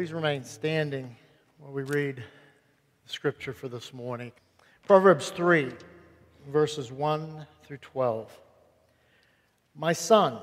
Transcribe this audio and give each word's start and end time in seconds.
Please 0.00 0.14
remain 0.14 0.44
standing 0.44 1.14
while 1.58 1.72
we 1.72 1.82
read 1.82 2.24
scripture 3.04 3.52
for 3.52 3.68
this 3.68 3.92
morning. 3.92 4.32
Proverbs 4.86 5.28
3, 5.28 5.70
verses 6.48 6.90
1 6.90 7.46
through 7.64 7.76
12. 7.76 8.40
My 9.74 9.92
son, 9.92 10.38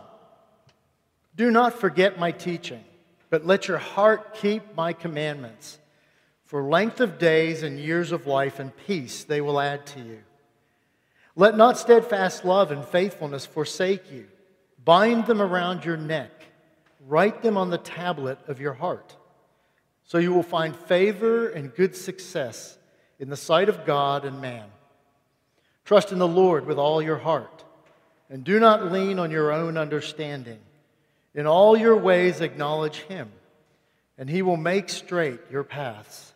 do 1.36 1.50
not 1.50 1.74
forget 1.74 2.20
my 2.20 2.32
teaching, 2.32 2.84
but 3.32 3.48
let 3.48 3.68
your 3.68 3.80
heart 3.80 4.36
keep 4.36 4.76
my 4.76 4.94
commandments. 4.94 5.80
For 6.46 6.62
length 6.62 7.02
of 7.02 7.18
days 7.18 7.64
and 7.64 7.80
years 7.80 8.12
of 8.12 8.28
life 8.28 8.60
and 8.60 8.78
peace 8.86 9.24
they 9.24 9.42
will 9.42 9.60
add 9.60 9.88
to 9.88 10.00
you. 10.02 10.20
Let 11.36 11.58
not 11.58 11.80
steadfast 11.80 12.46
love 12.46 12.70
and 12.70 12.86
faithfulness 12.86 13.48
forsake 13.48 14.12
you. 14.12 14.28
Bind 14.86 15.26
them 15.26 15.42
around 15.42 15.84
your 15.84 15.98
neck, 15.98 16.30
write 17.08 17.42
them 17.42 17.58
on 17.58 17.72
the 17.72 17.80
tablet 17.80 18.38
of 18.48 18.62
your 18.62 18.74
heart. 18.74 19.16
So 20.08 20.18
you 20.18 20.34
will 20.34 20.42
find 20.42 20.74
favor 20.74 21.50
and 21.50 21.76
good 21.76 21.96
success 21.96 22.78
in 23.20 23.30
the 23.30 23.36
sight 23.36 23.68
of 23.68 23.86
God 23.86 24.24
and 24.24 24.42
man. 24.42 24.66
Trust 25.84 26.14
in 26.14 26.18
the 26.18 26.28
Lord 26.28 26.66
with 26.66 26.78
all 26.78 27.02
your 27.02 27.18
heart, 27.18 27.66
and 28.30 28.44
do 28.44 28.60
not 28.60 28.92
lean 28.92 29.20
on 29.20 29.32
your 29.32 29.52
own 29.52 29.78
understanding. 29.78 30.60
In 31.36 31.46
all 31.46 31.78
your 31.78 31.98
ways 31.98 32.40
acknowledge 32.40 33.00
him, 33.02 33.32
and 34.18 34.30
he 34.30 34.42
will 34.42 34.58
make 34.58 34.90
straight 34.90 35.40
your 35.52 35.64
paths. 35.64 36.34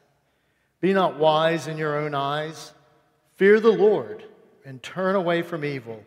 Be 0.82 0.94
not 0.94 1.18
wise 1.18 1.68
in 1.68 1.77
your 1.77 1.98
own 1.98 2.13
eyes. 2.13 2.74
Fear 3.35 3.62
the 3.62 3.72
Lord 3.72 4.24
and 4.66 4.84
turn 4.84 5.16
away 5.16 5.44
from 5.44 5.63
evil. 5.63 6.04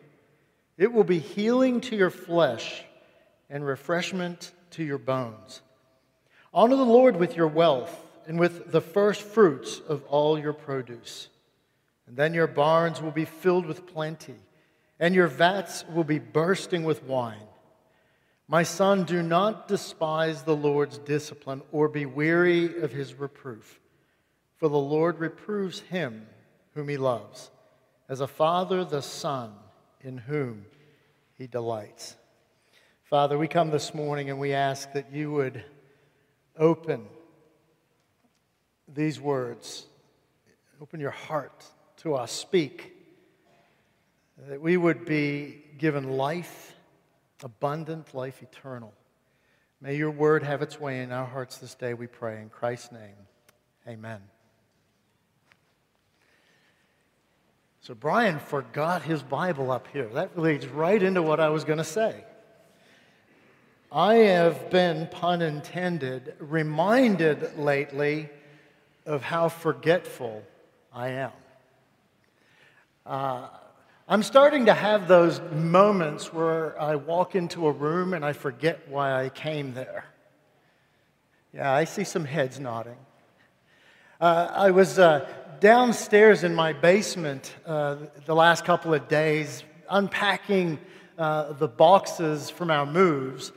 It 0.77 0.93
will 0.93 1.03
be 1.03 1.19
healing 1.19 1.81
to 1.81 1.95
your 1.95 2.11
flesh 2.11 2.83
and 3.49 3.65
refreshment 3.65 4.51
to 4.71 4.83
your 4.83 4.97
bones. 4.99 5.61
Honor 6.55 6.77
the 6.77 6.85
Lord 6.85 7.17
with 7.17 7.35
your 7.35 7.49
wealth 7.49 7.93
and 8.27 8.39
with 8.39 8.71
the 8.71 8.79
first 8.79 9.23
fruits 9.23 9.81
of 9.89 10.05
all 10.05 10.39
your 10.39 10.53
produce. 10.53 11.27
And 12.07 12.15
then 12.15 12.33
your 12.33 12.47
barns 12.47 13.01
will 13.01 13.11
be 13.11 13.25
filled 13.25 13.65
with 13.65 13.85
plenty, 13.85 14.37
and 14.97 15.13
your 15.13 15.27
vats 15.27 15.83
will 15.89 16.05
be 16.05 16.17
bursting 16.17 16.85
with 16.85 17.03
wine. 17.03 17.45
My 18.47 18.63
son, 18.63 19.03
do 19.03 19.21
not 19.21 19.67
despise 19.67 20.43
the 20.43 20.55
Lord's 20.55 20.97
discipline 20.99 21.61
or 21.73 21.89
be 21.89 22.05
weary 22.05 22.81
of 22.81 22.93
his 22.93 23.15
reproof, 23.15 23.81
for 24.55 24.69
the 24.69 24.77
Lord 24.77 25.19
reproves 25.19 25.81
him 25.81 26.25
whom 26.73 26.87
he 26.87 26.95
loves, 26.95 27.51
as 28.07 28.21
a 28.21 28.27
father 28.27 28.85
the 28.85 29.01
son 29.01 29.51
in 29.99 30.19
whom 30.19 30.67
he 31.37 31.47
delights. 31.47 32.15
Father, 33.03 33.37
we 33.37 33.49
come 33.49 33.71
this 33.71 33.93
morning 33.93 34.29
and 34.29 34.39
we 34.39 34.53
ask 34.53 34.93
that 34.93 35.11
you 35.11 35.33
would 35.33 35.61
open 36.57 37.05
these 38.93 39.19
words, 39.19 39.85
open 40.81 40.99
your 40.99 41.11
heart 41.11 41.65
to 41.97 42.15
us, 42.15 42.31
speak, 42.31 42.93
that 44.47 44.61
we 44.61 44.77
would 44.77 45.05
be 45.05 45.63
given 45.77 46.09
life, 46.09 46.75
abundant 47.43 48.13
life 48.13 48.41
eternal. 48.41 48.93
May 49.81 49.95
your 49.95 50.11
word 50.11 50.43
have 50.43 50.61
its 50.61 50.79
way 50.79 51.01
in 51.01 51.11
our 51.11 51.25
hearts 51.25 51.57
this 51.57 51.75
day, 51.75 51.93
we 51.93 52.07
pray. 52.07 52.41
In 52.41 52.49
Christ's 52.49 52.91
name, 52.91 53.15
amen. 53.87 54.21
So 57.81 57.93
Brian 57.93 58.39
forgot 58.39 59.03
his 59.03 59.21
Bible 59.21 59.71
up 59.71 59.87
here. 59.93 60.07
That 60.13 60.39
leads 60.39 60.65
right 60.65 61.01
into 61.01 61.21
what 61.21 61.39
I 61.39 61.49
was 61.49 61.63
going 61.63 61.77
to 61.77 61.83
say. 61.83 62.23
I 63.95 64.15
have 64.15 64.69
been, 64.69 65.07
pun 65.07 65.41
intended, 65.41 66.33
reminded 66.39 67.57
lately 67.57 68.27
of 69.05 69.21
how 69.21 69.47
forgetful 69.47 70.43
I 70.93 71.07
am. 71.11 71.31
Uh, 73.05 73.47
I'm 74.05 74.21
starting 74.21 74.65
to 74.65 74.73
have 74.73 75.07
those 75.07 75.39
moments 75.53 76.33
where 76.33 76.77
I 76.77 76.97
walk 76.97 77.35
into 77.35 77.67
a 77.67 77.71
room 77.71 78.13
and 78.13 78.25
I 78.25 78.33
forget 78.33 78.81
why 78.89 79.13
I 79.13 79.29
came 79.29 79.73
there. 79.73 80.03
Yeah, 81.53 81.71
I 81.71 81.85
see 81.85 82.03
some 82.03 82.25
heads 82.25 82.59
nodding. 82.59 82.97
Uh, 84.19 84.51
I 84.53 84.71
was 84.71 84.99
uh, 84.99 85.25
downstairs 85.61 86.43
in 86.43 86.53
my 86.53 86.73
basement 86.73 87.55
uh, 87.65 87.95
the 88.25 88.35
last 88.35 88.65
couple 88.65 88.93
of 88.93 89.07
days 89.07 89.63
unpacking 89.89 90.79
uh, 91.17 91.53
the 91.53 91.69
boxes 91.69 92.49
from 92.49 92.69
our 92.69 92.85
moves. 92.85 93.53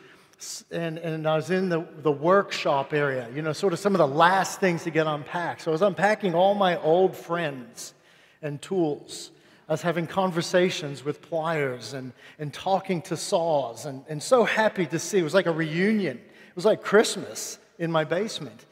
And, 0.71 0.99
and 0.99 1.27
I 1.27 1.35
was 1.35 1.51
in 1.51 1.69
the, 1.69 1.85
the 2.03 2.13
workshop 2.13 2.95
area, 2.95 3.29
you 3.35 3.43
know, 3.43 3.53
sort 3.53 3.73
of 3.73 3.81
some 3.81 3.95
of 3.95 3.99
the 3.99 4.07
last 4.07 4.61
things 4.61 4.85
to 4.85 4.91
get 4.91 5.07
unpacked. 5.07 5.63
So 5.63 5.71
I 5.71 5.73
was 5.73 5.83
unpacking 5.83 6.35
all 6.35 6.55
my 6.55 6.81
old 6.81 7.17
friends 7.17 7.93
and 8.41 8.63
tools. 8.63 9.33
I 9.69 9.73
was 9.73 9.83
having 9.83 10.07
conversations 10.07 11.05
with 11.05 11.21
pliers 11.23 11.93
and, 11.93 12.13
and 12.39 12.55
talking 12.55 13.03
to 13.03 13.17
saws, 13.17 13.85
and, 13.85 14.05
and 14.09 14.23
so 14.23 14.45
happy 14.45 14.87
to 14.87 14.99
see. 14.99 15.19
It 15.19 15.25
was 15.25 15.35
like 15.35 15.47
a 15.47 15.53
reunion. 15.53 16.17
It 16.17 16.57
was 16.57 16.65
like 16.65 16.83
Christmas 16.83 17.59
in 17.79 17.91
my 17.91 18.05
basement. 18.05 18.65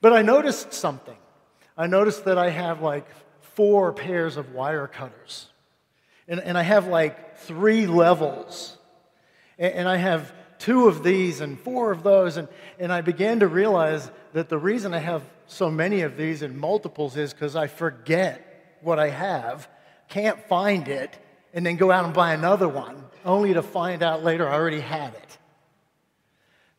But 0.00 0.12
I 0.12 0.22
noticed 0.22 0.72
something. 0.72 1.16
I 1.76 1.86
noticed 1.86 2.24
that 2.24 2.38
I 2.38 2.48
have 2.48 2.80
like 2.80 3.06
four 3.54 3.92
pairs 3.92 4.36
of 4.36 4.52
wire 4.54 4.86
cutters. 4.86 5.48
And, 6.26 6.40
and 6.40 6.56
I 6.56 6.62
have 6.62 6.86
like 6.86 7.38
three 7.38 7.86
levels. 7.86 8.78
And, 9.58 9.74
and 9.74 9.88
I 9.88 9.96
have 9.96 10.32
two 10.60 10.86
of 10.86 11.02
these 11.02 11.40
and 11.40 11.58
four 11.58 11.90
of 11.90 12.04
those. 12.04 12.36
And, 12.36 12.46
and 12.78 12.92
I 12.92 13.00
began 13.00 13.40
to 13.40 13.48
realize 13.48 14.08
that 14.32 14.48
the 14.48 14.58
reason 14.58 14.94
I 14.94 14.98
have 14.98 15.22
so 15.46 15.68
many 15.68 16.02
of 16.02 16.16
these 16.16 16.42
in 16.42 16.56
multiples 16.56 17.16
is 17.16 17.32
because 17.32 17.56
I 17.56 17.66
forget 17.66 18.78
what 18.82 19.00
I 19.00 19.08
have, 19.08 19.68
can't 20.08 20.40
find 20.46 20.86
it, 20.86 21.18
and 21.52 21.66
then 21.66 21.76
go 21.76 21.90
out 21.90 22.04
and 22.04 22.14
buy 22.14 22.32
another 22.34 22.68
one, 22.68 23.04
only 23.24 23.54
to 23.54 23.62
find 23.62 24.02
out 24.02 24.22
later 24.22 24.48
I 24.48 24.54
already 24.54 24.80
had 24.80 25.14
it. 25.14 25.38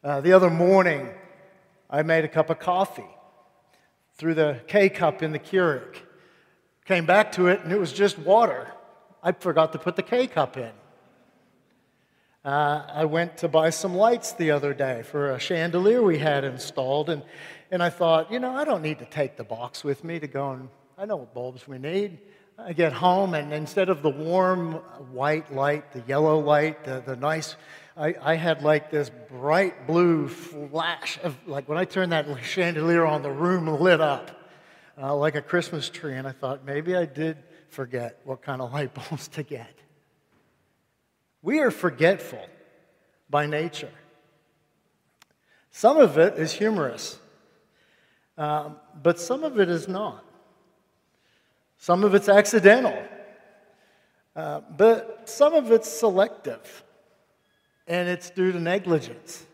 Uh, 0.03 0.21
the 0.21 0.33
other 0.33 0.49
morning, 0.49 1.09
I 1.89 2.03
made 2.03 2.23
a 2.23 2.29
cup 2.29 2.49
of 2.49 2.59
coffee 2.59 3.03
through 4.15 4.35
the 4.35 4.61
K 4.67 4.89
cup 4.89 5.21
in 5.21 5.31
the 5.31 5.39
Keurig. 5.39 5.97
Came 6.85 7.05
back 7.05 7.33
to 7.33 7.47
it 7.47 7.61
and 7.61 7.71
it 7.71 7.79
was 7.79 7.91
just 7.91 8.17
water. 8.17 8.71
I 9.21 9.33
forgot 9.33 9.73
to 9.73 9.79
put 9.79 9.95
the 9.95 10.03
K 10.03 10.27
cup 10.27 10.57
in. 10.57 10.71
Uh, 12.43 12.83
I 12.87 13.05
went 13.05 13.37
to 13.37 13.47
buy 13.47 13.69
some 13.69 13.95
lights 13.95 14.33
the 14.33 14.51
other 14.51 14.73
day 14.73 15.03
for 15.03 15.31
a 15.31 15.39
chandelier 15.39 16.01
we 16.01 16.17
had 16.17 16.43
installed, 16.43 17.09
and, 17.09 17.21
and 17.69 17.83
I 17.83 17.89
thought, 17.89 18.31
you 18.31 18.39
know, 18.39 18.55
I 18.55 18.63
don't 18.63 18.81
need 18.81 18.99
to 18.99 19.05
take 19.05 19.37
the 19.37 19.43
box 19.43 19.83
with 19.83 20.03
me 20.03 20.19
to 20.19 20.27
go 20.27 20.51
and 20.51 20.69
I 20.97 21.05
know 21.05 21.17
what 21.17 21.33
bulbs 21.33 21.67
we 21.67 21.77
need. 21.77 22.19
I 22.57 22.73
get 22.73 22.93
home, 22.93 23.33
and 23.33 23.53
instead 23.53 23.89
of 23.89 24.03
the 24.03 24.09
warm 24.09 24.73
white 25.13 25.53
light, 25.53 25.91
the 25.93 26.03
yellow 26.07 26.39
light, 26.39 26.83
the, 26.83 27.01
the 27.03 27.15
nice 27.15 27.55
I, 27.97 28.15
I 28.21 28.35
had 28.35 28.63
like 28.63 28.89
this 28.89 29.11
bright 29.29 29.85
blue 29.85 30.27
flash 30.27 31.19
of, 31.23 31.35
like 31.45 31.67
when 31.67 31.77
I 31.77 31.85
turned 31.85 32.11
that 32.13 32.27
chandelier 32.43 33.05
on, 33.05 33.21
the 33.21 33.31
room 33.31 33.67
lit 33.67 33.99
up 33.99 34.31
uh, 35.01 35.15
like 35.15 35.35
a 35.35 35.41
Christmas 35.41 35.89
tree. 35.89 36.15
And 36.15 36.27
I 36.27 36.31
thought 36.31 36.65
maybe 36.65 36.95
I 36.95 37.05
did 37.05 37.37
forget 37.69 38.19
what 38.23 38.41
kind 38.41 38.61
of 38.61 38.71
light 38.73 38.93
bulbs 38.93 39.27
to 39.29 39.43
get. 39.43 39.80
We 41.41 41.59
are 41.59 41.71
forgetful 41.71 42.45
by 43.29 43.45
nature. 43.47 43.91
Some 45.71 45.97
of 45.97 46.17
it 46.17 46.37
is 46.37 46.51
humorous, 46.51 47.17
um, 48.37 48.75
but 49.01 49.19
some 49.19 49.43
of 49.43 49.59
it 49.59 49.69
is 49.69 49.87
not. 49.87 50.23
Some 51.77 52.03
of 52.03 52.13
it's 52.13 52.29
accidental, 52.29 52.95
uh, 54.35 54.61
but 54.77 55.27
some 55.27 55.53
of 55.53 55.71
it's 55.71 55.89
selective 55.89 56.83
and 57.87 58.07
it's 58.07 58.29
due 58.29 58.51
to 58.51 58.59
negligence. 58.59 59.45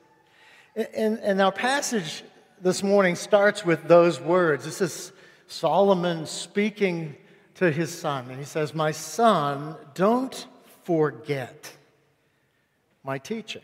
And, 0.76 1.20
and 1.20 1.42
our 1.42 1.52
passage 1.52 2.24
this 2.62 2.84
morning 2.84 3.16
starts 3.16 3.64
with 3.64 3.88
those 3.88 4.20
words. 4.20 4.66
This 4.66 4.82
is 4.82 5.12
Solomon 5.48 6.26
speaking 6.26 7.16
to 7.56 7.72
his 7.72 7.98
son, 7.98 8.30
and 8.30 8.38
he 8.38 8.46
says, 8.46 8.76
My 8.76 8.92
son, 8.92 9.76
don't 9.94 10.46
forget 10.84 11.77
my 13.08 13.18
teaching. 13.18 13.62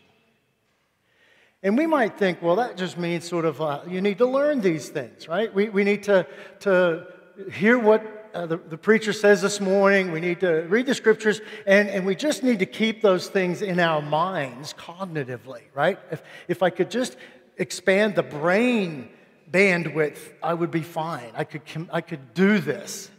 And 1.62 1.76
we 1.76 1.86
might 1.86 2.18
think, 2.18 2.40
well, 2.40 2.56
that 2.56 2.78
just 2.78 2.96
means 2.96 3.28
sort 3.28 3.44
of 3.44 3.60
uh, 3.60 3.82
you 3.86 4.00
need 4.00 4.18
to 4.18 4.26
learn 4.26 4.62
these 4.62 4.88
things, 4.88 5.28
right? 5.28 5.52
We, 5.54 5.68
we 5.68 5.84
need 5.84 6.02
to, 6.04 6.26
to 6.60 7.06
hear 7.52 7.78
what 7.78 8.30
uh, 8.32 8.46
the, 8.46 8.56
the 8.56 8.78
preacher 8.78 9.12
says 9.12 9.42
this 9.42 9.60
morning. 9.60 10.12
We 10.12 10.20
need 10.20 10.40
to 10.40 10.62
read 10.68 10.86
the 10.86 10.94
scriptures, 10.94 11.42
and, 11.66 11.90
and 11.90 12.06
we 12.06 12.14
just 12.14 12.42
need 12.42 12.58
to 12.60 12.66
keep 12.66 13.02
those 13.02 13.28
things 13.28 13.60
in 13.60 13.78
our 13.80 14.00
minds 14.00 14.74
cognitively, 14.74 15.62
right? 15.74 15.98
If, 16.10 16.22
if 16.48 16.62
I 16.62 16.70
could 16.70 16.90
just 16.90 17.16
expand 17.58 18.14
the 18.14 18.22
brain 18.22 19.10
bandwidth, 19.50 20.18
I 20.42 20.54
would 20.54 20.70
be 20.70 20.82
fine. 20.82 21.30
I 21.34 21.44
could, 21.44 21.62
I 21.92 22.00
could 22.00 22.32
do 22.32 22.58
this. 22.58 23.10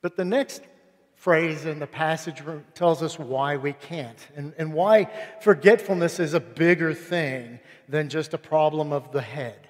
But 0.00 0.16
the 0.16 0.24
next 0.24 0.62
phrase 1.18 1.64
in 1.64 1.80
the 1.80 1.86
passage 1.86 2.40
tells 2.74 3.02
us 3.02 3.18
why 3.18 3.56
we 3.56 3.72
can't 3.72 4.28
and, 4.36 4.54
and 4.56 4.72
why 4.72 5.10
forgetfulness 5.40 6.20
is 6.20 6.32
a 6.32 6.40
bigger 6.40 6.94
thing 6.94 7.58
than 7.88 8.08
just 8.08 8.34
a 8.34 8.38
problem 8.38 8.92
of 8.92 9.10
the 9.12 9.20
head. 9.22 9.68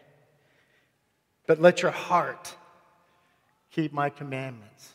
but 1.47 1.59
let 1.61 1.81
your 1.81 1.91
heart 1.91 2.55
keep 3.71 3.91
my 3.93 4.11
commandments. 4.11 4.95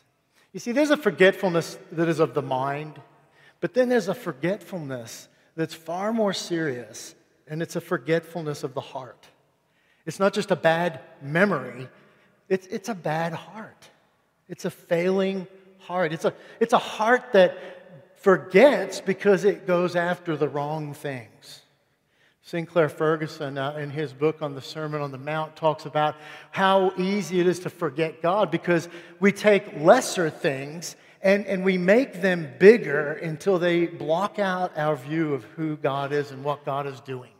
You 0.52 0.60
see, 0.60 0.70
there's 0.70 0.90
a 0.90 0.96
forgetfulness 0.96 1.76
that 1.90 2.08
is 2.08 2.20
of 2.20 2.32
the 2.32 2.42
mind, 2.42 3.00
but 3.60 3.74
then 3.74 3.88
there's 3.88 4.06
a 4.06 4.14
forgetfulness 4.14 5.26
that's 5.56 5.74
far 5.74 6.12
more 6.12 6.32
serious, 6.32 7.16
and 7.48 7.60
it's 7.60 7.74
a 7.74 7.80
forgetfulness 7.80 8.62
of 8.62 8.72
the 8.74 8.80
heart. 8.80 9.26
It's 10.06 10.20
not 10.20 10.32
just 10.32 10.52
a 10.52 10.56
bad 10.56 11.00
memory, 11.20 11.88
it's, 12.48 12.68
it's 12.68 12.88
a 12.88 12.94
bad 12.94 13.32
heart. 13.32 13.90
It's 14.48 14.64
a 14.64 14.70
failing 14.70 15.48
heart. 15.86 16.12
It's 16.12 16.24
a, 16.24 16.34
it's 16.60 16.72
a 16.72 16.78
heart 16.78 17.32
that 17.32 17.56
forgets 18.16 19.00
because 19.00 19.44
it 19.44 19.66
goes 19.66 19.96
after 19.96 20.36
the 20.36 20.48
wrong 20.48 20.94
things. 20.94 21.60
Sinclair 22.42 22.88
Ferguson, 22.90 23.56
uh, 23.56 23.74
in 23.76 23.90
his 23.90 24.12
book 24.12 24.42
on 24.42 24.54
the 24.54 24.60
Sermon 24.60 25.00
on 25.00 25.12
the 25.12 25.18
Mount, 25.18 25.56
talks 25.56 25.86
about 25.86 26.14
how 26.50 26.92
easy 26.98 27.40
it 27.40 27.46
is 27.46 27.60
to 27.60 27.70
forget 27.70 28.20
God 28.20 28.50
because 28.50 28.88
we 29.18 29.32
take 29.32 29.80
lesser 29.80 30.28
things 30.28 30.96
and, 31.22 31.46
and 31.46 31.64
we 31.64 31.78
make 31.78 32.20
them 32.20 32.48
bigger 32.58 33.12
until 33.12 33.58
they 33.58 33.86
block 33.86 34.38
out 34.38 34.76
our 34.76 34.96
view 34.96 35.32
of 35.32 35.44
who 35.44 35.76
God 35.76 36.12
is 36.12 36.30
and 36.30 36.44
what 36.44 36.66
God 36.66 36.86
is 36.86 37.00
doing. 37.00 37.33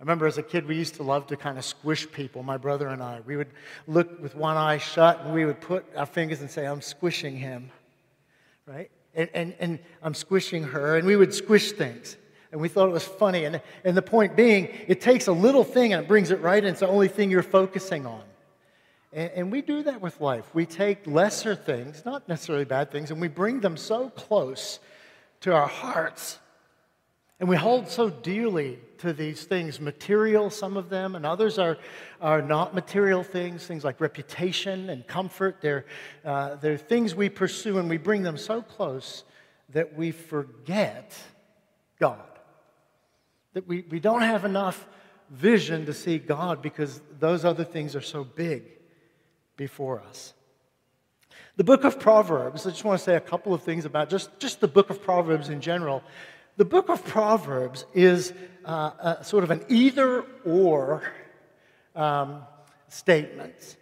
I 0.00 0.02
remember 0.02 0.26
as 0.26 0.38
a 0.38 0.42
kid, 0.42 0.66
we 0.66 0.76
used 0.76 0.94
to 0.94 1.02
love 1.02 1.26
to 1.26 1.36
kind 1.36 1.58
of 1.58 1.64
squish 1.64 2.10
people, 2.10 2.42
my 2.42 2.56
brother 2.56 2.88
and 2.88 3.02
I. 3.02 3.20
We 3.26 3.36
would 3.36 3.50
look 3.86 4.22
with 4.22 4.34
one 4.34 4.56
eye 4.56 4.78
shut 4.78 5.20
and 5.20 5.34
we 5.34 5.44
would 5.44 5.60
put 5.60 5.84
our 5.94 6.06
fingers 6.06 6.40
and 6.40 6.50
say, 6.50 6.66
I'm 6.66 6.80
squishing 6.80 7.36
him, 7.36 7.70
right? 8.64 8.90
And, 9.14 9.28
and, 9.34 9.54
and 9.60 9.78
I'm 10.02 10.14
squishing 10.14 10.62
her, 10.62 10.96
and 10.96 11.06
we 11.06 11.16
would 11.16 11.34
squish 11.34 11.72
things. 11.72 12.16
And 12.50 12.62
we 12.62 12.68
thought 12.68 12.88
it 12.88 12.92
was 12.92 13.04
funny. 13.04 13.44
And, 13.44 13.60
and 13.84 13.94
the 13.94 14.02
point 14.02 14.36
being, 14.36 14.70
it 14.88 15.02
takes 15.02 15.26
a 15.26 15.32
little 15.32 15.64
thing 15.64 15.92
and 15.92 16.02
it 16.02 16.08
brings 16.08 16.30
it 16.30 16.40
right, 16.40 16.64
and 16.64 16.70
it's 16.70 16.80
the 16.80 16.88
only 16.88 17.08
thing 17.08 17.30
you're 17.30 17.42
focusing 17.42 18.06
on. 18.06 18.22
And, 19.12 19.30
and 19.34 19.52
we 19.52 19.60
do 19.60 19.82
that 19.82 20.00
with 20.00 20.18
life. 20.18 20.46
We 20.54 20.64
take 20.64 21.06
lesser 21.06 21.54
things, 21.54 22.04
not 22.06 22.26
necessarily 22.26 22.64
bad 22.64 22.90
things, 22.90 23.10
and 23.10 23.20
we 23.20 23.28
bring 23.28 23.60
them 23.60 23.76
so 23.76 24.08
close 24.08 24.80
to 25.40 25.52
our 25.52 25.68
hearts 25.68 26.38
and 27.40 27.48
we 27.48 27.56
hold 27.56 27.88
so 27.88 28.10
dearly 28.10 28.78
to 29.00 29.12
these 29.12 29.44
things, 29.44 29.80
material, 29.80 30.50
some 30.50 30.76
of 30.76 30.88
them, 30.88 31.14
and 31.14 31.26
others 31.26 31.58
are, 31.58 31.78
are 32.20 32.42
not 32.42 32.74
material 32.74 33.22
things, 33.22 33.66
things 33.66 33.84
like 33.84 34.00
reputation 34.00 34.90
and 34.90 35.06
comfort. 35.06 35.58
They're, 35.60 35.86
uh, 36.24 36.56
they're 36.56 36.76
things 36.76 37.14
we 37.14 37.28
pursue 37.28 37.78
and 37.78 37.88
we 37.88 37.96
bring 37.96 38.22
them 38.22 38.36
so 38.36 38.62
close 38.62 39.24
that 39.70 39.94
we 39.94 40.10
forget 40.10 41.18
God. 41.98 42.20
That 43.54 43.66
we, 43.66 43.84
we 43.90 44.00
don't 44.00 44.22
have 44.22 44.44
enough 44.44 44.86
vision 45.30 45.86
to 45.86 45.94
see 45.94 46.18
God 46.18 46.60
because 46.60 47.00
those 47.18 47.44
other 47.44 47.64
things 47.64 47.94
are 47.94 48.00
so 48.00 48.24
big 48.24 48.64
before 49.56 50.00
us. 50.00 50.34
The 51.56 51.64
book 51.64 51.84
of 51.84 52.00
Proverbs, 52.00 52.66
I 52.66 52.70
just 52.70 52.84
want 52.84 52.98
to 52.98 53.04
say 53.04 53.16
a 53.16 53.20
couple 53.20 53.52
of 53.52 53.62
things 53.62 53.84
about 53.84 54.08
just, 54.08 54.38
just 54.38 54.60
the 54.60 54.68
book 54.68 54.90
of 54.90 55.02
Proverbs 55.02 55.48
in 55.48 55.60
general. 55.60 56.02
The 56.60 56.66
book 56.66 56.90
of 56.90 57.02
Proverbs 57.06 57.86
is 57.94 58.34
uh, 58.66 59.16
a, 59.20 59.24
sort 59.24 59.44
of 59.44 59.50
an 59.50 59.64
either 59.70 60.26
or 60.44 61.02
um, 61.96 62.42
statement. 62.88 63.78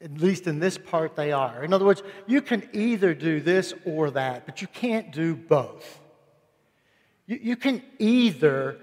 At 0.00 0.18
least 0.18 0.48
in 0.48 0.58
this 0.58 0.76
part, 0.76 1.14
they 1.14 1.30
are. 1.30 1.62
In 1.62 1.72
other 1.72 1.84
words, 1.84 2.02
you 2.26 2.42
can 2.42 2.68
either 2.72 3.14
do 3.14 3.38
this 3.40 3.72
or 3.84 4.10
that, 4.10 4.46
but 4.46 4.60
you 4.60 4.66
can't 4.66 5.12
do 5.12 5.36
both. 5.36 6.00
You, 7.28 7.38
you 7.40 7.54
can 7.54 7.82
either 8.00 8.80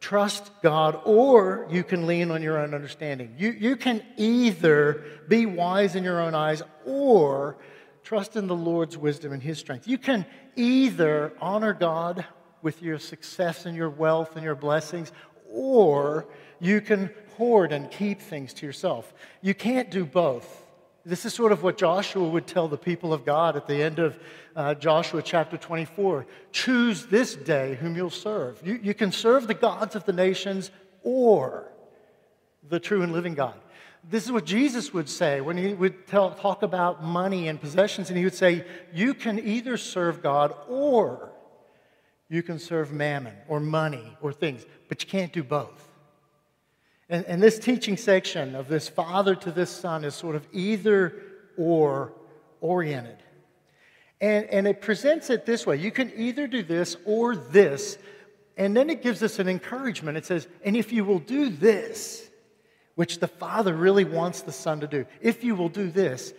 trust 0.00 0.50
God 0.62 1.02
or 1.04 1.66
you 1.70 1.84
can 1.84 2.06
lean 2.06 2.30
on 2.30 2.42
your 2.42 2.56
own 2.56 2.72
understanding. 2.72 3.34
You, 3.36 3.50
you 3.50 3.76
can 3.76 4.02
either 4.16 5.04
be 5.28 5.44
wise 5.44 5.96
in 5.96 6.02
your 6.02 6.18
own 6.18 6.34
eyes 6.34 6.62
or 6.86 7.58
trust 8.04 8.36
in 8.36 8.46
the 8.46 8.56
Lord's 8.56 8.96
wisdom 8.96 9.32
and 9.32 9.42
His 9.42 9.58
strength. 9.58 9.86
You 9.86 9.98
can 9.98 10.24
either 10.56 11.34
honor 11.42 11.74
God 11.74 12.24
with 12.62 12.82
your 12.82 12.98
success 12.98 13.66
and 13.66 13.76
your 13.76 13.90
wealth 13.90 14.36
and 14.36 14.44
your 14.44 14.54
blessings, 14.54 15.12
or 15.50 16.26
you 16.60 16.80
can 16.80 17.10
hoard 17.36 17.72
and 17.72 17.90
keep 17.90 18.20
things 18.20 18.52
to 18.54 18.66
yourself. 18.66 19.12
You 19.40 19.54
can't 19.54 19.90
do 19.90 20.04
both. 20.04 20.66
This 21.04 21.24
is 21.24 21.32
sort 21.32 21.52
of 21.52 21.62
what 21.62 21.78
Joshua 21.78 22.28
would 22.28 22.46
tell 22.46 22.68
the 22.68 22.76
people 22.76 23.14
of 23.14 23.24
God 23.24 23.56
at 23.56 23.66
the 23.66 23.82
end 23.82 23.98
of 23.98 24.18
uh, 24.54 24.74
Joshua 24.74 25.22
chapter 25.22 25.56
24. 25.56 26.26
Choose 26.52 27.06
this 27.06 27.34
day 27.34 27.76
whom 27.76 27.96
you'll 27.96 28.10
serve. 28.10 28.60
You, 28.62 28.78
you 28.82 28.92
can 28.92 29.10
serve 29.10 29.46
the 29.46 29.54
gods 29.54 29.96
of 29.96 30.04
the 30.04 30.12
nations 30.12 30.70
or 31.02 31.72
the 32.68 32.78
true 32.78 33.02
and 33.02 33.12
living 33.12 33.34
God. 33.34 33.54
This 34.08 34.24
is 34.24 34.32
what 34.32 34.44
Jesus 34.44 34.92
would 34.92 35.08
say 35.08 35.40
when 35.40 35.56
he 35.56 35.74
would 35.74 36.06
tell, 36.06 36.32
talk 36.32 36.62
about 36.62 37.02
money 37.02 37.48
and 37.48 37.60
possessions, 37.60 38.08
and 38.08 38.18
he 38.18 38.24
would 38.24 38.34
say, 38.34 38.64
You 38.92 39.14
can 39.14 39.38
either 39.38 39.76
serve 39.76 40.22
God 40.22 40.54
or 40.68 41.29
you 42.30 42.42
can 42.42 42.58
serve 42.58 42.92
mammon 42.92 43.34
or 43.48 43.60
money 43.60 44.16
or 44.22 44.32
things, 44.32 44.64
but 44.88 45.02
you 45.02 45.08
can't 45.08 45.32
do 45.32 45.42
both. 45.42 45.88
And, 47.08 47.26
and 47.26 47.42
this 47.42 47.58
teaching 47.58 47.96
section 47.96 48.54
of 48.54 48.68
this 48.68 48.88
father 48.88 49.34
to 49.34 49.50
this 49.50 49.68
son 49.68 50.04
is 50.04 50.14
sort 50.14 50.36
of 50.36 50.46
either 50.52 51.12
or 51.58 52.12
oriented. 52.60 53.18
And, 54.20 54.46
and 54.46 54.68
it 54.68 54.80
presents 54.80 55.28
it 55.28 55.44
this 55.44 55.66
way 55.66 55.76
you 55.76 55.90
can 55.90 56.12
either 56.16 56.46
do 56.46 56.62
this 56.62 56.96
or 57.04 57.34
this. 57.34 57.98
And 58.56 58.76
then 58.76 58.90
it 58.90 59.02
gives 59.02 59.22
us 59.22 59.38
an 59.38 59.48
encouragement. 59.48 60.16
It 60.16 60.26
says, 60.26 60.46
and 60.64 60.76
if 60.76 60.92
you 60.92 61.04
will 61.04 61.18
do 61.18 61.48
this, 61.48 62.28
which 62.94 63.18
the 63.18 63.28
father 63.28 63.74
really 63.74 64.04
wants 64.04 64.42
the 64.42 64.52
son 64.52 64.80
to 64.80 64.86
do, 64.86 65.06
if 65.20 65.42
you 65.42 65.54
will 65.54 65.70
do 65.70 65.90
this, 65.90 66.34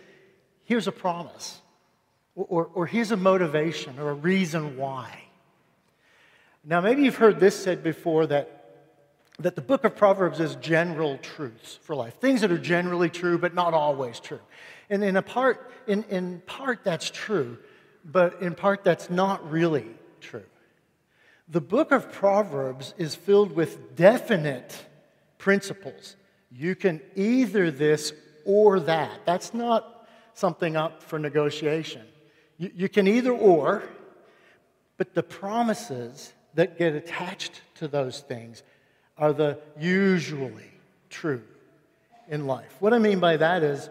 here's 0.64 0.86
a 0.86 0.92
promise, 0.92 1.60
or, 2.34 2.46
or, 2.48 2.70
or 2.74 2.86
here's 2.86 3.10
a 3.10 3.16
motivation 3.16 3.98
or 3.98 4.10
a 4.10 4.14
reason 4.14 4.76
why. 4.76 5.24
Now, 6.64 6.80
maybe 6.80 7.02
you've 7.02 7.16
heard 7.16 7.40
this 7.40 7.60
said 7.60 7.82
before 7.82 8.26
that, 8.28 8.84
that 9.40 9.56
the 9.56 9.62
book 9.62 9.84
of 9.84 9.96
Proverbs 9.96 10.38
is 10.38 10.54
general 10.56 11.18
truths 11.18 11.78
for 11.82 11.96
life, 11.96 12.14
things 12.20 12.42
that 12.42 12.52
are 12.52 12.58
generally 12.58 13.10
true, 13.10 13.36
but 13.36 13.52
not 13.52 13.74
always 13.74 14.20
true. 14.20 14.40
And 14.88 15.02
in, 15.02 15.16
a 15.16 15.22
part, 15.22 15.72
in, 15.88 16.04
in 16.04 16.40
part, 16.46 16.84
that's 16.84 17.10
true, 17.10 17.58
but 18.04 18.40
in 18.40 18.54
part, 18.54 18.84
that's 18.84 19.10
not 19.10 19.50
really 19.50 19.86
true. 20.20 20.44
The 21.48 21.60
book 21.60 21.90
of 21.90 22.12
Proverbs 22.12 22.94
is 22.96 23.16
filled 23.16 23.52
with 23.52 23.96
definite 23.96 24.86
principles. 25.38 26.14
You 26.52 26.76
can 26.76 27.00
either 27.16 27.72
this 27.72 28.12
or 28.44 28.78
that. 28.80 29.26
That's 29.26 29.52
not 29.52 30.06
something 30.34 30.76
up 30.76 31.02
for 31.02 31.18
negotiation. 31.18 32.02
You, 32.56 32.70
you 32.74 32.88
can 32.88 33.08
either 33.08 33.32
or, 33.32 33.82
but 34.96 35.14
the 35.14 35.22
promises 35.24 36.32
that 36.54 36.78
get 36.78 36.94
attached 36.94 37.60
to 37.76 37.88
those 37.88 38.20
things 38.20 38.62
are 39.16 39.32
the 39.32 39.58
usually 39.78 40.70
true 41.10 41.42
in 42.28 42.46
life. 42.46 42.76
What 42.80 42.92
I 42.92 42.98
mean 42.98 43.20
by 43.20 43.36
that 43.36 43.62
is 43.62 43.88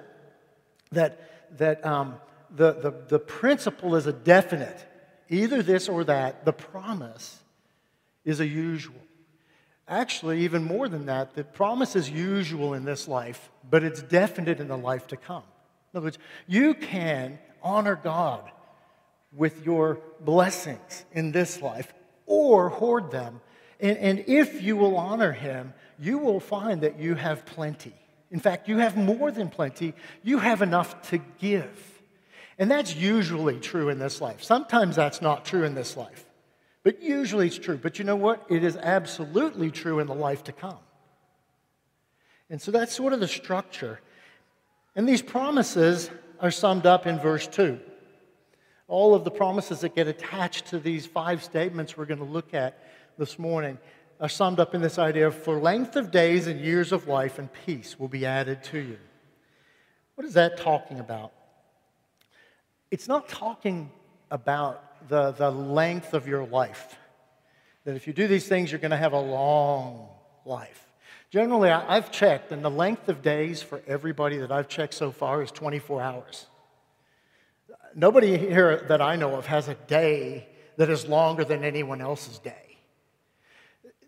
that, 0.92 1.58
that 1.58 1.86
um, 1.86 2.16
the, 2.50 2.74
the, 2.74 2.94
the 3.08 3.20
principle 3.20 3.96
is 3.96 4.08
a 4.08 4.14
definite, 4.14 4.86
either 5.30 5.62
this 5.62 5.88
or 5.88 6.04
that. 6.06 6.46
The 6.46 6.54
promise 6.54 7.40
is 8.26 8.40
a 8.40 8.48
usual. 8.48 8.96
Actually, 9.88 10.42
even 10.42 10.64
more 10.64 10.88
than 10.88 11.08
that, 11.08 11.36
the 11.36 11.44
promise 11.44 11.96
is 11.96 12.10
usual 12.10 12.74
in 12.74 12.86
this 12.86 13.08
life, 13.08 13.50
but 13.70 13.84
it's 13.84 14.02
definite 14.02 14.60
in 14.60 14.68
the 14.68 14.78
life 14.78 15.08
to 15.08 15.18
come. 15.18 15.44
In 15.94 15.98
other 15.98 16.06
words, 16.06 16.18
you 16.48 16.74
can 16.74 17.40
honor 17.62 18.00
God 18.02 18.50
with 19.34 19.66
your 19.66 20.00
blessings 20.22 21.06
in 21.12 21.32
this 21.32 21.62
life 21.62 21.94
or 22.32 22.70
hoard 22.70 23.12
them. 23.12 23.42
And, 23.82 23.98
and 23.98 24.24
if 24.26 24.64
you 24.64 24.78
will 24.78 24.96
honor 24.96 25.34
him, 25.34 25.74
you 26.00 26.18
will 26.18 26.40
find 26.40 26.82
that 26.82 26.98
you 26.98 27.16
have 27.16 27.46
plenty. 27.46 27.94
In 28.32 28.40
fact, 28.40 28.70
you 28.70 28.78
have 28.78 28.96
more 28.96 29.32
than 29.32 29.50
plenty, 29.50 29.94
you 30.24 30.40
have 30.40 30.62
enough 30.62 31.10
to 31.10 31.20
give. 31.40 32.02
And 32.58 32.72
that's 32.72 32.96
usually 32.96 33.60
true 33.60 33.90
in 33.90 34.00
this 34.00 34.22
life. 34.22 34.42
Sometimes 34.44 34.96
that's 34.96 35.22
not 35.22 35.44
true 35.44 35.64
in 35.64 35.76
this 35.76 35.98
life, 35.98 36.26
but 36.84 37.04
usually 37.04 37.48
it's 37.48 37.58
true. 37.58 37.78
But 37.78 38.00
you 38.00 38.06
know 38.06 38.16
what? 38.16 38.46
It 38.50 38.64
is 38.64 38.78
absolutely 38.78 39.70
true 39.70 40.00
in 40.00 40.08
the 40.08 40.16
life 40.16 40.46
to 40.46 40.54
come. 40.54 40.80
And 42.50 42.62
so 42.62 42.72
that's 42.72 42.96
sort 42.96 43.12
of 43.12 43.20
the 43.20 43.28
structure. 43.28 44.00
And 44.96 45.08
these 45.08 45.22
promises 45.22 46.10
are 46.40 46.52
summed 46.52 46.86
up 46.86 47.06
in 47.06 47.20
verse 47.20 47.48
2 47.48 47.78
all 48.92 49.16
of 49.16 49.24
the 49.24 49.32
promises 49.32 49.80
that 49.80 49.96
get 49.96 50.08
attached 50.08 50.68
to 50.68 50.78
these 50.78 51.06
five 51.06 51.42
statements 51.42 51.96
we're 51.96 52.06
going 52.06 52.20
to 52.20 52.26
look 52.26 52.54
at 52.54 52.78
this 53.18 53.40
morning 53.40 53.78
are 54.20 54.28
summed 54.28 54.60
up 54.60 54.76
in 54.76 54.82
this 54.82 55.00
idea 55.00 55.28
of 55.28 55.34
for 55.34 55.60
length 55.60 55.96
of 55.96 56.12
days 56.12 56.46
and 56.46 56.60
years 56.60 56.92
of 56.92 57.08
life 57.08 57.40
and 57.40 57.50
peace 57.66 57.98
will 57.98 58.10
be 58.10 58.26
added 58.26 58.62
to 58.66 58.80
you. 58.80 58.98
What 60.16 60.28
is 60.28 60.34
that 60.34 60.58
talking 60.58 61.00
about? 61.00 61.32
It's 62.92 63.08
not 63.08 63.30
talking 63.30 63.90
about 64.30 65.08
the, 65.08 65.32
the 65.32 65.50
length 65.50 66.14
of 66.14 66.28
your 66.28 66.46
life. 66.46 66.98
That 67.86 67.96
if 67.96 68.08
you 68.08 68.14
do 68.14 68.28
these 68.28 68.48
things, 68.50 68.74
you're 68.74 68.80
going 68.80 68.92
to 68.92 68.98
have 68.98 69.14
a 69.14 69.20
long 69.22 70.10
life. 70.46 70.86
Generally, 71.30 71.72
I've 71.72 72.12
checked, 72.12 72.52
and 72.52 72.62
the 72.64 72.70
length 72.70 73.08
of 73.08 73.22
days 73.22 73.64
for 73.64 73.82
everybody 73.88 74.38
that 74.40 74.52
I've 74.52 74.68
checked 74.68 74.96
so 74.96 75.12
far 75.12 75.42
is 75.42 75.50
24 75.50 76.02
hours. 76.02 76.48
Nobody 77.96 78.38
here 78.38 78.86
that 78.88 79.02
I 79.02 79.16
know 79.16 79.36
of 79.36 79.46
has 79.48 79.68
a 79.68 79.76
day 79.76 80.48
that 80.78 80.90
is 80.90 81.08
longer 81.08 81.44
than 81.44 81.64
anyone 81.64 82.02
else's 82.02 82.40
day. 82.40 82.78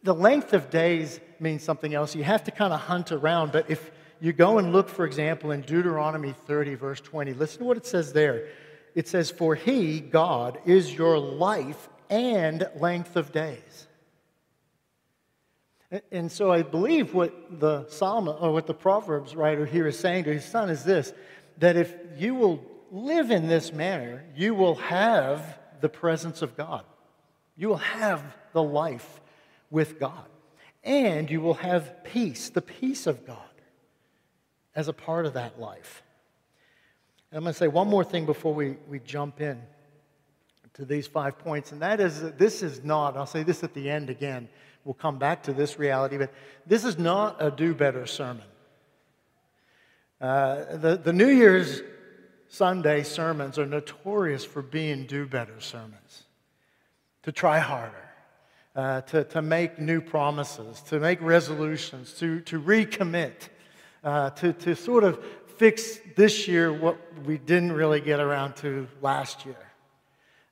The 0.03 0.13
length 0.13 0.53
of 0.53 0.69
days 0.69 1.19
means 1.39 1.63
something 1.63 1.93
else. 1.93 2.15
You 2.15 2.23
have 2.23 2.43
to 2.45 2.51
kind 2.51 2.73
of 2.73 2.81
hunt 2.81 3.11
around, 3.11 3.51
but 3.51 3.69
if 3.69 3.91
you 4.19 4.33
go 4.33 4.57
and 4.57 4.71
look, 4.71 4.89
for 4.89 5.05
example, 5.05 5.51
in 5.51 5.61
Deuteronomy 5.61 6.33
30, 6.45 6.75
verse 6.75 7.01
20, 7.01 7.33
listen 7.33 7.59
to 7.59 7.65
what 7.65 7.77
it 7.77 7.85
says 7.85 8.13
there. 8.13 8.47
It 8.95 9.07
says, 9.07 9.29
For 9.29 9.55
he, 9.55 9.99
God, 9.99 10.59
is 10.65 10.93
your 10.93 11.17
life 11.17 11.89
and 12.09 12.67
length 12.75 13.15
of 13.15 13.31
days. 13.31 13.87
And 16.11 16.31
so 16.31 16.51
I 16.51 16.63
believe 16.63 17.13
what 17.13 17.59
the 17.59 17.87
Psalm 17.87 18.27
or 18.27 18.51
what 18.51 18.65
the 18.65 18.73
Proverbs 18.73 19.35
writer 19.35 19.65
here 19.65 19.87
is 19.87 19.97
saying 19.97 20.23
to 20.23 20.33
his 20.33 20.45
son 20.45 20.69
is 20.69 20.83
this 20.83 21.13
that 21.59 21.75
if 21.75 21.93
you 22.17 22.33
will 22.33 22.65
live 22.93 23.31
in 23.31 23.47
this 23.47 23.73
manner, 23.73 24.23
you 24.35 24.53
will 24.53 24.75
have 24.75 25.57
the 25.81 25.89
presence 25.89 26.41
of 26.41 26.55
God. 26.55 26.85
You 27.57 27.69
will 27.69 27.77
have 27.77 28.23
the 28.53 28.63
life 28.63 29.19
with 29.71 30.00
God. 30.00 30.25
And 30.83 31.29
you 31.29 31.41
will 31.41 31.55
have 31.55 32.03
peace, 32.03 32.50
the 32.50 32.62
peace 32.62 33.07
of 33.07 33.25
God, 33.25 33.38
as 34.75 34.88
a 34.88 34.93
part 34.93 35.25
of 35.25 35.33
that 35.33 35.59
life. 35.59 36.03
And 37.31 37.38
I'm 37.38 37.43
going 37.43 37.53
to 37.53 37.57
say 37.57 37.67
one 37.67 37.88
more 37.88 38.03
thing 38.03 38.25
before 38.25 38.53
we, 38.53 38.77
we 38.88 39.00
jump 39.00 39.41
in 39.41 39.62
to 40.73 40.85
these 40.85 41.07
five 41.07 41.39
points, 41.39 41.71
and 41.71 41.81
that 41.81 42.00
is 42.00 42.21
that 42.21 42.38
this 42.38 42.62
is 42.62 42.83
not, 42.83 43.15
I'll 43.15 43.25
say 43.25 43.43
this 43.43 43.63
at 43.63 43.73
the 43.73 43.89
end 43.89 44.09
again 44.09 44.50
We'll 44.85 44.93
come 44.93 45.17
back 45.17 45.43
to 45.43 45.53
this 45.53 45.79
reality, 45.79 46.17
but 46.17 46.33
this 46.65 46.83
is 46.83 46.97
not 46.97 47.38
a 47.39 47.50
do 47.50 47.73
better 47.73 48.05
sermon. 48.05 48.43
Uh, 50.19 50.77
the, 50.77 50.97
the 50.97 51.13
New 51.13 51.29
Year's 51.29 51.81
Sunday 52.53 53.01
sermons 53.01 53.57
are 53.57 53.65
notorious 53.65 54.45
for 54.45 54.62
being 54.62 55.07
do 55.07 55.25
better 55.25 55.60
sermons, 55.60 56.25
to 57.24 57.31
try 57.31 57.57
harder. 57.57 57.95
Uh, 58.75 59.01
to, 59.01 59.24
to 59.24 59.39
make 59.39 59.77
new 59.77 60.01
promises, 60.01 60.81
to 60.81 61.00
make 61.00 61.22
resolutions, 61.22 62.13
to, 62.13 62.39
to 62.41 62.60
recommit, 62.60 63.50
uh, 64.03 64.31
to, 64.31 64.51
to 64.51 64.75
sort 64.75 65.03
of 65.03 65.24
fix 65.57 66.00
this 66.15 66.48
year 66.48 66.74
what 66.74 66.98
we 67.24 67.38
didn't 67.38 67.72
really 67.72 68.01
get 68.01 68.19
around 68.19 68.55
to 68.55 68.88
last 69.00 69.45
year. 69.45 69.55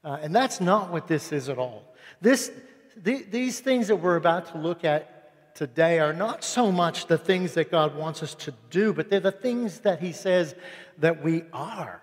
Uh, 0.04 0.20
and 0.22 0.36
that's 0.36 0.62
not 0.62 0.92
what 0.92 1.08
this 1.08 1.32
is 1.32 1.50
at 1.50 1.58
all. 1.58 1.84
This, 2.22 2.52
these 2.96 3.60
things 3.60 3.88
that 3.88 3.96
we're 3.96 4.18
about 4.18 4.52
to 4.52 4.60
look 4.60 4.86
at 4.86 5.56
today 5.56 6.00
are 6.00 6.14
not 6.14 6.44
so 6.44 6.72
much 6.72 7.08
the 7.08 7.18
things 7.18 7.54
that 7.56 7.72
God 7.72 7.96
wants 7.96 8.24
us 8.24 8.36
to 8.36 8.54
do, 8.70 8.94
but 8.94 9.10
they're 9.10 9.20
the 9.20 9.32
things 9.32 9.80
that 9.80 10.00
He 10.00 10.12
says 10.12 10.56
that 11.02 11.24
we 11.24 11.44
are. 11.54 12.02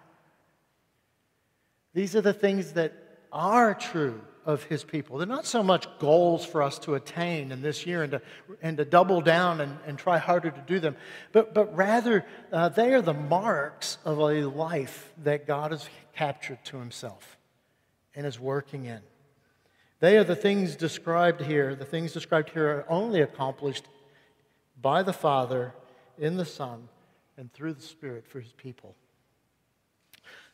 These 1.94 2.14
are 2.14 2.20
the 2.20 2.32
things 2.32 2.72
that 2.72 2.92
are 3.32 3.74
true 3.74 4.20
of 4.44 4.62
His 4.64 4.84
people. 4.84 5.18
They're 5.18 5.26
not 5.26 5.46
so 5.46 5.62
much 5.62 5.86
goals 5.98 6.44
for 6.44 6.62
us 6.62 6.78
to 6.80 6.94
attain 6.94 7.52
in 7.52 7.60
this 7.60 7.86
year 7.86 8.02
and 8.02 8.12
to, 8.12 8.22
and 8.62 8.76
to 8.76 8.84
double 8.84 9.20
down 9.20 9.60
and, 9.60 9.76
and 9.86 9.98
try 9.98 10.18
harder 10.18 10.50
to 10.50 10.64
do 10.66 10.78
them, 10.78 10.96
but, 11.32 11.52
but 11.54 11.74
rather 11.76 12.24
uh, 12.52 12.68
they 12.68 12.94
are 12.94 13.02
the 13.02 13.14
marks 13.14 13.98
of 14.04 14.18
a 14.18 14.44
life 14.44 15.12
that 15.24 15.46
God 15.46 15.72
has 15.72 15.88
captured 16.14 16.64
to 16.66 16.78
Himself 16.78 17.36
and 18.14 18.26
is 18.26 18.40
working 18.40 18.86
in. 18.86 19.00
They 20.00 20.16
are 20.16 20.24
the 20.24 20.36
things 20.36 20.76
described 20.76 21.42
here. 21.42 21.74
The 21.74 21.84
things 21.84 22.12
described 22.12 22.50
here 22.50 22.68
are 22.68 22.86
only 22.88 23.20
accomplished 23.20 23.84
by 24.80 25.02
the 25.02 25.12
Father, 25.12 25.74
in 26.18 26.36
the 26.36 26.44
Son, 26.44 26.88
and 27.38 27.52
through 27.52 27.72
the 27.72 27.82
Spirit 27.82 28.26
for 28.26 28.40
his 28.40 28.52
people. 28.52 28.94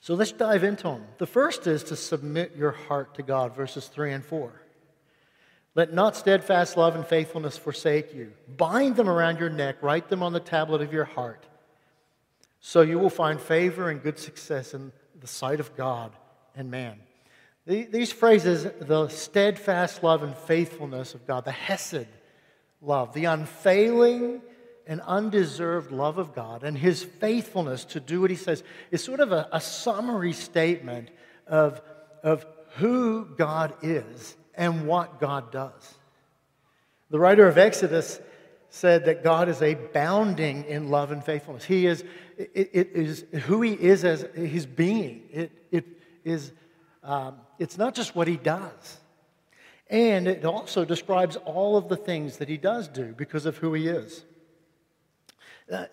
So 0.01 0.15
let's 0.15 0.33
dive 0.33 0.63
into 0.65 0.85
them. 0.85 1.05
The 1.19 1.27
first 1.27 1.67
is 1.67 1.83
to 1.85 1.97
submit 1.97 2.55
your 2.57 2.73
heart 2.73 3.15
to 3.15 3.23
God, 3.23 3.57
verses 3.57 3.87
3 3.87 4.13
and 4.13 4.25
4. 4.25 4.53
Let 5.75 5.93
not 5.93 6.15
steadfast 6.15 6.77
love 6.77 6.95
and 6.95 7.07
faithfulness 7.07 7.59
forsake 7.59 8.15
you. 8.15 8.33
Bind 8.57 8.97
them 8.97 9.09
around 9.09 9.41
your 9.41 9.51
neck, 9.51 9.83
write 9.83 10.09
them 10.09 10.23
on 10.23 10.33
the 10.33 10.41
tablet 10.41 10.83
of 10.83 10.93
your 10.93 11.07
heart, 11.07 11.47
so 12.61 12.83
you 12.83 12.99
will 12.99 13.11
find 13.11 13.41
favor 13.41 13.91
and 13.91 14.03
good 14.03 14.19
success 14.19 14.75
in 14.75 14.93
the 15.19 15.27
sight 15.27 15.59
of 15.59 15.75
God 15.75 16.13
and 16.55 16.71
man. 16.71 17.01
These 17.67 18.13
phrases, 18.13 18.69
the 18.79 19.09
steadfast 19.09 20.03
love 20.03 20.23
and 20.23 20.37
faithfulness 20.37 21.15
of 21.15 21.27
God, 21.27 21.47
the 21.47 21.51
Hesed 21.51 22.07
love, 22.83 23.15
the 23.15 23.25
unfailing 23.25 24.43
and 24.87 25.01
undeserved 25.03 25.91
love 25.91 26.19
of 26.19 26.35
God, 26.35 26.63
and 26.63 26.77
his 26.77 27.03
faithfulness 27.03 27.85
to 27.87 28.01
do 28.01 28.21
what 28.21 28.31
he 28.31 28.37
says, 28.37 28.63
is 28.91 29.03
sort 29.03 29.21
of 29.21 29.33
a, 29.33 29.49
a 29.53 29.61
summary 29.61 30.33
statement 30.33 31.11
of, 31.47 31.81
of 32.23 32.47
who 32.77 33.25
God 33.25 33.75
is 33.83 34.37
and 34.55 34.87
what 34.87 35.21
God 35.21 35.51
does. 35.51 35.95
The 37.11 37.19
writer 37.19 37.47
of 37.47 37.59
Exodus 37.59 38.21
said 38.71 39.05
that 39.07 39.23
God 39.23 39.49
is 39.49 39.63
abounding 39.63 40.65
in 40.65 40.91
love 40.91 41.13
and 41.13 41.25
faithfulness. 41.25 41.65
He 41.65 41.87
is, 41.87 42.05
it, 42.37 42.71
it 42.73 42.91
is 42.95 43.25
who 43.45 43.63
he 43.63 43.73
is 43.73 44.05
as 44.05 44.23
his 44.35 44.67
being. 44.67 45.23
It, 45.31 45.53
it 45.71 45.85
is 46.25 46.53
um, 47.05 47.37
it's 47.59 47.77
not 47.77 47.95
just 47.95 48.17
what 48.17 48.27
he 48.27 48.37
does. 48.37 48.99
And 49.91 50.27
it 50.27 50.45
also 50.45 50.85
describes 50.85 51.37
all 51.37 51.77
of 51.77 51.89
the 51.89 51.97
things 51.97 52.39
that 52.39 52.49
he 52.49 52.57
does 52.57 52.89
do 52.89 53.15
because 53.17 53.47
of 53.47 53.59
who 53.59 53.75
he 53.75 53.87
is. 53.87 54.25
Uh, 55.71 55.87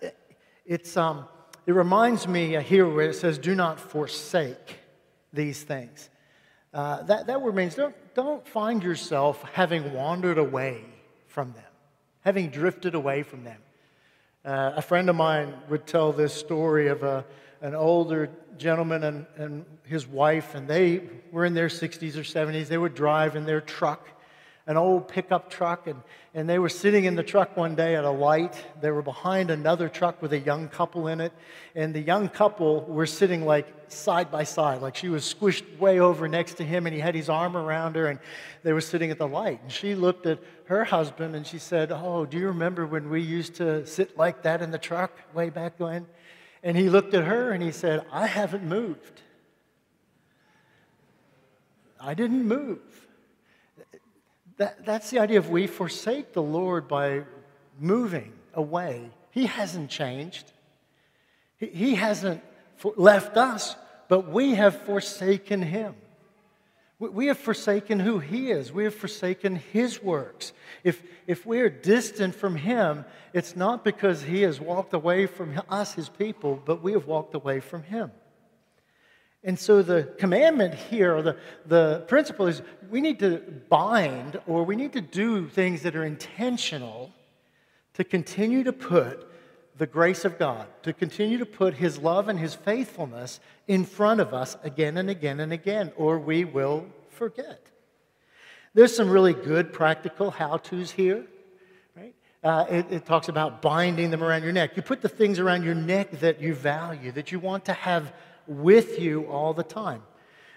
it's, 0.66 0.96
um, 0.96 1.26
it 1.66 1.72
reminds 1.72 2.28
me 2.28 2.60
here 2.62 2.88
where 2.88 3.10
it 3.10 3.14
says, 3.14 3.38
do 3.38 3.54
not 3.54 3.80
forsake 3.80 4.78
these 5.32 5.62
things. 5.62 6.10
Uh, 6.74 7.02
that, 7.02 7.26
that 7.26 7.40
word 7.40 7.54
means 7.54 7.74
don't, 7.74 7.94
don't 8.14 8.46
find 8.46 8.82
yourself 8.82 9.42
having 9.52 9.92
wandered 9.92 10.38
away 10.38 10.84
from 11.26 11.52
them, 11.52 11.64
having 12.20 12.50
drifted 12.50 12.94
away 12.94 13.22
from 13.22 13.44
them. 13.44 13.58
Uh, 14.44 14.72
a 14.76 14.82
friend 14.82 15.08
of 15.08 15.16
mine 15.16 15.54
would 15.68 15.86
tell 15.86 16.12
this 16.12 16.34
story 16.34 16.88
of 16.88 17.02
a, 17.02 17.24
an 17.60 17.74
older 17.74 18.28
gentleman 18.58 19.04
and, 19.04 19.26
and 19.36 19.64
his 19.84 20.06
wife, 20.06 20.54
and 20.54 20.66
they 20.66 21.02
were 21.30 21.44
in 21.44 21.54
their 21.54 21.68
60s 21.68 22.16
or 22.16 22.22
70s. 22.22 22.66
They 22.66 22.78
would 22.78 22.94
drive 22.94 23.36
in 23.36 23.44
their 23.44 23.60
truck, 23.60 24.08
an 24.66 24.76
old 24.76 25.08
pickup 25.08 25.50
truck, 25.50 25.86
and, 25.86 26.00
and 26.34 26.48
they 26.48 26.58
were 26.58 26.68
sitting 26.68 27.04
in 27.04 27.16
the 27.16 27.22
truck 27.22 27.56
one 27.56 27.74
day 27.74 27.96
at 27.96 28.04
a 28.04 28.10
light. 28.10 28.64
They 28.80 28.90
were 28.90 29.02
behind 29.02 29.50
another 29.50 29.88
truck 29.88 30.22
with 30.22 30.32
a 30.32 30.38
young 30.38 30.68
couple 30.68 31.08
in 31.08 31.20
it, 31.20 31.32
and 31.74 31.92
the 31.92 32.00
young 32.00 32.28
couple 32.28 32.82
were 32.82 33.06
sitting 33.06 33.44
like 33.44 33.66
side 33.88 34.30
by 34.30 34.44
side, 34.44 34.80
like 34.80 34.96
she 34.96 35.08
was 35.08 35.22
squished 35.22 35.78
way 35.78 35.98
over 35.98 36.28
next 36.28 36.54
to 36.54 36.64
him, 36.64 36.86
and 36.86 36.94
he 36.94 37.00
had 37.00 37.14
his 37.14 37.28
arm 37.28 37.56
around 37.56 37.96
her, 37.96 38.06
and 38.06 38.20
they 38.62 38.72
were 38.72 38.80
sitting 38.80 39.10
at 39.10 39.18
the 39.18 39.28
light. 39.28 39.60
And 39.62 39.72
she 39.72 39.94
looked 39.94 40.26
at 40.26 40.38
her 40.66 40.84
husband 40.84 41.36
and 41.36 41.46
she 41.46 41.58
said, 41.58 41.92
Oh, 41.92 42.24
do 42.24 42.38
you 42.38 42.46
remember 42.46 42.86
when 42.86 43.10
we 43.10 43.20
used 43.20 43.56
to 43.56 43.86
sit 43.86 44.16
like 44.16 44.42
that 44.42 44.62
in 44.62 44.70
the 44.70 44.78
truck 44.78 45.12
way 45.34 45.50
back 45.50 45.78
when? 45.78 46.06
And 46.62 46.76
he 46.76 46.88
looked 46.88 47.14
at 47.14 47.24
her 47.24 47.52
and 47.52 47.62
he 47.62 47.72
said, 47.72 48.06
I 48.10 48.26
haven't 48.26 48.64
moved. 48.64 49.20
I 52.00 52.14
didn't 52.14 52.46
move. 52.46 52.80
That, 54.58 54.84
that's 54.84 55.10
the 55.10 55.18
idea 55.18 55.38
of 55.38 55.50
we 55.50 55.66
forsake 55.66 56.32
the 56.32 56.42
Lord 56.42 56.88
by 56.88 57.24
moving 57.78 58.32
away. 58.54 59.10
He 59.30 59.46
hasn't 59.46 59.90
changed, 59.90 60.52
He, 61.56 61.66
he 61.66 61.94
hasn't 61.94 62.42
left 62.96 63.36
us, 63.36 63.76
but 64.08 64.28
we 64.28 64.54
have 64.54 64.82
forsaken 64.82 65.62
Him. 65.62 65.94
We 66.98 67.26
have 67.26 67.38
forsaken 67.38 67.98
who 67.98 68.20
He 68.20 68.50
is. 68.52 68.70
We 68.70 68.84
have 68.84 68.94
forsaken 68.94 69.56
His 69.56 70.00
works. 70.00 70.52
If, 70.84 71.02
if 71.26 71.44
we 71.44 71.60
are 71.60 71.68
distant 71.68 72.34
from 72.34 72.54
Him, 72.54 73.04
it's 73.32 73.56
not 73.56 73.82
because 73.82 74.22
He 74.22 74.42
has 74.42 74.60
walked 74.60 74.94
away 74.94 75.26
from 75.26 75.60
us, 75.68 75.94
His 75.94 76.08
people, 76.08 76.62
but 76.64 76.82
we 76.82 76.92
have 76.92 77.06
walked 77.06 77.34
away 77.34 77.58
from 77.58 77.82
Him. 77.82 78.12
And 79.44 79.58
so 79.58 79.82
the 79.82 80.04
commandment 80.18 80.74
here, 80.74 81.20
the, 81.20 81.36
the 81.66 82.04
principle 82.06 82.46
is 82.46 82.62
we 82.90 83.00
need 83.00 83.18
to 83.20 83.38
bind 83.68 84.40
or 84.46 84.62
we 84.62 84.76
need 84.76 84.92
to 84.92 85.00
do 85.00 85.48
things 85.48 85.82
that 85.82 85.96
are 85.96 86.04
intentional 86.04 87.10
to 87.94 88.04
continue 88.04 88.62
to 88.64 88.72
put 88.72 89.28
the 89.78 89.86
grace 89.86 90.24
of 90.24 90.38
God, 90.38 90.68
to 90.82 90.92
continue 90.92 91.38
to 91.38 91.46
put 91.46 91.74
His 91.74 91.98
love 91.98 92.28
and 92.28 92.38
His 92.38 92.54
faithfulness 92.54 93.40
in 93.66 93.84
front 93.84 94.20
of 94.20 94.32
us 94.32 94.56
again 94.62 94.96
and 94.96 95.10
again 95.10 95.40
and 95.40 95.52
again, 95.52 95.92
or 95.96 96.18
we 96.18 96.44
will 96.44 96.86
forget. 97.08 97.66
There's 98.74 98.94
some 98.94 99.10
really 99.10 99.34
good 99.34 99.72
practical 99.72 100.30
how 100.30 100.58
to's 100.58 100.92
here. 100.92 101.26
Right? 101.96 102.14
Uh, 102.44 102.66
it, 102.70 102.86
it 102.90 103.06
talks 103.06 103.28
about 103.28 103.60
binding 103.60 104.10
them 104.10 104.22
around 104.22 104.44
your 104.44 104.52
neck. 104.52 104.76
You 104.76 104.82
put 104.82 105.02
the 105.02 105.08
things 105.08 105.38
around 105.38 105.64
your 105.64 105.74
neck 105.74 106.12
that 106.20 106.40
you 106.40 106.54
value, 106.54 107.10
that 107.12 107.32
you 107.32 107.38
want 107.38 107.64
to 107.64 107.72
have 107.72 108.12
with 108.46 109.00
you 109.00 109.24
all 109.24 109.54
the 109.54 109.62
time. 109.62 110.02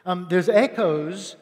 Um, 0.06 0.28
there's 0.30 0.50
echoes 0.50 1.36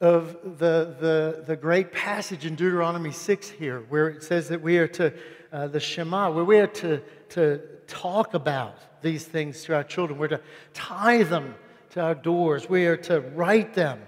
of 0.00 0.58
the, 0.58 0.94
the, 1.00 1.44
the 1.46 1.56
great 1.56 1.92
passage 1.92 2.46
in 2.46 2.54
Deuteronomy 2.54 3.10
6 3.10 3.50
here, 3.50 3.84
where 3.88 4.08
it 4.08 4.22
says 4.22 4.48
that 4.48 4.62
we 4.62 4.78
are 4.78 4.88
to 4.88 5.12
uh, 5.52 5.66
the 5.66 5.80
Shema, 5.80 6.30
where 6.30 6.44
we 6.44 6.58
are 6.58 6.66
to, 6.66 7.02
to 7.30 7.60
talk 7.86 8.34
about 8.34 8.76
these 9.02 9.24
things 9.24 9.62
to 9.64 9.74
our 9.74 9.84
children. 9.84 10.18
We're 10.18 10.28
to 10.28 10.40
tie 10.74 11.22
them 11.22 11.54
to 11.90 12.00
our 12.00 12.14
doors. 12.14 12.68
We 12.68 12.86
are 12.86 12.96
to 12.98 13.20
write 13.20 13.74
them, 13.74 14.00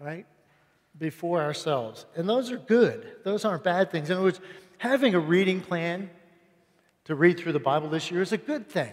right, 0.00 0.26
before 0.98 1.40
ourselves. 1.40 2.06
And 2.16 2.28
those 2.28 2.50
are 2.50 2.58
good. 2.58 3.06
Those 3.24 3.44
aren't 3.44 3.64
bad 3.64 3.90
things. 3.90 4.10
In 4.10 4.16
other 4.16 4.24
words, 4.24 4.40
having 4.78 5.14
a 5.14 5.20
reading 5.20 5.60
plan 5.60 6.10
to 7.04 7.14
read 7.14 7.38
through 7.38 7.52
the 7.52 7.60
Bible 7.60 7.88
this 7.88 8.10
year 8.10 8.22
is 8.22 8.32
a 8.32 8.38
good 8.38 8.68
thing. 8.68 8.92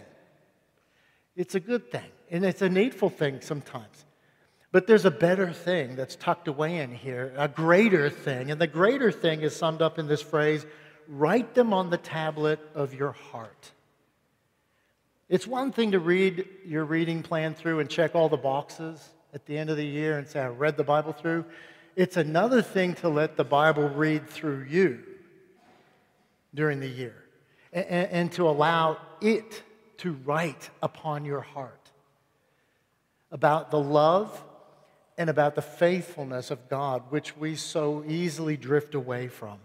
It's 1.34 1.54
a 1.54 1.60
good 1.60 1.90
thing. 1.90 2.10
And 2.32 2.46
it's 2.46 2.62
a 2.62 2.68
needful 2.68 3.10
thing 3.10 3.42
sometimes. 3.42 4.06
But 4.72 4.86
there's 4.86 5.04
a 5.04 5.10
better 5.10 5.52
thing 5.52 5.96
that's 5.96 6.16
tucked 6.16 6.48
away 6.48 6.78
in 6.78 6.90
here, 6.90 7.34
a 7.36 7.46
greater 7.46 8.08
thing. 8.08 8.50
And 8.50 8.58
the 8.58 8.66
greater 8.66 9.12
thing 9.12 9.42
is 9.42 9.54
summed 9.54 9.82
up 9.82 9.98
in 9.98 10.08
this 10.08 10.22
phrase 10.22 10.66
write 11.08 11.54
them 11.54 11.74
on 11.74 11.90
the 11.90 11.98
tablet 11.98 12.58
of 12.74 12.94
your 12.94 13.12
heart. 13.12 13.72
It's 15.28 15.46
one 15.46 15.72
thing 15.72 15.92
to 15.92 15.98
read 15.98 16.46
your 16.64 16.84
reading 16.84 17.22
plan 17.22 17.54
through 17.54 17.80
and 17.80 17.90
check 17.90 18.14
all 18.14 18.30
the 18.30 18.36
boxes 18.36 19.10
at 19.34 19.44
the 19.44 19.58
end 19.58 19.68
of 19.68 19.76
the 19.76 19.84
year 19.84 20.16
and 20.16 20.26
say, 20.26 20.40
I 20.40 20.48
read 20.48 20.76
the 20.76 20.84
Bible 20.84 21.12
through. 21.12 21.44
It's 21.96 22.16
another 22.16 22.62
thing 22.62 22.94
to 22.96 23.08
let 23.10 23.36
the 23.36 23.44
Bible 23.44 23.88
read 23.90 24.28
through 24.30 24.66
you 24.70 25.00
during 26.54 26.80
the 26.80 26.88
year 26.88 27.16
and, 27.72 27.86
and 27.86 28.32
to 28.32 28.48
allow 28.48 28.98
it 29.20 29.62
to 29.98 30.12
write 30.24 30.70
upon 30.82 31.26
your 31.26 31.40
heart 31.40 31.81
about 33.32 33.70
the 33.72 33.80
love 33.80 34.44
and 35.18 35.28
about 35.28 35.54
the 35.54 35.62
faithfulness 35.62 36.50
of 36.50 36.68
God, 36.68 37.02
which 37.10 37.36
we 37.36 37.56
so 37.56 38.04
easily 38.06 38.56
drift 38.56 38.94
away 38.94 39.26
from. 39.28 39.58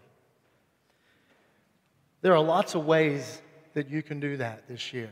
There 2.22 2.34
are 2.34 2.44
lots 2.44 2.74
of 2.74 2.86
ways 2.86 3.42
that 3.74 3.90
you 3.90 4.02
can 4.02 4.20
do 4.20 4.38
that 4.38 4.68
this 4.68 4.94
year. 4.94 5.12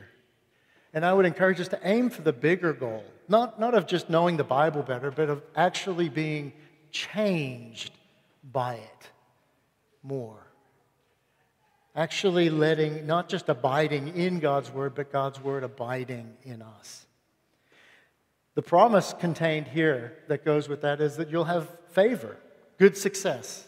And 0.93 1.05
I 1.05 1.13
would 1.13 1.25
encourage 1.25 1.59
us 1.59 1.67
to 1.69 1.79
aim 1.83 2.09
for 2.09 2.21
the 2.21 2.33
bigger 2.33 2.74
goal, 2.74 3.03
not, 3.27 3.59
not 3.59 3.75
of 3.75 3.85
just 3.85 4.09
knowing 4.09 4.38
the 4.38 4.43
Bible 4.43 4.81
better, 4.81 5.12
but 5.12 5.29
of 5.29 5.43
actually 5.55 6.09
being 6.09 6.53
changed 6.91 7.91
by 8.51 8.75
it 8.75 9.09
more. 10.01 10.39
Actually, 11.95 12.50
letting, 12.50 13.05
not 13.07 13.29
just 13.29 13.50
abiding 13.50 14.15
in 14.15 14.39
God's 14.39 14.71
Word, 14.71 14.95
but 14.95 15.12
God's 15.12 15.41
Word 15.41 15.63
abiding 15.63 16.33
in 16.43 16.62
us. 16.62 17.04
The 18.55 18.62
promise 18.62 19.13
contained 19.19 19.67
here 19.67 20.17
that 20.27 20.43
goes 20.43 20.67
with 20.67 20.81
that 20.81 21.01
is 21.01 21.17
that 21.17 21.29
you'll 21.29 21.43
have 21.45 21.69
favor, 21.91 22.38
good 22.77 22.97
success. 22.97 23.67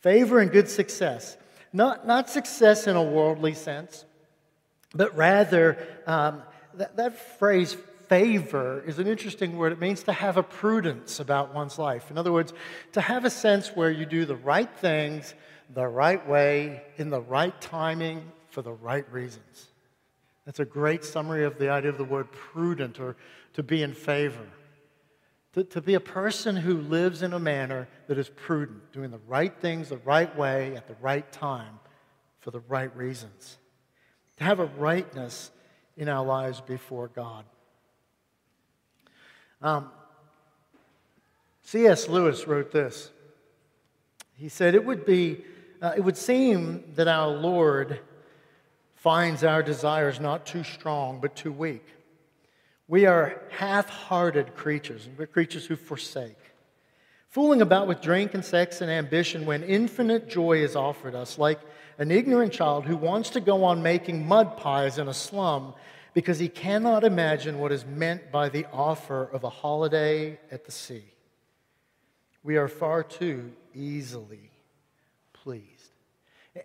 Favor 0.00 0.38
and 0.38 0.50
good 0.50 0.68
success. 0.68 1.36
Not, 1.72 2.06
not 2.06 2.30
success 2.30 2.86
in 2.86 2.96
a 2.96 3.02
worldly 3.02 3.54
sense, 3.54 4.04
but 4.94 5.14
rather, 5.16 5.76
um, 6.06 6.42
that, 6.74 6.96
that 6.96 7.38
phrase, 7.38 7.76
favor, 8.08 8.82
is 8.86 8.98
an 8.98 9.06
interesting 9.06 9.58
word. 9.58 9.72
It 9.72 9.80
means 9.80 10.04
to 10.04 10.12
have 10.12 10.36
a 10.36 10.42
prudence 10.42 11.20
about 11.20 11.52
one's 11.52 11.78
life. 11.78 12.10
In 12.10 12.16
other 12.16 12.32
words, 12.32 12.54
to 12.92 13.00
have 13.00 13.24
a 13.24 13.30
sense 13.30 13.74
where 13.74 13.90
you 13.90 14.06
do 14.06 14.24
the 14.24 14.36
right 14.36 14.70
things 14.78 15.34
the 15.74 15.86
right 15.86 16.26
way, 16.26 16.82
in 16.96 17.10
the 17.10 17.20
right 17.20 17.58
timing, 17.60 18.32
for 18.50 18.62
the 18.62 18.72
right 18.72 19.10
reasons. 19.12 19.66
That's 20.46 20.60
a 20.60 20.64
great 20.64 21.04
summary 21.04 21.44
of 21.44 21.58
the 21.58 21.68
idea 21.70 21.90
of 21.90 21.98
the 21.98 22.04
word 22.04 22.32
prudent 22.32 22.98
or 22.98 23.16
to 23.58 23.64
be 23.64 23.82
in 23.82 23.92
favor. 23.92 24.46
To, 25.54 25.64
to 25.64 25.80
be 25.80 25.94
a 25.94 26.00
person 26.00 26.54
who 26.54 26.76
lives 26.76 27.22
in 27.22 27.32
a 27.32 27.40
manner 27.40 27.88
that 28.06 28.16
is 28.16 28.28
prudent, 28.28 28.92
doing 28.92 29.10
the 29.10 29.18
right 29.26 29.52
things 29.52 29.88
the 29.88 29.96
right 29.96 30.34
way 30.38 30.76
at 30.76 30.86
the 30.86 30.94
right 31.00 31.30
time 31.32 31.80
for 32.38 32.52
the 32.52 32.60
right 32.68 32.96
reasons. 32.96 33.58
To 34.36 34.44
have 34.44 34.60
a 34.60 34.66
rightness 34.66 35.50
in 35.96 36.08
our 36.08 36.24
lives 36.24 36.60
before 36.60 37.08
God. 37.08 37.44
Um, 39.60 39.90
C.S. 41.62 42.08
Lewis 42.08 42.46
wrote 42.46 42.70
this. 42.70 43.10
He 44.36 44.48
said, 44.48 44.76
It 44.76 44.84
would 44.84 45.04
be, 45.04 45.42
uh, 45.82 45.94
it 45.96 46.02
would 46.02 46.16
seem 46.16 46.84
that 46.94 47.08
our 47.08 47.26
Lord 47.26 47.98
finds 48.94 49.42
our 49.42 49.64
desires 49.64 50.20
not 50.20 50.46
too 50.46 50.62
strong, 50.62 51.18
but 51.20 51.34
too 51.34 51.50
weak. 51.50 51.84
We 52.88 53.04
are 53.04 53.42
half 53.50 53.90
hearted 53.90 54.56
creatures, 54.56 55.06
we're 55.16 55.26
creatures 55.26 55.66
who 55.66 55.76
forsake. 55.76 56.36
Fooling 57.28 57.60
about 57.60 57.86
with 57.86 58.00
drink 58.00 58.32
and 58.32 58.42
sex 58.42 58.80
and 58.80 58.90
ambition 58.90 59.44
when 59.44 59.62
infinite 59.62 60.28
joy 60.28 60.62
is 60.62 60.74
offered 60.74 61.14
us, 61.14 61.36
like 61.36 61.60
an 61.98 62.10
ignorant 62.10 62.54
child 62.54 62.86
who 62.86 62.96
wants 62.96 63.28
to 63.30 63.40
go 63.40 63.64
on 63.64 63.82
making 63.82 64.26
mud 64.26 64.56
pies 64.56 64.96
in 64.96 65.08
a 65.08 65.14
slum 65.14 65.74
because 66.14 66.38
he 66.38 66.48
cannot 66.48 67.04
imagine 67.04 67.58
what 67.58 67.70
is 67.70 67.84
meant 67.84 68.32
by 68.32 68.48
the 68.48 68.64
offer 68.72 69.24
of 69.24 69.44
a 69.44 69.50
holiday 69.50 70.38
at 70.50 70.64
the 70.64 70.72
sea. 70.72 71.04
We 72.42 72.56
are 72.56 72.68
far 72.68 73.02
too 73.02 73.52
easily 73.74 74.50
pleased. 75.34 75.92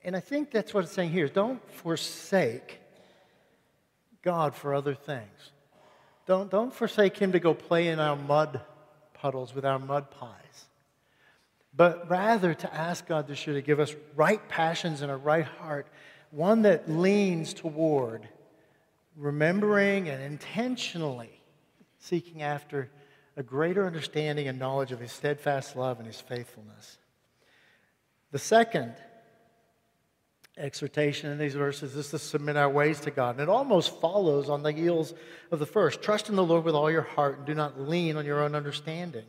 And 0.06 0.16
I 0.16 0.22
think 0.22 0.52
that's 0.52 0.74
what 0.74 0.86
it's 0.86 0.94
saying 0.94 1.12
here. 1.12 1.28
don't 1.28 1.62
forsake 1.72 2.80
God 4.22 4.56
for 4.56 4.74
other 4.74 4.96
things. 4.96 5.52
Don't, 6.26 6.50
don't 6.50 6.74
forsake 6.74 7.18
Him 7.18 7.34
to 7.34 7.40
go 7.40 7.54
play 7.54 7.88
in 7.88 8.00
our 8.00 8.16
mud 8.16 8.62
puddles 9.14 9.54
with 9.54 9.66
our 9.66 9.80
mud 9.80 10.12
pies. 10.12 10.66
But 11.76 12.10
rather 12.10 12.54
to 12.54 12.74
ask 12.74 13.08
God 13.08 13.28
this 13.28 13.48
year 13.48 13.56
to 13.56 13.62
give 13.62 13.80
us 13.80 13.96
right 14.16 14.48
passions 14.48 15.02
and 15.02 15.12
a 15.12 15.18
right 15.18 15.46
heart, 15.46 15.88
one 16.32 16.64
that 16.64 16.90
leans 16.90 17.54
toward 17.54 18.28
remembering 19.16 20.10
and 20.10 20.22
intentionally 20.22 21.42
seeking 22.00 22.42
after 22.42 22.90
a 23.38 23.44
greater 23.44 23.86
understanding 23.86 24.48
and 24.48 24.60
knowledge 24.60 24.92
of 24.92 25.00
His 25.00 25.12
steadfast 25.12 25.76
love 25.76 26.00
and 26.00 26.08
His 26.08 26.22
faithfulness. 26.22 26.98
The 28.32 28.40
second 28.40 28.94
exhortation 30.58 31.32
in 31.32 31.38
these 31.38 31.56
verses 31.56 31.96
is 31.96 32.10
to 32.10 32.20
submit 32.20 32.58
our 32.58 32.70
ways 32.70 33.00
to 33.02 33.12
God. 33.12 33.32
And 33.32 33.42
it 33.42 33.50
almost 33.50 34.00
follows 34.00 34.50
on 34.50 34.64
the 34.64 34.72
heels 34.72 35.14
of 35.52 35.60
the 35.60 35.66
first. 35.66 36.02
Trust 36.02 36.30
in 36.30 36.36
the 36.36 36.44
Lord 36.44 36.64
with 36.64 36.76
all 36.76 36.92
your 36.92 37.02
heart 37.02 37.38
and 37.40 37.48
do 37.48 37.56
not 37.56 37.80
lean 37.80 38.18
on 38.18 38.26
your 38.26 38.42
own 38.42 38.56
understanding. 38.56 39.26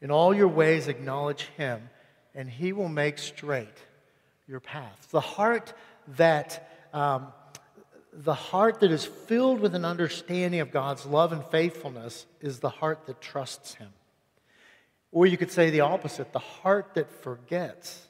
In 0.00 0.10
all 0.10 0.34
your 0.34 0.48
ways, 0.48 0.86
acknowledge 0.86 1.42
Him, 1.56 1.88
and 2.34 2.48
He 2.48 2.72
will 2.72 2.88
make 2.88 3.18
straight 3.18 3.66
your 4.46 4.60
paths. 4.60 5.06
The 5.06 5.20
heart 5.20 5.72
that. 6.16 6.70
Um, 6.92 7.28
the 8.10 8.34
heart 8.34 8.80
that 8.80 8.90
is 8.90 9.04
filled 9.04 9.60
with 9.60 9.76
an 9.76 9.84
understanding 9.84 10.58
of 10.58 10.72
God's 10.72 11.06
love 11.06 11.30
and 11.32 11.44
faithfulness 11.44 12.26
is 12.40 12.58
the 12.58 12.70
heart 12.70 13.06
that 13.06 13.20
trusts 13.20 13.74
Him. 13.74 13.90
Or 15.12 15.26
you 15.26 15.36
could 15.36 15.52
say 15.52 15.70
the 15.70 15.80
opposite 15.80 16.32
the 16.32 16.38
heart 16.38 16.94
that 16.94 17.10
forgets 17.22 18.06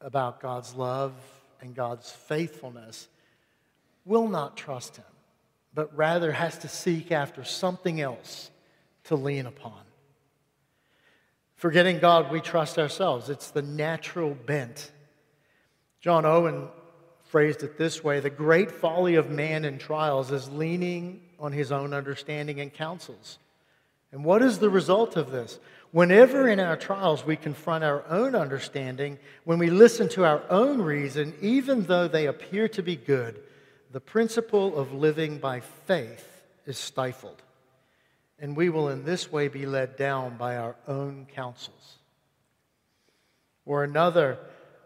about 0.00 0.40
God's 0.40 0.74
love 0.74 1.12
and 1.60 1.74
God's 1.74 2.10
faithfulness 2.10 3.08
will 4.04 4.28
not 4.28 4.56
trust 4.56 4.96
him, 4.96 5.04
but 5.74 5.94
rather 5.96 6.32
has 6.32 6.58
to 6.58 6.68
seek 6.68 7.12
after 7.12 7.44
something 7.44 8.00
else 8.00 8.50
to 9.04 9.16
lean 9.16 9.46
upon. 9.46 9.80
Forgetting 11.56 11.98
God, 11.98 12.30
we 12.30 12.40
trust 12.40 12.78
ourselves. 12.78 13.30
It's 13.30 13.50
the 13.50 13.62
natural 13.62 14.34
bent. 14.34 14.90
John 16.00 16.24
Owen 16.24 16.68
phrased 17.24 17.62
it 17.62 17.78
this 17.78 18.04
way 18.04 18.20
The 18.20 18.30
great 18.30 18.70
folly 18.70 19.16
of 19.16 19.30
man 19.30 19.64
in 19.64 19.78
trials 19.78 20.30
is 20.30 20.48
leaning 20.50 21.22
on 21.38 21.52
his 21.52 21.72
own 21.72 21.92
understanding 21.92 22.60
and 22.60 22.72
counsels. 22.72 23.38
And 24.12 24.24
what 24.24 24.42
is 24.42 24.58
the 24.58 24.70
result 24.70 25.16
of 25.16 25.30
this? 25.30 25.58
Whenever 25.96 26.46
in 26.46 26.60
our 26.60 26.76
trials 26.76 27.24
we 27.24 27.36
confront 27.36 27.82
our 27.82 28.04
own 28.10 28.34
understanding, 28.34 29.18
when 29.44 29.58
we 29.58 29.70
listen 29.70 30.10
to 30.10 30.26
our 30.26 30.42
own 30.50 30.82
reason, 30.82 31.32
even 31.40 31.84
though 31.84 32.06
they 32.06 32.26
appear 32.26 32.68
to 32.68 32.82
be 32.82 32.96
good, 32.96 33.40
the 33.92 33.98
principle 33.98 34.76
of 34.76 34.92
living 34.92 35.38
by 35.38 35.60
faith 35.86 36.42
is 36.66 36.76
stifled. 36.76 37.40
And 38.38 38.54
we 38.54 38.68
will 38.68 38.90
in 38.90 39.06
this 39.06 39.32
way 39.32 39.48
be 39.48 39.64
led 39.64 39.96
down 39.96 40.36
by 40.36 40.58
our 40.58 40.76
own 40.86 41.28
counsels. 41.34 41.94
Or 43.64 43.82
another 43.82 44.36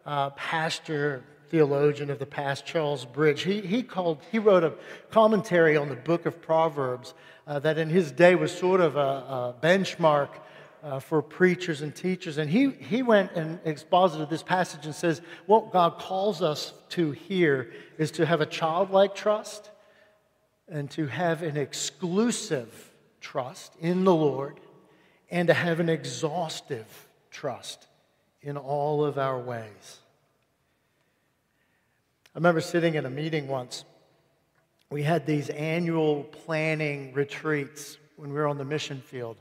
uh, 0.06 0.30
pastor, 0.30 1.24
theologian 1.48 2.10
of 2.10 2.20
the 2.20 2.24
past, 2.24 2.66
Charles 2.66 3.04
Bridges, 3.04 3.42
he, 3.42 3.60
he, 3.62 3.82
called, 3.82 4.20
he 4.30 4.38
wrote 4.38 4.62
a 4.62 4.74
commentary 5.10 5.76
on 5.76 5.88
the 5.88 5.96
book 5.96 6.24
of 6.24 6.40
Proverbs 6.40 7.14
uh, 7.48 7.58
that 7.58 7.78
in 7.78 7.90
his 7.90 8.12
day 8.12 8.36
was 8.36 8.56
sort 8.56 8.80
of 8.80 8.94
a, 8.94 9.00
a 9.00 9.54
benchmark 9.60 10.28
uh, 10.82 11.00
for 11.00 11.22
preachers 11.22 11.82
and 11.82 11.94
teachers. 11.94 12.38
And 12.38 12.50
he, 12.50 12.70
he 12.70 13.02
went 13.02 13.32
and 13.32 13.58
exposited 13.64 14.30
this 14.30 14.42
passage 14.42 14.86
and 14.86 14.94
says, 14.94 15.20
What 15.46 15.72
God 15.72 15.98
calls 15.98 16.42
us 16.42 16.72
to 16.90 17.10
here 17.12 17.72
is 17.98 18.10
to 18.12 18.26
have 18.26 18.40
a 18.40 18.46
childlike 18.46 19.14
trust 19.14 19.70
and 20.68 20.90
to 20.92 21.06
have 21.06 21.42
an 21.42 21.56
exclusive 21.56 22.90
trust 23.20 23.74
in 23.80 24.04
the 24.04 24.14
Lord 24.14 24.60
and 25.30 25.48
to 25.48 25.54
have 25.54 25.80
an 25.80 25.88
exhaustive 25.88 27.08
trust 27.30 27.86
in 28.42 28.56
all 28.56 29.04
of 29.04 29.18
our 29.18 29.38
ways. 29.38 29.98
I 32.34 32.38
remember 32.38 32.60
sitting 32.60 32.94
in 32.94 33.06
a 33.06 33.10
meeting 33.10 33.48
once. 33.48 33.84
We 34.88 35.02
had 35.02 35.26
these 35.26 35.50
annual 35.50 36.24
planning 36.24 37.12
retreats 37.12 37.98
when 38.16 38.30
we 38.30 38.36
were 38.36 38.46
on 38.46 38.58
the 38.58 38.64
mission 38.64 39.00
field. 39.00 39.36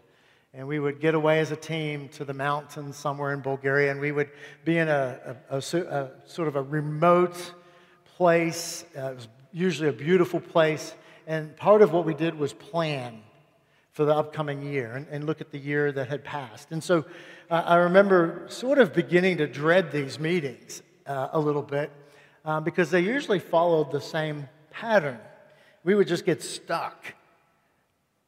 And 0.54 0.68
we 0.68 0.80
would 0.80 1.00
get 1.00 1.14
away 1.14 1.40
as 1.40 1.52
a 1.52 1.56
team 1.56 2.10
to 2.10 2.26
the 2.26 2.34
mountains 2.34 2.96
somewhere 2.96 3.34
in 3.34 3.42
Bulgaria, 3.42 3.92
and 3.92 4.00
we 4.00 4.12
would 4.12 4.32
be 4.66 4.78
in 4.78 4.88
a, 4.88 5.38
a, 5.50 5.56
a, 5.56 5.58
a 5.58 6.12
sort 6.26 6.48
of 6.48 6.56
a 6.56 6.62
remote 6.62 7.54
place. 8.16 8.84
Uh, 8.98 9.12
it 9.12 9.16
was 9.16 9.28
usually 9.52 9.90
a 9.90 9.94
beautiful 9.94 10.40
place. 10.40 10.96
And 11.28 11.56
part 11.56 11.84
of 11.84 11.94
what 11.94 12.06
we 12.06 12.16
did 12.16 12.38
was 12.38 12.54
plan 12.54 13.22
for 13.92 14.06
the 14.06 14.16
upcoming 14.16 14.64
year 14.64 14.94
and, 14.96 15.08
and 15.12 15.26
look 15.26 15.42
at 15.42 15.52
the 15.52 15.60
year 15.60 15.92
that 15.92 16.08
had 16.08 16.24
passed. 16.24 16.72
And 16.72 16.84
so 16.84 17.06
uh, 17.52 17.64
I 17.66 17.76
remember 17.76 18.46
sort 18.48 18.80
of 18.80 18.94
beginning 18.94 19.38
to 19.38 19.48
dread 19.48 19.92
these 19.92 20.20
meetings 20.20 20.82
uh, 21.06 21.30
a 21.32 21.40
little 21.40 21.62
bit 21.62 21.92
uh, 22.46 22.60
because 22.60 22.90
they 22.90 23.02
usually 23.02 23.40
followed 23.40 23.92
the 23.92 24.02
same 24.02 24.48
pattern. 24.72 25.20
We 25.84 25.96
would 25.96 26.08
just 26.08 26.26
get 26.26 26.42
stuck 26.42 27.14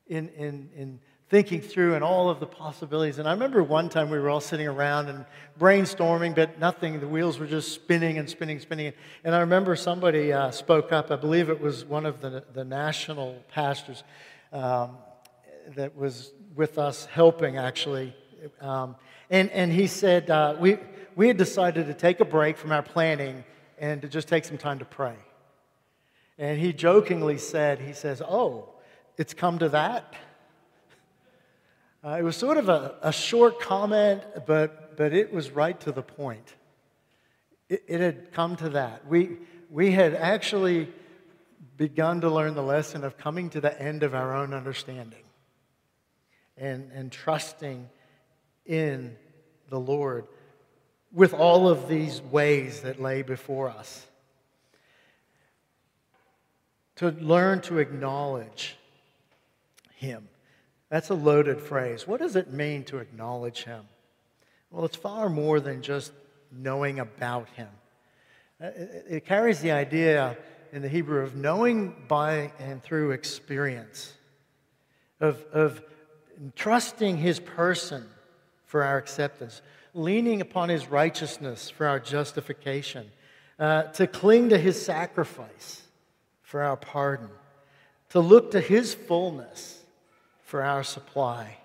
in, 0.08 0.30
in, 0.30 0.70
in 0.76 1.00
thinking 1.32 1.62
through 1.62 1.96
and 1.96 2.04
all 2.04 2.30
of 2.30 2.42
the 2.42 2.46
possibilities. 2.46 3.18
And 3.18 3.26
I 3.26 3.32
remember 3.32 3.64
one 3.64 3.88
time 3.88 4.10
we 4.10 4.20
were 4.20 4.30
all 4.30 4.42
sitting 4.42 4.68
around 4.68 5.08
and 5.08 5.26
brainstorming, 5.58 6.36
but 6.36 6.60
nothing, 6.60 7.00
the 7.00 7.08
wheels 7.08 7.40
were 7.40 7.48
just 7.48 7.72
spinning 7.72 8.18
and 8.18 8.30
spinning, 8.30 8.60
spinning. 8.60 8.92
And 9.24 9.34
I 9.34 9.40
remember 9.40 9.78
somebody 9.78 10.34
uh, 10.34 10.52
spoke 10.52 10.92
up, 10.92 11.10
I 11.10 11.16
believe 11.16 11.50
it 11.50 11.62
was 11.62 11.86
one 11.86 12.06
of 12.06 12.20
the, 12.20 12.44
the 12.54 12.66
national 12.66 13.42
pastors 13.50 14.04
um, 14.52 14.98
that 15.78 15.96
was 15.96 16.34
with 16.54 16.78
us 16.78 17.06
helping 17.06 17.56
actually. 17.56 18.14
Um, 18.60 18.98
and, 19.30 19.50
and 19.52 19.72
he 19.72 19.88
said, 19.88 20.30
uh, 20.30 20.58
we, 20.60 20.80
we 21.16 21.30
had 21.30 21.38
decided 21.38 21.88
to 21.88 21.94
take 21.94 22.20
a 22.20 22.26
break 22.26 22.58
from 22.58 22.74
our 22.74 22.84
planning 22.84 23.46
and 23.80 24.02
to 24.02 24.10
just 24.10 24.28
take 24.28 24.44
some 24.44 24.58
time 24.58 24.80
to 24.80 24.86
pray. 24.86 25.16
And 26.38 26.60
he 26.60 26.74
jokingly 26.74 27.38
said, 27.38 27.80
he 27.80 27.94
says, 27.94 28.22
Oh, 28.22 28.68
it's 29.18 29.34
come 29.34 29.60
to 29.60 29.70
that? 29.70 30.14
Uh, 32.04 32.18
it 32.18 32.24
was 32.24 32.36
sort 32.36 32.58
of 32.58 32.68
a, 32.68 32.96
a 33.04 33.12
short 33.12 33.60
comment, 33.60 34.24
but, 34.48 34.98
but 34.98 35.14
it 35.14 35.32
was 35.32 35.52
right 35.52 35.80
to 35.80 35.92
the 35.92 36.02
point. 36.02 36.56
It, 37.70 37.84
it 37.88 38.02
had 38.02 38.32
come 38.32 38.56
to 38.56 38.70
that. 38.70 39.08
We, 39.08 39.38
we 39.70 39.92
had 39.92 40.16
actually 40.16 40.90
begun 41.78 42.22
to 42.22 42.30
learn 42.30 42.56
the 42.56 42.64
lesson 42.64 43.04
of 43.04 43.18
coming 43.18 43.52
to 43.52 43.62
the 43.62 43.80
end 43.80 44.02
of 44.02 44.16
our 44.16 44.36
own 44.36 44.52
understanding 44.52 45.24
and, 46.58 46.92
and 46.92 47.12
trusting 47.12 47.88
in 48.66 49.16
the 49.70 49.80
Lord 49.80 50.26
with 51.12 51.36
all 51.36 51.68
of 51.68 51.88
these 51.88 52.20
ways 52.20 52.82
that 52.82 53.00
lay 53.00 53.22
before 53.22 53.70
us. 53.70 54.08
To 56.96 57.10
learn 57.10 57.62
to 57.62 57.78
acknowledge 57.78 58.76
Him 59.96 60.28
that's 60.92 61.10
a 61.10 61.16
loaded 61.16 61.62
phrase. 61.62 62.06
What 62.06 62.20
does 62.20 62.36
it 62.36 62.52
mean 62.52 62.84
to 62.84 62.98
acknowledge 62.98 63.64
Him? 63.64 63.86
Well, 64.70 64.84
it's 64.84 64.98
far 64.98 65.30
more 65.30 65.62
than 65.62 65.82
just 65.82 66.12
knowing 66.52 67.00
about 67.00 67.48
Him. 67.56 67.70
Uh, 68.62 68.72
it 69.10 69.26
carries 69.26 69.62
the 69.62 69.72
idea 69.72 70.38
in 70.74 70.82
the 70.82 70.90
Hebrew 70.90 71.22
of 71.24 71.34
knowing 71.34 71.96
by 72.10 72.52
and 72.60 72.84
through 72.84 73.12
experience, 73.12 74.14
of, 75.22 75.42
of 75.54 75.82
trusting 76.58 77.16
His 77.16 77.40
person 77.40 78.06
for 78.66 78.84
our 78.84 78.98
acceptance, 78.98 79.62
leaning 79.94 80.42
upon 80.42 80.68
His 80.68 80.88
righteousness 80.88 81.70
for 81.70 81.88
our 81.88 82.02
justification, 82.02 83.10
uh, 83.58 83.84
to 83.84 84.08
cling 84.08 84.50
to 84.50 84.58
His 84.58 84.86
sacrifice 84.86 85.84
for 86.42 86.62
our 86.62 86.76
pardon, 86.76 87.30
to 88.10 88.20
look 88.20 88.52
to 88.52 88.60
His 88.60 88.94
fullness 88.94 89.81
for 90.52 90.62
our 90.62 90.84
supply 90.84 91.56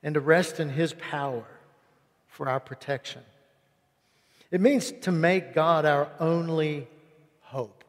and 0.00 0.14
to 0.14 0.20
rest 0.20 0.60
in 0.60 0.68
His 0.68 0.94
power 0.94 1.44
for 2.28 2.48
our 2.48 2.60
protection. 2.60 3.22
It 4.52 4.60
means 4.60 4.92
to 5.00 5.10
make 5.10 5.52
God 5.52 5.84
our 5.84 6.08
only 6.20 6.86
hope. 7.40 7.82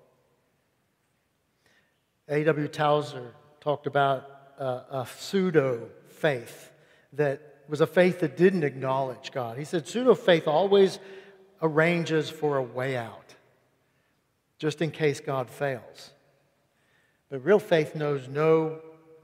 A.W. 2.28 2.68
Tozer 2.70 3.36
talked 3.60 3.86
about 3.86 4.28
uh, 4.58 4.82
a 4.90 5.08
pseudo 5.16 5.90
faith 6.10 6.72
that 7.14 7.60
was 7.68 7.82
a 7.82 7.88
faith 7.88 8.22
that 8.22 8.36
didn't 8.36 8.64
acknowledge 8.64 9.32
God. 9.32 9.60
He 9.60 9.64
said 9.64 9.88
pseudo 9.88 10.16
faith 10.16 10.48
always 10.48 10.98
arranges 11.62 12.32
for 12.32 12.58
a 12.58 12.64
way 12.64 12.98
out, 12.98 13.36
just 14.58 14.82
in 14.82 14.90
case 14.90 15.20
God 15.20 15.52
fails. 15.52 16.10
But 17.30 17.46
real 17.46 17.60
faith 17.60 17.94
knows 17.94 18.28
no 18.28 18.80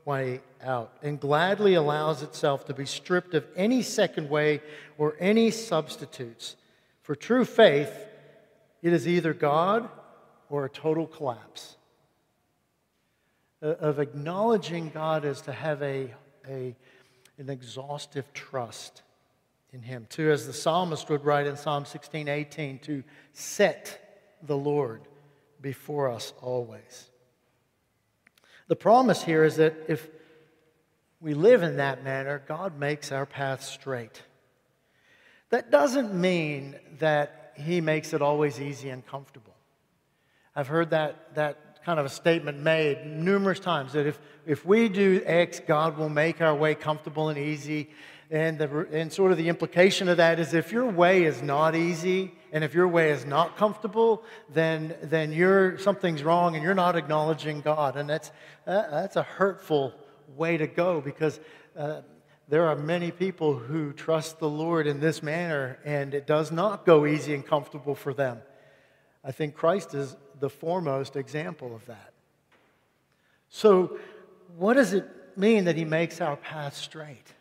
way 0.05 0.41
out 0.63 0.93
and 1.01 1.19
gladly 1.19 1.75
allows 1.75 2.23
itself 2.23 2.65
to 2.65 2.73
be 2.73 2.85
stripped 2.85 3.33
of 3.33 3.45
any 3.55 3.81
second 3.81 4.29
way 4.29 4.61
or 4.97 5.15
any 5.19 5.51
substitutes. 5.51 6.55
For 7.01 7.15
true 7.15 7.45
faith, 7.45 7.91
it 8.81 8.93
is 8.93 9.07
either 9.07 9.33
God 9.33 9.89
or 10.49 10.65
a 10.65 10.69
total 10.69 11.07
collapse. 11.07 11.77
Uh, 13.63 13.75
of 13.79 13.99
acknowledging 13.99 14.89
God 14.89 15.23
as 15.23 15.41
to 15.41 15.51
have 15.51 15.83
a, 15.83 16.11
a, 16.49 16.75
an 17.37 17.49
exhaustive 17.49 18.33
trust 18.33 19.03
in 19.71 19.83
Him. 19.83 20.07
Too, 20.09 20.31
as 20.31 20.47
the 20.47 20.53
psalmist 20.53 21.11
would 21.11 21.23
write 21.23 21.45
in 21.45 21.55
Psalm 21.55 21.85
16 21.85 22.27
18, 22.27 22.79
to 22.79 23.03
set 23.33 24.25
the 24.41 24.57
Lord 24.57 25.01
before 25.61 26.09
us 26.09 26.33
always. 26.41 27.10
The 28.71 28.77
promise 28.77 29.21
here 29.21 29.43
is 29.43 29.57
that 29.57 29.75
if 29.89 30.07
we 31.19 31.33
live 31.33 31.61
in 31.61 31.75
that 31.75 32.05
manner, 32.05 32.41
God 32.47 32.79
makes 32.79 33.11
our 33.11 33.25
path 33.25 33.63
straight. 33.63 34.23
That 35.49 35.71
doesn't 35.71 36.13
mean 36.13 36.77
that 36.99 37.51
He 37.57 37.81
makes 37.81 38.13
it 38.13 38.21
always 38.21 38.61
easy 38.61 38.87
and 38.87 39.05
comfortable. 39.05 39.53
I've 40.55 40.69
heard 40.69 40.91
that, 40.91 41.35
that 41.35 41.83
kind 41.83 41.99
of 41.99 42.05
a 42.05 42.09
statement 42.09 42.59
made 42.59 43.05
numerous 43.05 43.59
times 43.59 43.91
that 43.91 44.07
if, 44.07 44.17
if 44.45 44.65
we 44.65 44.87
do 44.87 45.21
X, 45.25 45.59
God 45.67 45.97
will 45.97 46.07
make 46.07 46.39
our 46.39 46.55
way 46.55 46.73
comfortable 46.73 47.27
and 47.27 47.37
easy. 47.37 47.89
And, 48.29 48.57
the, 48.57 48.87
and 48.93 49.11
sort 49.11 49.33
of 49.33 49.37
the 49.37 49.49
implication 49.49 50.07
of 50.07 50.15
that 50.15 50.39
is 50.39 50.53
if 50.53 50.71
your 50.71 50.85
way 50.85 51.25
is 51.25 51.41
not 51.41 51.75
easy 51.75 52.31
and 52.51 52.63
if 52.63 52.73
your 52.73 52.87
way 52.87 53.11
is 53.11 53.25
not 53.25 53.57
comfortable, 53.57 54.23
then, 54.53 54.95
then 55.03 55.31
you're, 55.31 55.77
something's 55.77 56.23
wrong 56.23 56.55
and 56.55 56.63
you're 56.63 56.75
not 56.75 56.95
acknowledging 56.95 57.61
God. 57.61 57.95
And 57.95 58.09
that's, 58.09 58.31
uh, 58.67 58.89
that's 58.89 59.15
a 59.15 59.23
hurtful 59.23 59.93
way 60.35 60.57
to 60.57 60.67
go 60.67 60.99
because 60.99 61.39
uh, 61.77 62.01
there 62.49 62.67
are 62.67 62.75
many 62.75 63.11
people 63.11 63.57
who 63.57 63.93
trust 63.93 64.39
the 64.39 64.49
Lord 64.49 64.85
in 64.85 64.99
this 64.99 65.23
manner 65.23 65.79
and 65.85 66.13
it 66.13 66.27
does 66.27 66.51
not 66.51 66.85
go 66.85 67.05
easy 67.05 67.33
and 67.33 67.45
comfortable 67.45 67.95
for 67.95 68.13
them. 68.13 68.39
I 69.23 69.31
think 69.31 69.55
Christ 69.55 69.93
is 69.93 70.17
the 70.39 70.49
foremost 70.49 71.15
example 71.15 71.73
of 71.73 71.85
that. 71.85 72.11
So, 73.49 73.97
what 74.57 74.73
does 74.73 74.93
it 74.93 75.05
mean 75.37 75.65
that 75.65 75.75
He 75.75 75.85
makes 75.85 76.19
our 76.19 76.35
path 76.35 76.75
straight? 76.75 77.33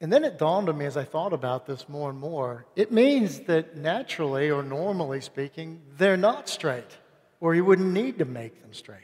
And 0.00 0.12
then 0.12 0.24
it 0.24 0.38
dawned 0.38 0.68
on 0.68 0.76
me 0.76 0.86
as 0.86 0.96
I 0.96 1.04
thought 1.04 1.32
about 1.32 1.66
this 1.66 1.88
more 1.88 2.10
and 2.10 2.18
more 2.18 2.66
it 2.76 2.92
means 2.92 3.40
that 3.40 3.76
naturally 3.76 4.50
or 4.50 4.62
normally 4.62 5.20
speaking, 5.20 5.80
they're 5.96 6.16
not 6.16 6.48
straight, 6.48 6.98
or 7.40 7.54
He 7.54 7.60
wouldn't 7.60 7.92
need 7.92 8.18
to 8.18 8.24
make 8.24 8.60
them 8.60 8.74
straight. 8.74 9.00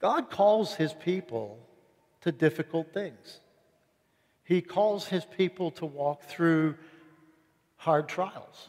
God 0.00 0.30
calls 0.30 0.74
His 0.74 0.92
people 0.92 1.58
to 2.20 2.32
difficult 2.32 2.92
things, 2.92 3.40
He 4.44 4.60
calls 4.60 5.08
His 5.08 5.24
people 5.24 5.70
to 5.72 5.86
walk 5.86 6.24
through 6.24 6.76
hard 7.76 8.08
trials 8.08 8.68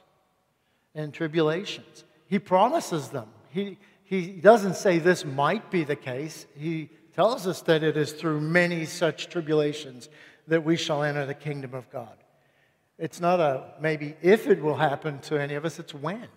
and 0.95 1.13
tribulations. 1.13 2.03
He 2.27 2.39
promises 2.39 3.09
them. 3.09 3.27
He, 3.49 3.77
he 4.03 4.27
doesn't 4.27 4.75
say 4.75 4.99
this 4.99 5.25
might 5.25 5.71
be 5.71 5.83
the 5.83 5.95
case. 5.95 6.45
He 6.55 6.89
tells 7.15 7.47
us 7.47 7.61
that 7.63 7.83
it 7.83 7.97
is 7.97 8.11
through 8.13 8.39
many 8.39 8.85
such 8.85 9.29
tribulations 9.29 10.09
that 10.49 10.63
we 10.63 10.75
shall 10.75 11.03
enter 11.03 11.25
the 11.25 11.33
kingdom 11.33 11.73
of 11.73 11.89
God. 11.89 12.15
It's 12.97 13.21
not 13.21 13.39
a 13.39 13.73
maybe 13.79 14.15
if 14.21 14.47
it 14.47 14.61
will 14.61 14.75
happen 14.75 15.19
to 15.19 15.41
any 15.41 15.55
of 15.55 15.63
us, 15.63 15.79
it's 15.79 15.93
when. 15.93 16.27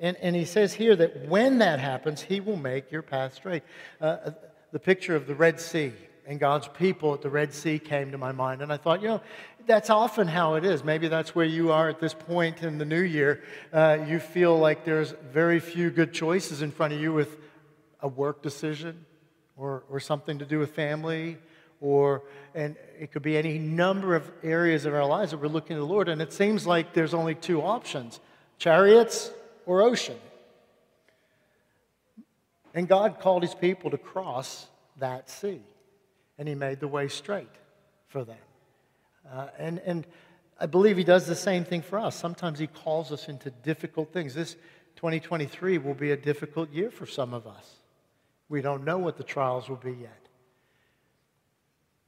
And, 0.00 0.16
and 0.18 0.36
he 0.36 0.44
says 0.44 0.74
here 0.74 0.94
that 0.94 1.26
when 1.28 1.58
that 1.58 1.80
happens, 1.80 2.20
he 2.20 2.40
will 2.40 2.56
make 2.56 2.92
your 2.92 3.02
path 3.02 3.34
straight. 3.34 3.62
Uh, 4.00 4.04
uh, 4.04 4.30
the 4.70 4.78
picture 4.78 5.16
of 5.16 5.26
the 5.26 5.34
Red 5.34 5.58
Sea 5.58 5.92
and 6.26 6.38
God's 6.38 6.68
people 6.68 7.14
at 7.14 7.22
the 7.22 7.30
Red 7.30 7.52
Sea 7.52 7.78
came 7.78 8.12
to 8.12 8.18
my 8.18 8.30
mind. 8.30 8.62
And 8.62 8.72
I 8.72 8.76
thought, 8.76 9.00
you 9.02 9.08
know, 9.08 9.22
that's 9.66 9.90
often 9.90 10.28
how 10.28 10.54
it 10.54 10.64
is. 10.64 10.84
Maybe 10.84 11.08
that's 11.08 11.34
where 11.34 11.46
you 11.46 11.72
are 11.72 11.88
at 11.88 12.00
this 12.00 12.14
point 12.14 12.62
in 12.62 12.78
the 12.78 12.84
new 12.84 13.00
year. 13.00 13.42
Uh, 13.72 13.98
you 14.06 14.20
feel 14.20 14.56
like 14.56 14.84
there's 14.84 15.14
very 15.32 15.58
few 15.58 15.90
good 15.90 16.12
choices 16.12 16.62
in 16.62 16.70
front 16.70 16.92
of 16.92 17.00
you 17.00 17.12
with 17.12 17.36
a 18.00 18.08
work 18.08 18.42
decision 18.42 19.04
or, 19.56 19.84
or 19.90 19.98
something 19.98 20.38
to 20.38 20.44
do 20.44 20.58
with 20.58 20.74
family 20.74 21.38
or 21.80 22.22
and 22.54 22.76
it 22.98 23.12
could 23.12 23.22
be 23.22 23.36
any 23.36 23.58
number 23.58 24.16
of 24.16 24.30
areas 24.42 24.84
of 24.84 24.94
our 24.94 25.06
lives 25.06 25.30
that 25.30 25.38
we're 25.38 25.48
looking 25.48 25.76
to 25.76 25.80
the 25.80 25.86
Lord, 25.86 26.08
and 26.08 26.20
it 26.20 26.32
seems 26.32 26.66
like 26.66 26.92
there's 26.92 27.14
only 27.14 27.34
two 27.34 27.62
options: 27.62 28.20
chariots 28.58 29.30
or 29.66 29.82
ocean. 29.82 30.16
And 32.74 32.86
God 32.86 33.18
called 33.20 33.42
his 33.42 33.54
people 33.54 33.90
to 33.90 33.98
cross 33.98 34.66
that 34.98 35.30
sea, 35.30 35.60
and 36.38 36.46
he 36.46 36.54
made 36.54 36.80
the 36.80 36.88
way 36.88 37.08
straight 37.08 37.48
for 38.08 38.24
them. 38.24 38.36
Uh, 39.30 39.48
and, 39.58 39.78
and 39.80 40.06
I 40.60 40.66
believe 40.66 40.96
he 40.96 41.04
does 41.04 41.26
the 41.26 41.34
same 41.34 41.64
thing 41.64 41.82
for 41.82 41.98
us. 41.98 42.16
Sometimes 42.16 42.58
he 42.58 42.66
calls 42.66 43.12
us 43.12 43.28
into 43.28 43.50
difficult 43.50 44.12
things. 44.12 44.34
This 44.34 44.54
2023 44.96 45.78
will 45.78 45.94
be 45.94 46.10
a 46.10 46.16
difficult 46.16 46.72
year 46.72 46.90
for 46.90 47.06
some 47.06 47.34
of 47.34 47.46
us. 47.46 47.76
We 48.48 48.62
don't 48.62 48.84
know 48.84 48.98
what 48.98 49.16
the 49.16 49.24
trials 49.24 49.68
will 49.68 49.76
be 49.76 49.92
yet. 49.92 50.27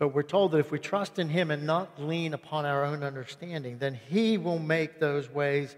But 0.00 0.14
we're 0.14 0.22
told 0.22 0.52
that 0.52 0.60
if 0.60 0.70
we 0.70 0.78
trust 0.78 1.18
in 1.18 1.28
him 1.28 1.50
and 1.50 1.66
not 1.66 2.00
lean 2.00 2.32
upon 2.32 2.64
our 2.64 2.86
own 2.86 3.02
understanding, 3.02 3.76
then 3.76 4.00
he 4.08 4.38
will 4.38 4.58
make 4.58 4.98
those 4.98 5.28
ways 5.28 5.76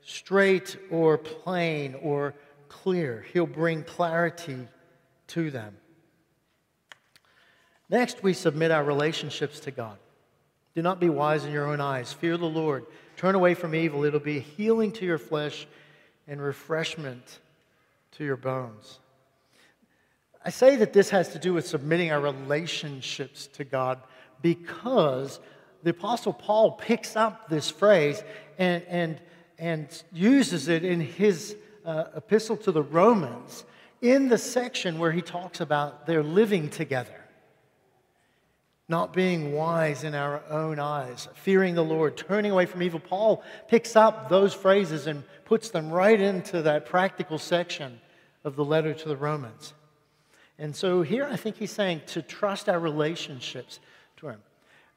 straight 0.00 0.76
or 0.92 1.18
plain 1.18 1.96
or 2.00 2.36
clear. 2.68 3.26
He'll 3.32 3.48
bring 3.48 3.82
clarity 3.82 4.68
to 5.26 5.50
them. 5.50 5.76
Next, 7.90 8.22
we 8.22 8.32
submit 8.32 8.70
our 8.70 8.84
relationships 8.84 9.58
to 9.60 9.72
God. 9.72 9.98
Do 10.76 10.82
not 10.82 11.00
be 11.00 11.08
wise 11.08 11.44
in 11.44 11.50
your 11.50 11.66
own 11.66 11.80
eyes. 11.80 12.12
Fear 12.12 12.36
the 12.36 12.46
Lord. 12.46 12.86
Turn 13.16 13.34
away 13.34 13.54
from 13.54 13.74
evil. 13.74 14.04
It'll 14.04 14.20
be 14.20 14.38
healing 14.38 14.92
to 14.92 15.04
your 15.04 15.18
flesh 15.18 15.66
and 16.28 16.40
refreshment 16.40 17.40
to 18.12 18.24
your 18.24 18.36
bones. 18.36 19.00
I 20.44 20.50
say 20.50 20.76
that 20.76 20.92
this 20.92 21.10
has 21.10 21.30
to 21.30 21.38
do 21.38 21.54
with 21.54 21.66
submitting 21.66 22.12
our 22.12 22.20
relationships 22.20 23.46
to 23.54 23.64
God 23.64 24.00
because 24.42 25.40
the 25.82 25.90
Apostle 25.90 26.32
Paul 26.32 26.72
picks 26.72 27.16
up 27.16 27.48
this 27.48 27.70
phrase 27.70 28.22
and, 28.58 28.82
and, 28.88 29.20
and 29.58 30.02
uses 30.12 30.68
it 30.68 30.84
in 30.84 31.00
his 31.00 31.56
uh, 31.84 32.04
epistle 32.16 32.56
to 32.58 32.72
the 32.72 32.82
Romans 32.82 33.64
in 34.02 34.28
the 34.28 34.38
section 34.38 34.98
where 34.98 35.12
he 35.12 35.22
talks 35.22 35.60
about 35.60 36.06
their 36.06 36.22
living 36.22 36.68
together 36.68 37.24
not 38.88 39.14
being 39.14 39.52
wise 39.54 40.04
in 40.04 40.14
our 40.14 40.42
own 40.50 40.78
eyes, 40.78 41.28
fearing 41.34 41.74
the 41.74 41.84
Lord, 41.84 42.16
turning 42.16 42.52
away 42.52 42.66
from 42.66 42.82
evil. 42.82 43.00
Paul 43.00 43.42
picks 43.68 43.96
up 43.96 44.28
those 44.28 44.52
phrases 44.52 45.06
and 45.06 45.24
puts 45.46 45.70
them 45.70 45.90
right 45.90 46.20
into 46.20 46.62
that 46.62 46.86
practical 46.86 47.38
section 47.38 48.00
of 48.44 48.56
the 48.56 48.64
letter 48.64 48.92
to 48.92 49.08
the 49.08 49.16
Romans. 49.16 49.72
And 50.58 50.74
so 50.74 51.02
here 51.02 51.24
I 51.24 51.36
think 51.36 51.56
he's 51.56 51.70
saying 51.70 52.02
to 52.08 52.22
trust 52.22 52.68
our 52.68 52.78
relationships 52.78 53.80
to 54.18 54.28
him. 54.28 54.42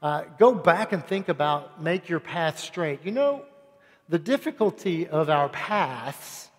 Uh, 0.00 0.22
go 0.38 0.54
back 0.54 0.92
and 0.92 1.04
think 1.04 1.28
about 1.28 1.82
make 1.82 2.08
your 2.08 2.20
path 2.20 2.58
straight. 2.58 3.00
You 3.04 3.10
know, 3.10 3.44
the 4.08 4.18
difficulty 4.18 5.08
of 5.08 5.28
our 5.28 5.48
paths 5.48 6.50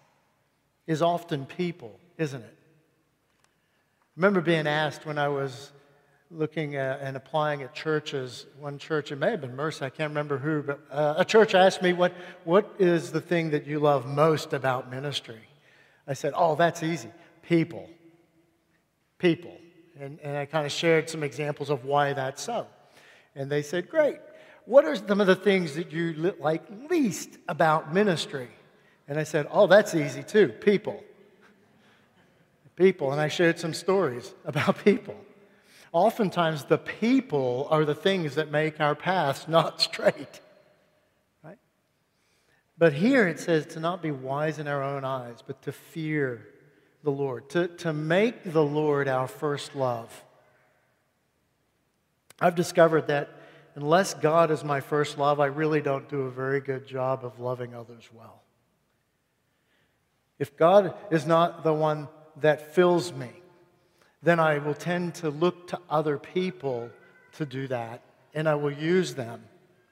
is 0.88 1.02
often 1.02 1.46
people, 1.46 1.98
isn't 2.18 2.42
it? 2.42 2.58
Remember 4.18 4.42
being 4.42 4.68
asked 4.68 5.06
when 5.06 5.18
I 5.18 5.30
was 5.30 5.72
looking 6.32 6.76
at 6.76 7.00
and 7.00 7.16
applying 7.16 7.64
at 7.64 7.74
churches. 7.74 8.46
One 8.60 8.78
church, 8.78 9.12
it 9.12 9.16
may 9.16 9.32
have 9.32 9.42
been 9.42 9.56
Mercy, 9.56 9.86
I 9.86 9.90
can't 9.90 10.10
remember 10.10 10.38
who, 10.38 10.62
but 10.62 10.80
uh, 10.92 11.16
a 11.18 11.26
church 11.26 11.56
asked 11.56 11.82
me, 11.82 11.94
what, 11.94 12.14
what 12.44 12.70
is 12.78 13.12
the 13.12 13.22
thing 13.22 13.52
that 13.52 13.66
you 13.66 13.80
love 13.80 14.06
most 14.06 14.54
about 14.54 14.92
ministry? 14.92 15.40
I 16.08 16.14
said, 16.14 16.34
Oh, 16.36 16.56
that's 16.56 16.84
easy. 16.84 17.10
People. 17.44 17.88
People. 19.20 19.56
And, 20.00 20.18
and 20.24 20.38
I 20.38 20.46
kind 20.46 20.66
of 20.66 20.72
shared 20.72 21.10
some 21.10 21.24
examples 21.24 21.70
of 21.70 21.86
why 21.86 22.14
that's 22.14 22.42
so. 22.42 22.66
And 23.36 23.52
they 23.52 23.62
said, 23.62 23.90
Great. 23.90 24.18
What 24.66 24.86
are 24.86 24.96
some 24.96 25.20
of 25.20 25.28
the 25.28 25.36
things 25.36 25.76
that 25.76 25.92
you 25.92 26.34
like 26.40 26.64
least 26.90 27.38
about 27.48 27.94
ministry? 27.94 28.50
And 29.08 29.20
I 29.20 29.24
said, 29.24 29.48
Oh, 29.52 29.68
that's 29.68 29.94
easy 29.94 30.24
too. 30.24 30.50
People. 30.50 31.04
People. 32.76 33.12
And 33.12 33.20
I 33.20 33.28
shared 33.28 33.60
some 33.60 33.74
stories 33.74 34.34
about 34.46 34.84
people. 34.84 35.16
Oftentimes, 35.92 36.66
the 36.66 36.78
people 36.78 37.68
are 37.72 37.84
the 37.84 37.96
things 37.96 38.36
that 38.36 38.52
make 38.52 38.80
our 38.80 38.96
paths 38.96 39.48
not 39.48 39.82
straight. 39.90 40.40
Right? 41.44 41.58
But 42.78 42.94
here 42.94 43.28
it 43.28 43.40
says 43.40 43.66
to 43.68 43.80
not 43.80 44.02
be 44.02 44.12
wise 44.12 44.60
in 44.60 44.68
our 44.68 44.84
own 44.84 45.04
eyes, 45.04 45.44
but 45.46 45.62
to 45.64 45.72
fear 45.72 46.48
the 47.04 47.12
Lord, 47.12 47.50
to, 47.52 47.68
to 47.68 47.94
make 47.94 48.52
the 48.52 48.64
Lord 48.64 49.08
our 49.08 49.28
first 49.28 49.76
love. 49.76 50.24
I've 52.40 52.56
discovered 52.56 53.08
that 53.08 53.30
unless 53.76 54.14
God 54.14 54.52
is 54.52 54.64
my 54.64 54.82
first 54.82 55.18
love, 55.18 55.40
I 55.40 55.48
really 55.48 55.82
don't 55.82 56.10
do 56.10 56.22
a 56.22 56.32
very 56.32 56.60
good 56.60 56.88
job 56.88 57.24
of 57.24 57.40
loving 57.40 57.74
others 57.74 58.10
well. 58.14 58.42
If 60.40 60.56
God 60.56 60.94
is 61.12 61.26
not 61.26 61.64
the 61.64 61.74
one 61.74 62.08
that 62.38 62.74
fills 62.74 63.12
me, 63.14 63.30
then 64.22 64.40
I 64.40 64.58
will 64.58 64.74
tend 64.74 65.16
to 65.16 65.30
look 65.30 65.68
to 65.68 65.80
other 65.90 66.18
people 66.18 66.90
to 67.34 67.46
do 67.46 67.68
that, 67.68 68.02
and 68.34 68.48
I 68.48 68.56
will 68.56 68.72
use 68.72 69.16
them 69.16 69.44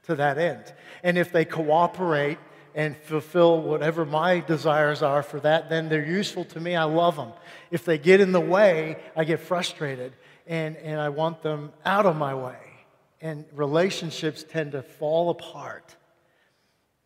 to 0.03 0.15
that 0.15 0.37
end. 0.37 0.73
And 1.03 1.17
if 1.17 1.31
they 1.31 1.45
cooperate 1.45 2.37
and 2.77 2.95
fulfill 2.95 3.59
whatever 3.59 4.05
my 4.05 4.39
desires 4.39 5.01
are 5.01 5.23
for 5.23 5.39
that, 5.39 5.67
then 5.67 5.89
they're 5.89 6.05
useful 6.05 6.45
to 6.45 6.59
me. 6.59 6.75
I 6.75 6.83
love 6.83 7.15
them. 7.15 7.33
If 7.71 7.83
they 7.85 7.97
get 7.97 8.21
in 8.21 8.31
the 8.31 8.39
way, 8.39 8.97
I 9.15 9.23
get 9.23 9.39
frustrated 9.39 10.13
and, 10.45 10.77
and 10.77 11.01
I 11.01 11.09
want 11.09 11.41
them 11.41 11.73
out 11.83 12.05
of 12.05 12.15
my 12.15 12.35
way. 12.35 12.59
And 13.19 13.45
relationships 13.51 14.45
tend 14.47 14.73
to 14.73 14.83
fall 14.83 15.31
apart 15.31 15.95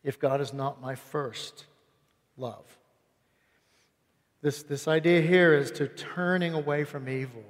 if 0.04 0.20
God 0.20 0.42
is 0.42 0.52
not 0.52 0.82
my 0.82 0.96
first 0.96 1.66
love. 2.36 2.66
This, 4.42 4.64
this 4.64 4.90
idea 4.90 5.22
here 5.22 5.54
is 5.54 5.72
to 5.72 5.88
turning 5.88 6.54
away 6.54 6.84
from 6.84 7.08
evil. 7.08 7.46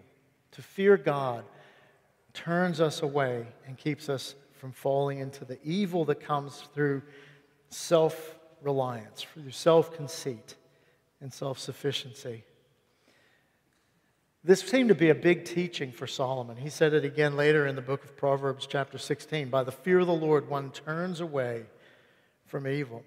To 0.51 0.61
fear 0.61 0.95
God 0.95 1.43
turns 2.35 2.79
us 2.79 3.01
away 3.01 3.47
and 3.65 3.79
keeps 3.79 4.09
us 4.09 4.35
from 4.59 4.71
falling 4.71 5.17
into 5.17 5.43
the 5.43 5.57
evil 5.63 6.05
that 6.05 6.19
comes 6.19 6.65
through 6.75 7.01
self 7.71 8.35
reliance, 8.61 9.21
for 9.21 9.39
your 9.39 9.51
self 9.51 9.93
conceit 9.95 10.55
and 11.19 11.33
self 11.33 11.57
sufficiency. 11.57 12.43
This 14.43 14.61
seemed 14.61 14.89
to 14.89 14.95
be 14.95 15.09
a 15.09 15.15
big 15.15 15.45
teaching 15.45 15.91
for 15.91 16.07
Solomon. 16.07 16.57
He 16.57 16.69
said 16.69 16.93
it 16.93 17.05
again 17.05 17.35
later 17.35 17.67
in 17.67 17.75
the 17.75 17.81
book 17.81 18.03
of 18.03 18.17
Proverbs, 18.17 18.65
chapter 18.65 18.97
16. 18.97 19.49
By 19.49 19.63
the 19.63 19.71
fear 19.71 19.99
of 19.99 20.07
the 20.07 20.13
Lord, 20.13 20.49
one 20.49 20.71
turns 20.71 21.19
away 21.19 21.65
from 22.47 22.67
evil. 22.67 23.03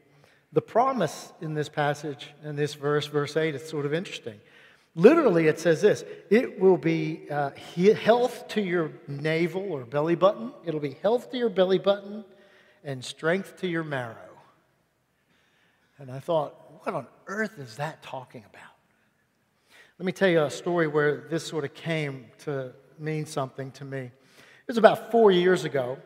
The 0.53 0.62
promise 0.62 1.33
in 1.40 1.55
this 1.55 1.68
passage, 1.68 2.31
in 2.44 2.55
this 2.55 2.74
verse, 2.74 3.09
verse 3.09 3.37
8, 3.37 3.57
is 3.57 3.68
sort 3.68 3.85
of 3.85 3.92
interesting. 3.92 4.40
Literally, 4.94 5.48
it 5.48 5.59
says 5.59 5.81
this 5.81 6.05
it 6.31 6.61
will 6.61 6.77
be 6.77 7.22
uh, 7.29 7.50
health 8.00 8.46
to 8.48 8.62
your 8.62 8.92
navel 9.09 9.72
or 9.72 9.85
belly 9.85 10.14
button, 10.14 10.53
it'll 10.64 10.79
be 10.79 10.96
health 11.03 11.33
to 11.33 11.37
your 11.37 11.48
belly 11.48 11.79
button 11.79 12.24
and 12.85 13.05
strength 13.05 13.57
to 13.59 13.66
your 13.66 13.83
marrow. 13.83 14.34
And 15.98 16.11
I 16.11 16.18
thought, 16.18 16.54
what 16.83 16.94
on 16.94 17.07
earth 17.26 17.59
is 17.59 17.76
that 17.76 18.02
talking 18.02 18.44
about? 18.50 18.62
Let 19.98 20.07
me 20.07 20.12
tell 20.12 20.28
you 20.28 20.42
a 20.42 20.50
story 20.50 20.88
where 20.88 21.26
this 21.30 21.46
sort 21.46 21.64
of 21.64 21.72
came 21.74 22.26
to 22.44 22.72
mean 22.98 23.26
something 23.26 23.70
to 23.72 23.85
me. 23.85 24.00
It 24.00 24.68
was 24.68 24.78
about 24.78 25.11
four 25.11 25.30
years 25.30 25.64
ago. 25.64 25.98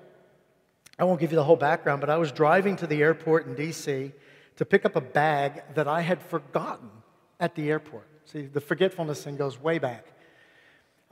I 0.98 1.04
won't 1.04 1.20
give 1.20 1.32
you 1.32 1.36
the 1.36 1.44
whole 1.44 1.56
background, 1.56 2.00
but 2.00 2.10
I 2.10 2.16
was 2.16 2.32
driving 2.32 2.76
to 2.76 2.86
the 2.86 3.02
airport 3.02 3.46
in 3.46 3.54
D.C 3.54 4.12
to 4.58 4.64
pick 4.64 4.84
up 4.84 4.96
a 4.96 5.00
bag 5.00 5.62
that 5.74 5.86
I 5.86 6.00
had 6.00 6.20
forgotten 6.20 6.90
at 7.38 7.54
the 7.54 7.70
airport. 7.70 8.08
See, 8.24 8.42
the 8.42 8.60
forgetfulness 8.60 9.22
thing 9.22 9.36
goes 9.36 9.58
way 9.58 9.78
back. 9.78 10.06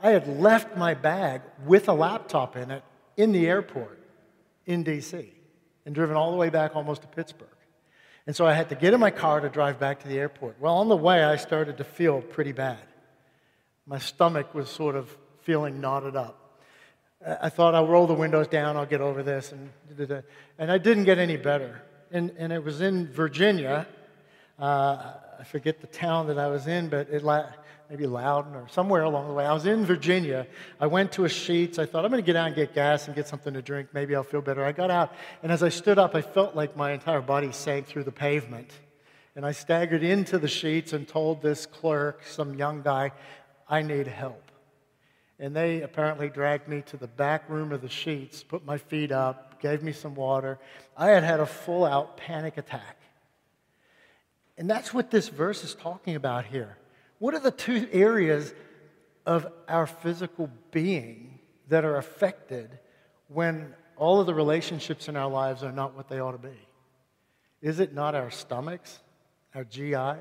I 0.01 0.09
had 0.09 0.27
left 0.27 0.75
my 0.75 0.93
bag 0.93 1.41
with 1.65 1.87
a 1.87 1.93
laptop 1.93 2.57
in 2.57 2.71
it 2.71 2.83
in 3.15 3.31
the 3.31 3.47
airport 3.47 3.99
in 4.65 4.83
DC 4.83 5.29
and 5.85 5.95
driven 5.95 6.17
all 6.17 6.31
the 6.31 6.37
way 6.37 6.49
back 6.49 6.75
almost 6.75 7.03
to 7.03 7.07
Pittsburgh. 7.07 7.47
And 8.27 8.35
so 8.35 8.45
I 8.45 8.53
had 8.53 8.69
to 8.69 8.75
get 8.75 8.93
in 8.93 8.99
my 8.99 9.09
car 9.09 9.39
to 9.39 9.49
drive 9.49 9.79
back 9.79 10.01
to 10.01 10.07
the 10.07 10.19
airport. 10.19 10.59
Well, 10.59 10.75
on 10.75 10.89
the 10.89 10.97
way, 10.97 11.23
I 11.23 11.37
started 11.37 11.77
to 11.77 11.83
feel 11.83 12.21
pretty 12.21 12.51
bad. 12.51 12.77
My 13.87 13.97
stomach 13.97 14.53
was 14.53 14.69
sort 14.69 14.95
of 14.95 15.09
feeling 15.41 15.81
knotted 15.81 16.15
up. 16.15 16.61
I 17.25 17.49
thought 17.49 17.73
I'll 17.73 17.87
roll 17.87 18.05
the 18.05 18.13
windows 18.13 18.47
down, 18.47 18.77
I'll 18.77 18.85
get 18.85 19.01
over 19.01 19.23
this. 19.23 19.51
And, 19.51 20.23
and 20.59 20.71
I 20.71 20.77
didn't 20.77 21.05
get 21.05 21.17
any 21.17 21.37
better 21.37 21.81
and, 22.11 22.31
and 22.37 22.53
it 22.53 22.63
was 22.63 22.81
in 22.81 23.07
Virginia. 23.07 23.87
Uh, 24.59 25.13
I 25.39 25.43
forget 25.43 25.81
the 25.81 25.87
town 25.87 26.27
that 26.27 26.39
I 26.39 26.47
was 26.47 26.67
in, 26.67 26.89
but 26.89 27.09
it 27.09 27.23
maybe 27.89 28.05
Loudoun 28.05 28.55
or 28.55 28.67
somewhere 28.69 29.03
along 29.03 29.27
the 29.27 29.33
way. 29.33 29.45
I 29.45 29.53
was 29.53 29.65
in 29.65 29.85
Virginia. 29.85 30.47
I 30.79 30.87
went 30.87 31.11
to 31.13 31.25
a 31.25 31.29
Sheetz. 31.29 31.79
I 31.79 31.85
thought 31.85 32.03
I'm 32.05 32.11
going 32.11 32.21
to 32.21 32.25
get 32.25 32.35
out 32.35 32.47
and 32.47 32.55
get 32.55 32.75
gas 32.75 33.07
and 33.07 33.15
get 33.15 33.27
something 33.27 33.53
to 33.53 33.61
drink. 33.61 33.89
Maybe 33.93 34.15
I'll 34.15 34.23
feel 34.23 34.41
better. 34.41 34.63
I 34.63 34.71
got 34.71 34.91
out, 34.91 35.13
and 35.43 35.51
as 35.51 35.63
I 35.63 35.69
stood 35.69 35.97
up, 35.97 36.15
I 36.15 36.21
felt 36.21 36.55
like 36.55 36.75
my 36.75 36.91
entire 36.91 37.21
body 37.21 37.51
sank 37.51 37.87
through 37.87 38.03
the 38.03 38.11
pavement. 38.11 38.71
And 39.35 39.45
I 39.45 39.51
staggered 39.51 40.03
into 40.03 40.39
the 40.39 40.47
Sheetz 40.47 40.93
and 40.93 41.07
told 41.07 41.41
this 41.41 41.65
clerk, 41.65 42.23
some 42.25 42.55
young 42.55 42.81
guy, 42.81 43.11
I 43.69 43.83
need 43.83 44.07
help. 44.07 44.51
And 45.39 45.55
they 45.55 45.81
apparently 45.81 46.29
dragged 46.29 46.67
me 46.67 46.81
to 46.87 46.97
the 46.97 47.07
back 47.07 47.47
room 47.47 47.71
of 47.71 47.81
the 47.81 47.87
Sheetz, 47.87 48.45
put 48.47 48.65
my 48.65 48.79
feet 48.79 49.11
up, 49.11 49.61
gave 49.61 49.83
me 49.83 49.91
some 49.91 50.15
water. 50.15 50.57
I 50.97 51.09
had 51.09 51.23
had 51.23 51.39
a 51.39 51.45
full 51.45 51.85
out 51.85 52.17
panic 52.17 52.57
attack. 52.57 52.97
And 54.57 54.67
that's 54.67 54.91
what 54.91 55.11
this 55.11 55.29
verse 55.29 55.63
is 55.63 55.75
talking 55.75 56.15
about 56.15 56.45
here. 56.45 56.77
What 57.19 57.33
are 57.33 57.39
the 57.39 57.51
two 57.51 57.87
areas 57.91 58.53
of 59.25 59.47
our 59.67 59.87
physical 59.87 60.49
being 60.71 61.39
that 61.69 61.83
are 61.83 61.97
affected 61.97 62.79
when 63.27 63.73
all 63.97 64.19
of 64.19 64.27
the 64.27 64.33
relationships 64.33 65.09
in 65.09 65.15
our 65.15 65.29
lives 65.29 65.63
are 65.63 65.71
not 65.71 65.95
what 65.95 66.07
they 66.07 66.19
ought 66.19 66.31
to 66.33 66.37
be? 66.37 66.57
Is 67.61 67.79
it 67.79 67.93
not 67.93 68.15
our 68.15 68.29
stomachs, 68.29 68.99
our 69.55 69.63
GI? 69.63 70.19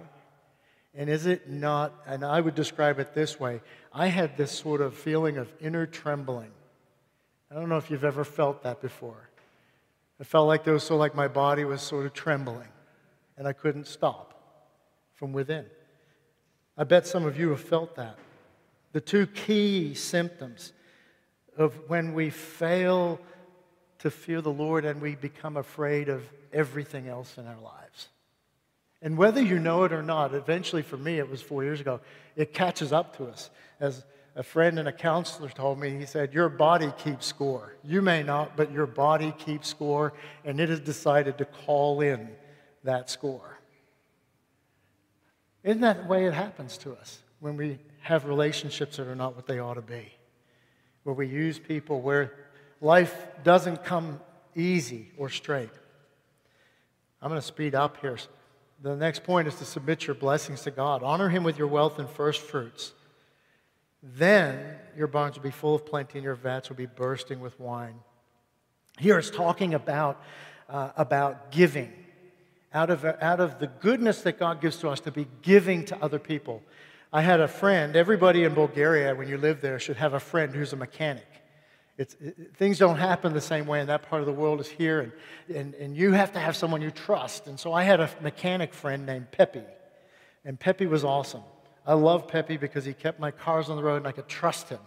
And 0.95 1.11
is 1.11 1.27
it 1.27 1.51
not, 1.51 1.93
and 2.07 2.25
I 2.25 2.41
would 2.41 2.55
describe 2.55 2.99
it 2.99 3.15
this 3.15 3.39
way 3.39 3.61
I 3.93 4.07
had 4.07 4.37
this 4.37 4.51
sort 4.51 4.81
of 4.81 4.95
feeling 4.95 5.37
of 5.37 5.53
inner 5.61 5.87
trembling. 5.87 6.51
I 7.51 7.55
don't 7.55 7.69
know 7.69 7.77
if 7.77 7.91
you've 7.91 8.05
ever 8.05 8.25
felt 8.25 8.63
that 8.63 8.81
before. 8.81 9.29
I 10.19 10.25
felt 10.25 10.49
like 10.49 10.65
there 10.65 10.73
was 10.73 10.83
so 10.83 10.97
like 10.97 11.15
my 11.15 11.29
body 11.29 11.65
was 11.65 11.83
sort 11.83 12.07
of 12.07 12.15
trembling 12.15 12.69
and 13.37 13.47
I 13.47 13.53
couldn't 13.53 13.87
stop 13.87 14.33
from 15.15 15.33
within. 15.33 15.67
I 16.77 16.85
bet 16.85 17.07
some 17.07 17.25
of 17.25 17.39
you 17.39 17.51
have 17.51 17.61
felt 17.61 17.97
that. 17.97 18.19
The 18.93 19.01
two 19.01 19.27
key 19.27 19.95
symptoms 19.95 20.73
of 21.57 21.75
when 21.89 22.13
we 22.15 22.31
fail 22.31 23.19
to 24.01 24.11
fear 24.11 24.41
the 24.41 24.53
Lord 24.53 24.85
and 24.85 25.01
we 25.01 25.15
become 25.15 25.57
afraid 25.57 26.09
of 26.09 26.23
everything 26.53 27.09
else 27.09 27.39
in 27.39 27.47
our 27.47 27.61
lives. 27.61 28.09
And 29.03 29.17
whether 29.17 29.41
you 29.41 29.59
know 29.59 29.85
it 29.85 29.93
or 29.93 30.03
not, 30.03 30.35
eventually 30.35 30.83
for 30.83 30.97
me, 30.97 31.19
it 31.19 31.29
was 31.29 31.43
four 31.43 31.65
years 31.65 31.81
ago, 31.81 32.01
it 32.35 32.53
catches 32.53 32.93
up 32.93 33.17
to 33.19 33.27
us. 33.27 33.51
As 33.81 34.05
a 34.35 34.43
friend 34.43 34.79
and 34.79 34.89
a 34.89 34.93
counselor 34.93 35.49
told 35.49 35.79
me, 35.79 35.99
he 35.99 36.07
said, 36.07 36.35
Your 36.35 36.49
body 36.49 36.93
keeps 36.99 37.27
score. 37.27 37.77
You 37.83 38.03
may 38.03 38.23
not, 38.23 38.57
but 38.57 38.71
your 38.73 38.87
body 38.87 39.35
keeps 39.39 39.69
score, 39.69 40.13
and 40.45 40.61
it 40.61 40.69
has 40.69 40.81
decided 40.81 41.39
to 41.39 41.45
call 41.45 42.01
in 42.01 42.29
that 42.85 43.09
score. 43.11 43.56
Isn't 45.67 45.81
that 45.81 46.03
the 46.03 46.09
way 46.09 46.27
it 46.27 46.33
happens 46.33 46.79
to 46.79 46.93
us 46.93 47.19
when 47.41 47.57
we 47.57 47.81
have 48.03 48.25
relationships 48.25 48.99
that 48.99 49.09
are 49.09 49.17
not 49.17 49.35
what 49.35 49.49
they 49.49 49.59
ought 49.59 49.75
to 49.75 49.83
be? 49.83 50.13
Where 51.03 51.15
we 51.15 51.27
use 51.27 51.59
people 51.59 52.01
where 52.01 52.33
life 52.81 53.13
doesn't 53.43 53.83
come 53.83 54.21
easy 54.55 55.11
or 55.19 55.29
straight. 55.29 55.71
I'm 57.21 57.31
going 57.31 57.41
to 57.41 57.47
speed 57.47 57.75
up 57.75 57.97
here. 58.01 58.17
The 58.81 58.95
next 58.95 59.25
point 59.25 59.49
is 59.49 59.57
to 59.57 59.65
submit 59.65 60.07
your 60.07 60.15
blessings 60.15 60.63
to 60.63 60.71
God. 60.71 61.03
Honor 61.03 61.29
Him 61.29 61.43
with 61.43 61.59
your 61.59 61.67
wealth 61.67 61.99
and 61.99 62.09
first 62.09 62.43
fruits. 62.43 62.93
Then 64.05 64.77
your 64.97 65.09
barns 65.09 65.35
will 65.35 65.43
be 65.43 65.51
full 65.51 65.75
of 65.75 65.85
plenty 65.85 66.19
and 66.19 66.25
your 66.25 66.37
vats 66.37 66.69
will 66.69 66.77
be 66.77 66.87
bursting 66.87 67.41
with 67.41 67.59
wine. 67.59 67.97
Here 69.01 69.19
it's 69.19 69.31
talking 69.31 69.75
about, 69.75 70.23
uh, 70.69 70.91
about 70.97 71.51
giving 71.51 71.93
out 72.77 72.91
of, 72.91 73.05
out 73.05 73.41
of 73.41 73.59
the 73.59 73.69
goodness 73.69 74.21
that 74.23 74.39
God 74.39 74.61
gives 74.61 74.77
to 74.79 74.91
us 74.91 75.01
to 75.01 75.11
be 75.11 75.27
giving 75.41 75.87
to 75.87 75.97
other 76.03 76.19
people. 76.19 76.63
I 77.11 77.23
had 77.23 77.41
a 77.41 77.49
friend, 77.49 77.97
everybody 77.97 78.45
in 78.45 78.53
Bulgaria, 78.53 79.15
when 79.15 79.29
you 79.29 79.39
live 79.39 79.63
there, 79.63 79.79
should 79.79 79.97
have 79.97 80.13
a 80.13 80.21
friend 80.21 80.55
who's 80.55 80.75
a 80.75 80.77
mechanic. 80.77 81.27
It, 81.97 82.15
things 82.59 82.79
don't 82.79 82.99
happen 82.99 83.33
the 83.33 83.41
same 83.41 83.67
way 83.67 83.81
in 83.81 83.87
that 83.87 84.03
part 84.11 84.21
of 84.21 84.27
the 84.27 84.33
world 84.33 84.61
as 84.61 84.69
here, 84.69 85.01
and, 85.01 85.13
and, 85.57 85.75
and 85.77 85.97
you 85.97 86.13
have 86.13 86.33
to 86.35 86.39
have 86.39 86.55
someone 86.55 86.83
you 86.83 86.91
trust. 86.91 87.47
And 87.47 87.59
so 87.59 87.73
I 87.73 87.83
had 87.83 87.99
a 88.01 88.11
mechanic 88.21 88.75
friend 88.75 89.07
named 89.07 89.31
Pepe, 89.33 89.63
and 90.45 90.61
Pepe 90.61 90.87
was 90.87 91.03
awesome. 91.03 91.45
I 91.87 91.95
love 91.95 92.29
Pepe 92.29 92.59
because 92.59 92.85
he 92.85 92.93
kept 92.93 93.19
my 93.19 93.31
cars 93.31 93.71
on 93.71 93.77
the 93.77 93.83
road 93.83 93.99
and 93.99 94.07
I 94.07 94.13
could 94.13 94.29
trust 94.29 94.69
him, 94.69 94.81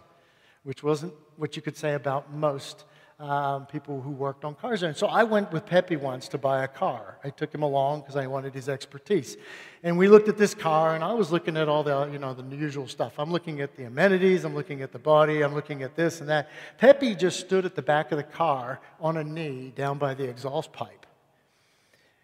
which 0.62 0.84
wasn't 0.84 1.14
what 1.36 1.56
you 1.56 1.62
could 1.62 1.76
say 1.76 1.94
about 1.94 2.32
most 2.32 2.84
um, 3.20 3.66
people 3.66 4.00
who 4.00 4.10
worked 4.10 4.44
on 4.44 4.54
cars. 4.54 4.82
And 4.82 4.96
so 4.96 5.06
I 5.06 5.24
went 5.24 5.52
with 5.52 5.66
Pepe 5.66 5.96
once 5.96 6.26
to 6.28 6.38
buy 6.38 6.64
a 6.64 6.68
car. 6.68 7.18
I 7.22 7.28
took 7.28 7.54
him 7.54 7.62
along 7.62 8.00
because 8.00 8.16
I 8.16 8.26
wanted 8.26 8.54
his 8.54 8.68
expertise. 8.68 9.36
And 9.82 9.98
we 9.98 10.08
looked 10.08 10.28
at 10.28 10.38
this 10.38 10.54
car, 10.54 10.94
and 10.94 11.04
I 11.04 11.12
was 11.12 11.30
looking 11.30 11.56
at 11.56 11.68
all 11.68 11.82
the, 11.82 12.08
you 12.10 12.18
know, 12.18 12.32
the 12.32 12.56
usual 12.56 12.88
stuff. 12.88 13.18
I'm 13.18 13.30
looking 13.30 13.60
at 13.60 13.76
the 13.76 13.84
amenities, 13.84 14.44
I'm 14.44 14.54
looking 14.54 14.80
at 14.80 14.92
the 14.92 14.98
body, 14.98 15.42
I'm 15.42 15.54
looking 15.54 15.82
at 15.82 15.96
this 15.96 16.20
and 16.20 16.30
that. 16.30 16.48
Pepe 16.78 17.14
just 17.14 17.40
stood 17.40 17.66
at 17.66 17.74
the 17.74 17.82
back 17.82 18.10
of 18.10 18.16
the 18.16 18.24
car 18.24 18.80
on 19.00 19.18
a 19.18 19.24
knee 19.24 19.72
down 19.76 19.98
by 19.98 20.14
the 20.14 20.24
exhaust 20.24 20.72
pipe. 20.72 21.06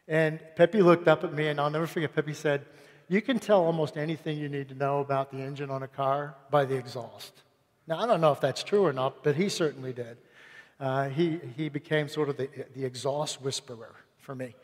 And 0.09 0.41
Pepe 0.57 0.81
looked 0.81 1.09
up 1.09 1.25
at 1.25 1.35
me, 1.35 1.49
and 1.49 1.61
I'll 1.61 1.71
never 1.71 1.87
forget, 1.87 2.15
Pepe 2.15 2.33
said, 2.33 2.65
You 3.09 3.21
can 3.21 3.39
tell 3.39 3.63
almost 3.63 3.99
anything 3.99 4.39
you 4.39 4.49
need 4.49 4.71
to 4.71 4.75
know 4.75 5.01
about 5.01 5.31
the 5.31 5.39
engine 5.39 5.71
on 5.71 5.83
a 5.83 5.89
car 5.89 6.37
by 6.51 6.65
the 6.65 6.77
exhaust. 6.77 7.43
Now, 7.87 7.99
I 7.99 8.07
don't 8.07 8.21
know 8.21 8.33
if 8.33 8.41
that's 8.41 8.63
true 8.63 8.85
or 8.85 8.93
not, 8.93 9.23
but 9.23 9.37
he 9.37 9.49
certainly 9.51 9.93
did 9.93 10.17
uh, 10.79 11.09
he, 11.09 11.41
he 11.57 11.69
became 11.69 12.09
sort 12.09 12.29
of 12.29 12.37
the, 12.37 12.49
the 12.75 12.85
exhaust 12.85 13.41
whisperer 13.41 13.95
for 14.19 14.35
me. 14.35 14.55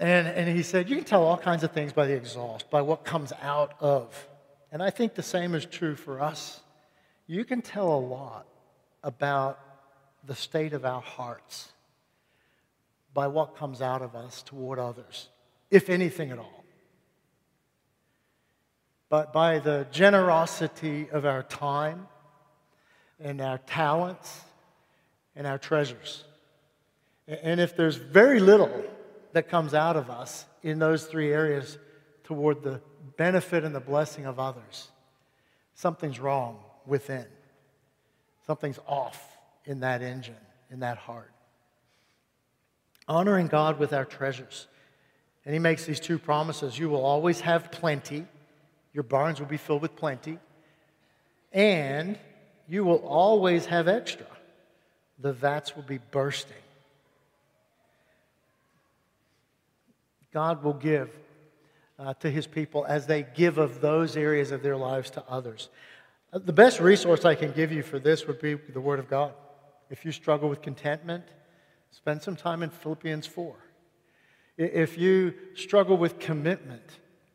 And, 0.00 0.26
and 0.26 0.56
he 0.56 0.62
said, 0.62 0.90
You 0.90 0.96
can 0.96 1.04
tell 1.04 1.22
all 1.22 1.38
kinds 1.38 1.62
of 1.62 1.70
things 1.70 1.92
by 1.92 2.06
the 2.06 2.14
exhaust, 2.14 2.70
by 2.70 2.82
what 2.82 3.04
comes 3.04 3.32
out 3.40 3.74
of. 3.78 4.26
And 4.72 4.82
I 4.82 4.90
think 4.90 5.14
the 5.14 5.22
same 5.22 5.54
is 5.54 5.64
true 5.64 5.94
for 5.94 6.20
us. 6.20 6.60
You 7.26 7.44
can 7.44 7.62
tell 7.62 7.92
a 7.94 8.00
lot 8.00 8.46
about 9.04 9.60
the 10.26 10.34
state 10.34 10.72
of 10.72 10.84
our 10.84 11.00
hearts 11.00 11.72
by 13.14 13.26
what 13.28 13.56
comes 13.56 13.80
out 13.80 14.02
of 14.02 14.16
us 14.16 14.42
toward 14.42 14.78
others, 14.78 15.28
if 15.70 15.90
anything 15.90 16.30
at 16.30 16.38
all. 16.38 16.64
But 19.08 19.32
by 19.32 19.58
the 19.58 19.86
generosity 19.92 21.08
of 21.10 21.26
our 21.26 21.42
time 21.42 22.08
and 23.20 23.40
our 23.40 23.58
talents 23.58 24.40
and 25.34 25.46
our 25.46 25.58
treasures. 25.58 26.24
And 27.26 27.60
if 27.60 27.76
there's 27.76 27.96
very 27.96 28.40
little 28.40 28.84
that 29.32 29.48
comes 29.48 29.74
out 29.74 29.96
of 29.96 30.10
us 30.10 30.44
in 30.62 30.78
those 30.78 31.06
three 31.06 31.32
areas 31.32 31.78
toward 32.24 32.62
the 32.62 32.80
benefit 33.16 33.64
and 33.64 33.74
the 33.74 33.80
blessing 33.80 34.26
of 34.26 34.38
others, 34.38 34.90
something's 35.74 36.20
wrong 36.20 36.58
within. 36.86 37.26
Something's 38.46 38.78
off 38.86 39.36
in 39.64 39.80
that 39.80 40.02
engine, 40.02 40.34
in 40.70 40.80
that 40.80 40.98
heart. 40.98 41.32
Honoring 43.08 43.46
God 43.46 43.78
with 43.78 43.92
our 43.92 44.04
treasures. 44.04 44.66
And 45.44 45.54
he 45.54 45.58
makes 45.58 45.86
these 45.86 46.00
two 46.00 46.18
promises 46.18 46.78
you 46.78 46.88
will 46.88 47.04
always 47.04 47.40
have 47.40 47.70
plenty, 47.72 48.26
your 48.92 49.04
barns 49.04 49.40
will 49.40 49.46
be 49.46 49.56
filled 49.56 49.82
with 49.82 49.96
plenty, 49.96 50.38
and 51.52 52.18
you 52.68 52.84
will 52.84 53.04
always 53.04 53.66
have 53.66 53.88
extra 53.88 54.26
the 55.22 55.32
vats 55.32 55.76
will 55.76 55.84
be 55.84 55.98
bursting. 56.10 56.56
God 60.32 60.62
will 60.62 60.72
give 60.72 61.10
uh, 61.98 62.14
to 62.14 62.30
his 62.30 62.46
people 62.46 62.84
as 62.88 63.06
they 63.06 63.24
give 63.34 63.58
of 63.58 63.80
those 63.80 64.16
areas 64.16 64.50
of 64.50 64.62
their 64.62 64.76
lives 64.76 65.10
to 65.10 65.24
others. 65.28 65.68
Uh, 66.32 66.38
the 66.38 66.52
best 66.52 66.80
resource 66.80 67.24
I 67.24 67.34
can 67.34 67.52
give 67.52 67.70
you 67.70 67.82
for 67.82 67.98
this 67.98 68.26
would 68.26 68.40
be 68.40 68.54
the 68.54 68.80
Word 68.80 68.98
of 68.98 69.08
God. 69.08 69.34
If 69.90 70.04
you 70.04 70.12
struggle 70.12 70.48
with 70.48 70.62
contentment, 70.62 71.24
spend 71.90 72.22
some 72.22 72.34
time 72.34 72.62
in 72.62 72.70
Philippians 72.70 73.26
4. 73.26 73.54
If 74.56 74.98
you 74.98 75.34
struggle 75.54 75.96
with 75.96 76.18
commitment 76.18 76.82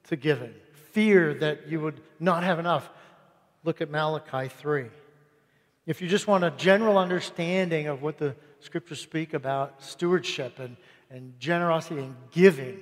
to 0.10 0.15
giving, 0.15 0.54
fear 0.91 1.34
that 1.36 1.67
you 1.67 1.80
would 1.82 2.02
not 2.19 2.43
have 2.43 2.60
enough, 2.60 2.89
look 3.63 3.82
at 3.82 3.89
Malachi 3.89 4.50
3. 4.50 4.86
If 5.88 6.02
you 6.02 6.10
just 6.10 6.28
want 6.28 6.43
a 6.43 6.52
general 6.52 6.97
understanding 6.97 7.88
of 7.88 8.02
what 8.02 8.17
the 8.17 8.36
scriptures 8.60 9.00
speak 9.00 9.34
about 9.34 9.82
stewardship 9.82 10.60
and, 10.60 10.76
and 11.10 11.39
generosity 11.39 12.02
and 12.02 12.13
giving, 12.30 12.80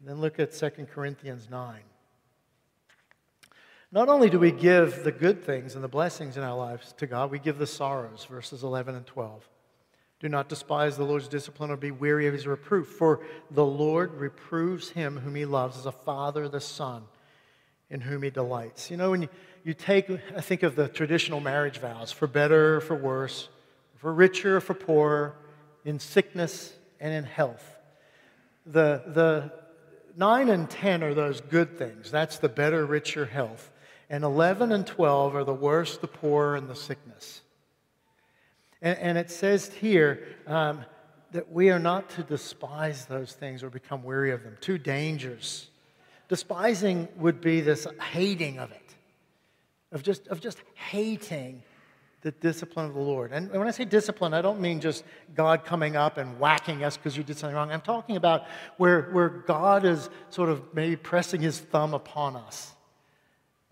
then 0.00 0.18
look 0.18 0.40
at 0.40 0.54
2 0.54 0.70
Corinthians 0.94 1.48
9. 1.50 1.80
Not 3.92 4.08
only 4.08 4.30
do 4.30 4.38
we 4.38 4.50
give 4.50 5.04
the 5.04 5.12
good 5.12 5.44
things 5.44 5.74
and 5.74 5.84
the 5.84 5.88
blessings 5.88 6.38
in 6.38 6.42
our 6.42 6.56
lives 6.56 6.94
to 6.94 7.06
God, 7.06 7.30
we 7.30 7.38
give 7.38 7.58
the 7.58 7.66
sorrows, 7.66 8.24
verses 8.24 8.62
11 8.62 8.94
and 8.94 9.04
12. 9.04 9.46
Do 10.18 10.30
not 10.30 10.48
despise 10.48 10.96
the 10.96 11.04
Lord's 11.04 11.28
discipline 11.28 11.70
or 11.70 11.76
be 11.76 11.90
weary 11.90 12.26
of 12.28 12.32
his 12.32 12.46
reproof, 12.46 12.88
for 12.88 13.20
the 13.50 13.66
Lord 13.66 14.14
reproves 14.14 14.88
him 14.88 15.18
whom 15.18 15.34
he 15.34 15.44
loves 15.44 15.76
as 15.76 15.84
a 15.84 15.92
father 15.92 16.48
the 16.48 16.62
son 16.62 17.04
in 17.90 18.00
whom 18.00 18.22
he 18.22 18.30
delights. 18.30 18.90
You 18.90 18.96
know, 18.96 19.10
when 19.10 19.22
you, 19.22 19.28
you 19.64 19.74
take, 19.74 20.10
I 20.10 20.40
think 20.40 20.62
of 20.62 20.76
the 20.76 20.88
traditional 20.88 21.40
marriage 21.40 21.78
vows 21.78 22.10
for 22.12 22.26
better 22.26 22.76
or 22.76 22.80
for 22.80 22.96
worse, 22.96 23.48
for 23.96 24.12
richer 24.12 24.56
or 24.56 24.60
for 24.60 24.74
poorer, 24.74 25.36
in 25.84 25.98
sickness 25.98 26.72
and 27.00 27.12
in 27.12 27.24
health. 27.24 27.76
The, 28.66 29.02
the 29.06 29.52
9 30.16 30.48
and 30.48 30.68
10 30.68 31.02
are 31.02 31.14
those 31.14 31.40
good 31.40 31.78
things. 31.78 32.10
That's 32.10 32.38
the 32.38 32.48
better, 32.48 32.84
richer 32.86 33.26
health. 33.26 33.70
And 34.10 34.24
11 34.24 34.72
and 34.72 34.86
12 34.86 35.34
are 35.34 35.44
the 35.44 35.54
worse, 35.54 35.96
the 35.96 36.06
poor, 36.06 36.54
and 36.56 36.68
the 36.68 36.76
sickness. 36.76 37.40
And, 38.80 38.98
and 38.98 39.18
it 39.18 39.30
says 39.30 39.72
here 39.72 40.26
um, 40.46 40.84
that 41.32 41.50
we 41.50 41.70
are 41.70 41.78
not 41.78 42.10
to 42.10 42.22
despise 42.22 43.06
those 43.06 43.32
things 43.32 43.62
or 43.62 43.70
become 43.70 44.02
weary 44.02 44.32
of 44.32 44.42
them. 44.42 44.56
Two 44.60 44.78
dangers 44.78 45.68
Despising 46.32 47.08
would 47.16 47.42
be 47.42 47.60
this 47.60 47.86
hating 48.10 48.58
of 48.58 48.70
it, 48.72 48.81
of 49.92 50.02
just, 50.02 50.26
of 50.28 50.40
just 50.40 50.58
hating 50.74 51.62
the 52.22 52.30
discipline 52.30 52.86
of 52.86 52.94
the 52.94 53.00
Lord. 53.00 53.32
And 53.32 53.50
when 53.50 53.66
I 53.66 53.72
say 53.72 53.84
discipline, 53.84 54.32
I 54.32 54.42
don't 54.42 54.60
mean 54.60 54.80
just 54.80 55.04
God 55.34 55.64
coming 55.64 55.96
up 55.96 56.18
and 56.18 56.38
whacking 56.38 56.84
us 56.84 56.96
because 56.96 57.16
you 57.16 57.24
did 57.24 57.36
something 57.36 57.54
wrong. 57.54 57.70
I'm 57.70 57.80
talking 57.80 58.16
about 58.16 58.46
where, 58.76 59.10
where 59.12 59.28
God 59.28 59.84
is 59.84 60.08
sort 60.30 60.48
of 60.48 60.62
maybe 60.72 60.96
pressing 60.96 61.40
his 61.40 61.58
thumb 61.58 61.94
upon 61.94 62.36
us 62.36 62.72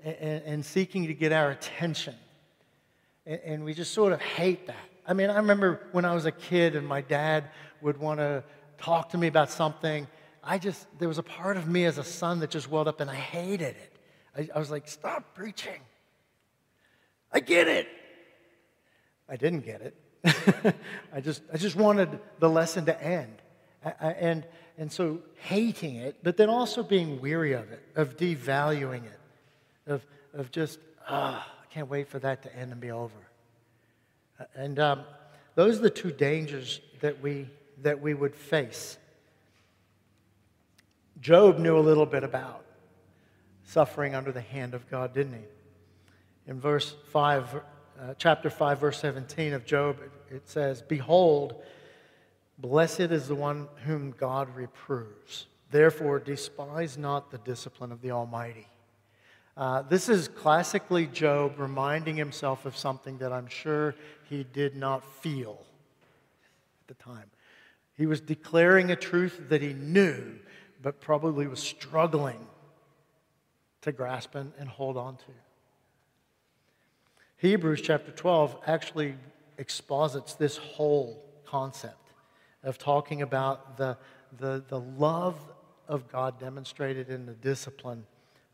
and, 0.02 0.42
and 0.44 0.64
seeking 0.64 1.06
to 1.06 1.14
get 1.14 1.32
our 1.32 1.50
attention. 1.50 2.14
And, 3.24 3.40
and 3.44 3.64
we 3.64 3.72
just 3.72 3.94
sort 3.94 4.12
of 4.12 4.20
hate 4.20 4.66
that. 4.66 4.76
I 5.06 5.14
mean, 5.14 5.30
I 5.30 5.36
remember 5.36 5.86
when 5.92 6.04
I 6.04 6.12
was 6.12 6.26
a 6.26 6.32
kid 6.32 6.74
and 6.74 6.86
my 6.86 7.02
dad 7.02 7.44
would 7.80 7.98
want 7.98 8.18
to 8.18 8.42
talk 8.78 9.10
to 9.10 9.18
me 9.18 9.28
about 9.28 9.50
something. 9.50 10.08
I 10.42 10.58
just, 10.58 10.86
there 10.98 11.08
was 11.08 11.18
a 11.18 11.22
part 11.22 11.56
of 11.56 11.68
me 11.68 11.84
as 11.84 11.98
a 11.98 12.04
son 12.04 12.40
that 12.40 12.50
just 12.50 12.68
welled 12.68 12.88
up 12.88 13.00
and 13.00 13.08
I 13.08 13.14
hated 13.14 13.76
it. 13.76 13.92
I, 14.36 14.48
I 14.56 14.58
was 14.58 14.72
like, 14.72 14.88
stop 14.88 15.34
preaching. 15.34 15.80
I 17.32 17.40
get 17.40 17.68
it. 17.68 17.88
I 19.28 19.36
didn't 19.36 19.60
get 19.60 19.80
it. 19.80 19.94
I, 21.14 21.20
just, 21.20 21.42
I 21.52 21.56
just 21.56 21.76
wanted 21.76 22.18
the 22.38 22.50
lesson 22.50 22.86
to 22.86 23.02
end. 23.02 23.34
I, 23.84 23.92
I, 24.00 24.10
and, 24.12 24.44
and 24.76 24.90
so 24.90 25.20
hating 25.36 25.96
it, 25.96 26.16
but 26.22 26.36
then 26.36 26.48
also 26.48 26.82
being 26.82 27.20
weary 27.20 27.52
of 27.52 27.70
it, 27.70 27.82
of 27.96 28.16
devaluing 28.16 29.04
it, 29.04 29.20
of, 29.86 30.04
of 30.34 30.50
just, 30.50 30.78
ah, 31.08 31.46
I 31.62 31.72
can't 31.72 31.88
wait 31.88 32.08
for 32.08 32.18
that 32.18 32.42
to 32.42 32.56
end 32.56 32.72
and 32.72 32.80
be 32.80 32.90
over. 32.90 33.14
And 34.54 34.78
um, 34.78 35.04
those 35.54 35.78
are 35.78 35.82
the 35.82 35.90
two 35.90 36.10
dangers 36.10 36.80
that 37.00 37.22
we, 37.22 37.46
that 37.82 38.00
we 38.00 38.14
would 38.14 38.34
face. 38.34 38.98
Job 41.20 41.58
knew 41.58 41.78
a 41.78 41.80
little 41.80 42.06
bit 42.06 42.24
about 42.24 42.64
suffering 43.64 44.14
under 44.14 44.32
the 44.32 44.40
hand 44.40 44.74
of 44.74 44.90
God, 44.90 45.14
didn't 45.14 45.34
he? 45.34 45.44
In 46.50 46.58
verse 46.60 46.96
5, 47.12 47.54
uh, 47.54 48.14
chapter 48.18 48.50
5, 48.50 48.80
verse 48.80 48.98
17 48.98 49.52
of 49.52 49.64
Job, 49.64 49.98
it 50.32 50.48
says, 50.48 50.82
Behold, 50.82 51.62
blessed 52.58 53.12
is 53.12 53.28
the 53.28 53.36
one 53.36 53.68
whom 53.84 54.10
God 54.18 54.52
reproves. 54.56 55.46
Therefore, 55.70 56.18
despise 56.18 56.98
not 56.98 57.30
the 57.30 57.38
discipline 57.38 57.92
of 57.92 58.02
the 58.02 58.10
Almighty. 58.10 58.66
Uh, 59.56 59.82
this 59.82 60.08
is 60.08 60.26
classically 60.26 61.06
Job 61.06 61.54
reminding 61.56 62.16
himself 62.16 62.66
of 62.66 62.76
something 62.76 63.18
that 63.18 63.32
I'm 63.32 63.46
sure 63.46 63.94
he 64.28 64.42
did 64.42 64.74
not 64.74 65.04
feel 65.22 65.56
at 66.80 66.88
the 66.88 67.00
time. 67.00 67.30
He 67.96 68.06
was 68.06 68.20
declaring 68.20 68.90
a 68.90 68.96
truth 68.96 69.40
that 69.50 69.62
he 69.62 69.72
knew, 69.72 70.40
but 70.82 71.00
probably 71.00 71.46
was 71.46 71.60
struggling 71.60 72.44
to 73.82 73.92
grasp 73.92 74.34
and, 74.34 74.52
and 74.58 74.68
hold 74.68 74.96
on 74.96 75.16
to. 75.16 75.32
Hebrews 77.40 77.80
chapter 77.80 78.10
12 78.10 78.58
actually 78.66 79.14
exposits 79.56 80.34
this 80.34 80.58
whole 80.58 81.24
concept 81.46 82.12
of 82.62 82.76
talking 82.76 83.22
about 83.22 83.78
the, 83.78 83.96
the, 84.38 84.62
the 84.68 84.78
love 84.78 85.38
of 85.88 86.06
God 86.12 86.38
demonstrated 86.38 87.08
in 87.08 87.24
the 87.24 87.32
discipline 87.32 88.04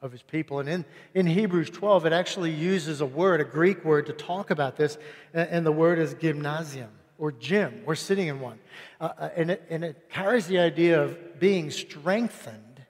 of 0.03 0.12
his 0.12 0.22
people. 0.22 0.61
And 0.61 0.68
in, 0.68 0.84
in 1.14 1.26
Hebrews 1.26 1.68
12, 1.70 2.07
it 2.07 2.12
actually 2.12 2.53
uses 2.53 3.01
a 3.01 3.07
word, 3.07 3.41
a 3.41 3.45
Greek 3.45 3.84
word, 3.84 4.07
to 4.07 4.12
talk 4.12 4.53
about 4.53 4.76
this, 4.76 4.99
and, 5.34 5.49
and 5.51 5.66
the 5.66 5.72
word 5.72 5.99
is 5.99 6.14
gymnasium 6.14 6.91
or 7.18 7.32
gym. 7.32 7.82
We're 7.84 7.97
sitting 7.97 8.28
in 8.28 8.39
one. 8.39 8.61
Uh, 9.01 9.11
uh 9.18 9.30
and, 9.34 9.51
it, 9.51 9.66
and 9.68 9.84
it 9.84 10.11
carries 10.11 10.47
the 10.47 10.61
idea 10.61 11.03
of 11.03 11.41
being 11.41 11.72
strengthened 11.72 12.82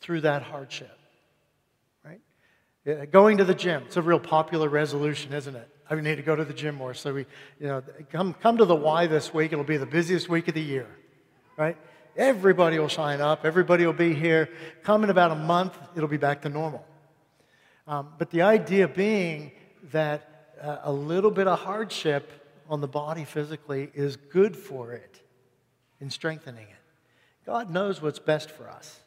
through 0.00 0.22
that 0.22 0.42
hardship. 0.42 0.98
Going 3.10 3.38
to 3.38 3.44
the 3.44 3.54
gym. 3.54 3.82
It's 3.86 3.96
a 3.96 4.02
real 4.02 4.20
popular 4.20 4.68
resolution, 4.68 5.32
isn't 5.32 5.56
it? 5.56 5.68
I 5.90 5.96
need 5.96 6.16
to 6.16 6.22
go 6.22 6.36
to 6.36 6.44
the 6.44 6.54
gym 6.54 6.76
more. 6.76 6.94
So 6.94 7.14
we, 7.14 7.26
you 7.60 7.66
know, 7.66 7.82
come, 8.12 8.32
come 8.34 8.58
to 8.58 8.64
the 8.64 8.76
Y 8.76 9.06
this 9.08 9.34
week. 9.34 9.52
It'll 9.52 9.64
be 9.64 9.76
the 9.76 9.86
busiest 9.86 10.28
week 10.28 10.46
of 10.46 10.54
the 10.54 10.62
year, 10.62 10.86
right? 11.56 11.76
Everybody 12.16 12.78
will 12.78 12.88
sign 12.88 13.20
up. 13.20 13.44
Everybody 13.44 13.86
will 13.86 13.92
be 13.92 14.14
here. 14.14 14.48
Come 14.84 15.02
in 15.04 15.10
about 15.10 15.32
a 15.32 15.36
month, 15.36 15.76
it'll 15.96 16.08
be 16.08 16.16
back 16.16 16.42
to 16.42 16.48
normal. 16.48 16.84
Um, 17.88 18.08
but 18.18 18.30
the 18.30 18.42
idea 18.42 18.88
being 18.88 19.52
that 19.92 20.54
uh, 20.62 20.78
a 20.84 20.92
little 20.92 21.30
bit 21.30 21.46
of 21.46 21.58
hardship 21.58 22.30
on 22.68 22.80
the 22.80 22.88
body 22.88 23.24
physically 23.24 23.90
is 23.94 24.16
good 24.16 24.56
for 24.56 24.92
it 24.92 25.20
in 26.00 26.10
strengthening 26.10 26.66
it. 26.66 27.44
God 27.44 27.70
knows 27.70 28.00
what's 28.00 28.18
best 28.18 28.50
for 28.50 28.68
us. 28.68 29.00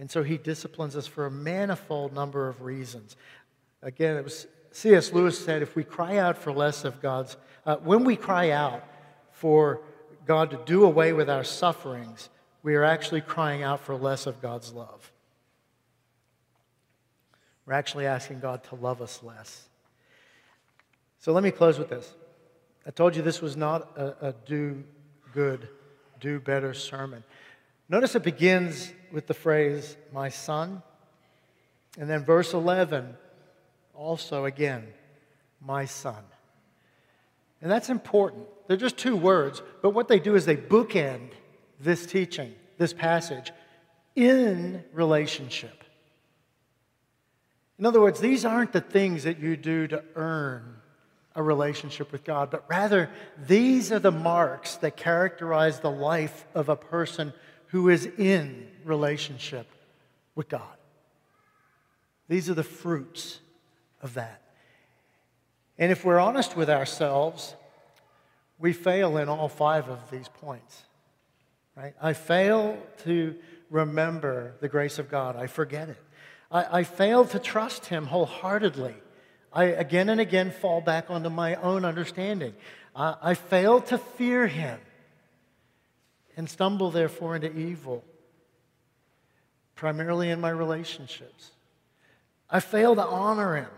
And 0.00 0.10
so 0.10 0.22
he 0.22 0.38
disciplines 0.38 0.96
us 0.96 1.06
for 1.06 1.26
a 1.26 1.30
manifold 1.30 2.14
number 2.14 2.48
of 2.48 2.62
reasons. 2.62 3.16
Again, 3.82 4.16
it 4.16 4.24
was 4.24 4.46
C.S. 4.72 5.12
Lewis 5.12 5.38
said 5.38 5.60
if 5.60 5.76
we 5.76 5.84
cry 5.84 6.16
out 6.16 6.38
for 6.38 6.52
less 6.52 6.86
of 6.86 7.02
God's, 7.02 7.36
uh, 7.66 7.76
when 7.76 8.04
we 8.04 8.16
cry 8.16 8.50
out 8.50 8.82
for 9.30 9.82
God 10.24 10.50
to 10.52 10.60
do 10.64 10.84
away 10.84 11.12
with 11.12 11.28
our 11.28 11.44
sufferings, 11.44 12.30
we 12.62 12.76
are 12.76 12.84
actually 12.84 13.20
crying 13.20 13.62
out 13.62 13.80
for 13.80 13.94
less 13.94 14.26
of 14.26 14.40
God's 14.40 14.72
love. 14.72 15.12
We're 17.66 17.74
actually 17.74 18.06
asking 18.06 18.40
God 18.40 18.64
to 18.64 18.76
love 18.76 19.02
us 19.02 19.22
less. 19.22 19.68
So 21.18 21.32
let 21.34 21.44
me 21.44 21.50
close 21.50 21.78
with 21.78 21.90
this. 21.90 22.14
I 22.86 22.90
told 22.90 23.14
you 23.14 23.20
this 23.20 23.42
was 23.42 23.54
not 23.54 23.98
a, 23.98 24.28
a 24.28 24.34
do 24.46 24.82
good, 25.34 25.68
do 26.20 26.40
better 26.40 26.72
sermon. 26.72 27.22
Notice 27.90 28.14
it 28.14 28.22
begins 28.22 28.94
with 29.12 29.26
the 29.26 29.34
phrase, 29.34 29.96
my 30.12 30.28
son. 30.28 30.82
And 31.98 32.08
then 32.08 32.24
verse 32.24 32.54
11, 32.54 33.16
also 33.94 34.44
again, 34.44 34.86
my 35.60 35.84
son. 35.84 36.22
And 37.60 37.70
that's 37.70 37.90
important. 37.90 38.46
They're 38.66 38.76
just 38.76 38.96
two 38.96 39.16
words, 39.16 39.62
but 39.82 39.90
what 39.90 40.08
they 40.08 40.18
do 40.18 40.34
is 40.34 40.46
they 40.46 40.56
bookend 40.56 41.30
this 41.80 42.06
teaching, 42.06 42.54
this 42.78 42.92
passage, 42.92 43.52
in 44.14 44.84
relationship. 44.92 45.84
In 47.78 47.86
other 47.86 48.00
words, 48.00 48.20
these 48.20 48.44
aren't 48.44 48.72
the 48.72 48.80
things 48.80 49.24
that 49.24 49.38
you 49.38 49.56
do 49.56 49.86
to 49.88 50.04
earn 50.14 50.76
a 51.34 51.42
relationship 51.42 52.12
with 52.12 52.24
God, 52.24 52.50
but 52.50 52.64
rather, 52.68 53.08
these 53.46 53.92
are 53.92 53.98
the 53.98 54.10
marks 54.10 54.76
that 54.76 54.96
characterize 54.96 55.80
the 55.80 55.90
life 55.90 56.44
of 56.54 56.68
a 56.68 56.76
person 56.76 57.32
who 57.70 57.88
is 57.88 58.06
in 58.18 58.66
relationship 58.84 59.66
with 60.34 60.48
God. 60.48 60.76
These 62.28 62.50
are 62.50 62.54
the 62.54 62.62
fruits 62.62 63.40
of 64.02 64.14
that. 64.14 64.42
And 65.78 65.90
if 65.90 66.04
we're 66.04 66.18
honest 66.18 66.56
with 66.56 66.68
ourselves, 66.68 67.54
we 68.58 68.72
fail 68.72 69.16
in 69.16 69.28
all 69.28 69.48
five 69.48 69.88
of 69.88 70.10
these 70.10 70.28
points. 70.28 70.82
Right? 71.76 71.94
I 72.00 72.12
fail 72.12 72.78
to 73.04 73.34
remember 73.70 74.54
the 74.60 74.68
grace 74.68 74.98
of 74.98 75.08
God. 75.08 75.36
I 75.36 75.46
forget 75.46 75.88
it. 75.88 75.96
I, 76.50 76.80
I 76.80 76.82
fail 76.82 77.24
to 77.26 77.38
trust 77.38 77.86
Him 77.86 78.06
wholeheartedly. 78.06 78.94
I 79.52 79.64
again 79.64 80.08
and 80.08 80.20
again 80.20 80.50
fall 80.50 80.80
back 80.80 81.10
onto 81.10 81.30
my 81.30 81.54
own 81.56 81.84
understanding. 81.84 82.54
I, 82.94 83.16
I 83.22 83.34
fail 83.34 83.80
to 83.82 83.98
fear 83.98 84.46
Him 84.46 84.78
and 86.40 86.48
stumble, 86.48 86.90
therefore, 86.90 87.36
into 87.36 87.54
evil, 87.54 88.02
primarily 89.76 90.30
in 90.30 90.40
my 90.40 90.48
relationships. 90.48 91.50
I 92.48 92.60
fail 92.60 92.94
to 92.94 93.04
honor 93.04 93.56
Him 93.56 93.68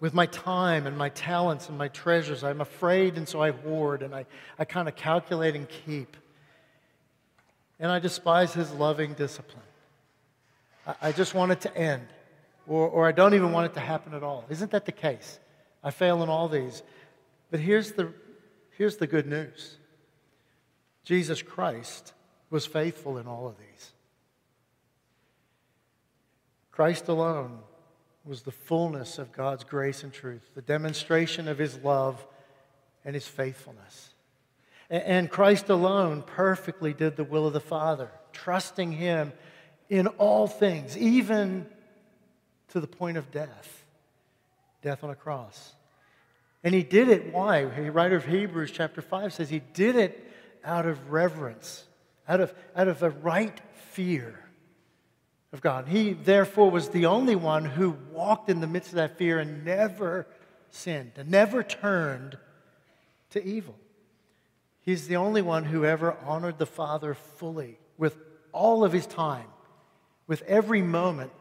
with 0.00 0.12
my 0.12 0.26
time 0.26 0.88
and 0.88 0.98
my 0.98 1.10
talents 1.10 1.68
and 1.68 1.78
my 1.78 1.86
treasures. 1.86 2.42
I'm 2.42 2.60
afraid, 2.60 3.16
and 3.16 3.28
so 3.28 3.40
I 3.40 3.52
hoard 3.52 4.02
and 4.02 4.12
I, 4.12 4.26
I 4.58 4.64
kind 4.64 4.88
of 4.88 4.96
calculate 4.96 5.54
and 5.54 5.68
keep. 5.68 6.16
And 7.78 7.92
I 7.92 8.00
despise 8.00 8.52
His 8.54 8.72
loving 8.72 9.14
discipline. 9.14 9.62
I, 10.88 10.94
I 11.02 11.12
just 11.12 11.32
want 11.32 11.52
it 11.52 11.60
to 11.60 11.76
end, 11.76 12.08
or, 12.66 12.88
or 12.88 13.06
I 13.06 13.12
don't 13.12 13.34
even 13.34 13.52
want 13.52 13.66
it 13.66 13.74
to 13.74 13.80
happen 13.80 14.14
at 14.14 14.24
all. 14.24 14.46
Isn't 14.50 14.72
that 14.72 14.84
the 14.84 14.90
case? 14.90 15.38
I 15.84 15.92
fail 15.92 16.24
in 16.24 16.28
all 16.28 16.48
these. 16.48 16.82
But 17.52 17.60
here's 17.60 17.92
the, 17.92 18.12
here's 18.76 18.96
the 18.96 19.06
good 19.06 19.28
news 19.28 19.76
Jesus 21.04 21.42
Christ 21.42 22.12
was 22.50 22.66
faithful 22.66 23.18
in 23.18 23.26
all 23.26 23.46
of 23.46 23.56
these. 23.58 23.92
Christ 26.70 27.08
alone 27.08 27.58
was 28.24 28.42
the 28.42 28.52
fullness 28.52 29.18
of 29.18 29.32
God's 29.32 29.64
grace 29.64 30.02
and 30.02 30.12
truth, 30.12 30.42
the 30.54 30.62
demonstration 30.62 31.48
of 31.48 31.58
his 31.58 31.78
love 31.78 32.24
and 33.04 33.14
his 33.14 33.26
faithfulness. 33.26 34.10
And 34.88 35.30
Christ 35.30 35.68
alone 35.68 36.22
perfectly 36.22 36.92
did 36.92 37.16
the 37.16 37.24
will 37.24 37.46
of 37.46 37.52
the 37.52 37.60
Father, 37.60 38.10
trusting 38.32 38.92
him 38.92 39.32
in 39.88 40.06
all 40.06 40.46
things, 40.46 40.96
even 40.96 41.66
to 42.68 42.80
the 42.80 42.86
point 42.86 43.16
of 43.16 43.30
death, 43.30 43.84
death 44.82 45.02
on 45.04 45.10
a 45.10 45.14
cross. 45.14 45.74
And 46.62 46.74
he 46.74 46.82
did 46.82 47.08
it, 47.08 47.32
why? 47.32 47.64
The 47.64 47.90
writer 47.90 48.16
of 48.16 48.26
Hebrews 48.26 48.70
chapter 48.70 49.00
5 49.00 49.32
says 49.32 49.48
he 49.48 49.62
did 49.72 49.96
it 49.96 50.29
out 50.64 50.86
of 50.86 51.10
reverence, 51.10 51.84
out 52.28 52.40
of, 52.40 52.54
out 52.74 52.88
of 52.88 53.02
a 53.02 53.10
right 53.10 53.60
fear 53.90 54.38
of 55.52 55.60
God. 55.60 55.88
He, 55.88 56.12
therefore, 56.12 56.70
was 56.70 56.90
the 56.90 57.06
only 57.06 57.34
one 57.34 57.64
who 57.64 57.96
walked 58.12 58.48
in 58.48 58.60
the 58.60 58.66
midst 58.66 58.90
of 58.90 58.96
that 58.96 59.18
fear 59.18 59.38
and 59.38 59.64
never 59.64 60.26
sinned 60.70 61.12
and 61.16 61.30
never 61.30 61.62
turned 61.62 62.38
to 63.30 63.44
evil. 63.44 63.76
He's 64.80 65.08
the 65.08 65.16
only 65.16 65.42
one 65.42 65.64
who 65.64 65.84
ever 65.84 66.16
honored 66.24 66.58
the 66.58 66.66
Father 66.66 67.14
fully 67.14 67.78
with 67.98 68.16
all 68.52 68.84
of 68.84 68.92
his 68.92 69.06
time, 69.06 69.46
with 70.26 70.42
every 70.42 70.82
moment 70.82 71.32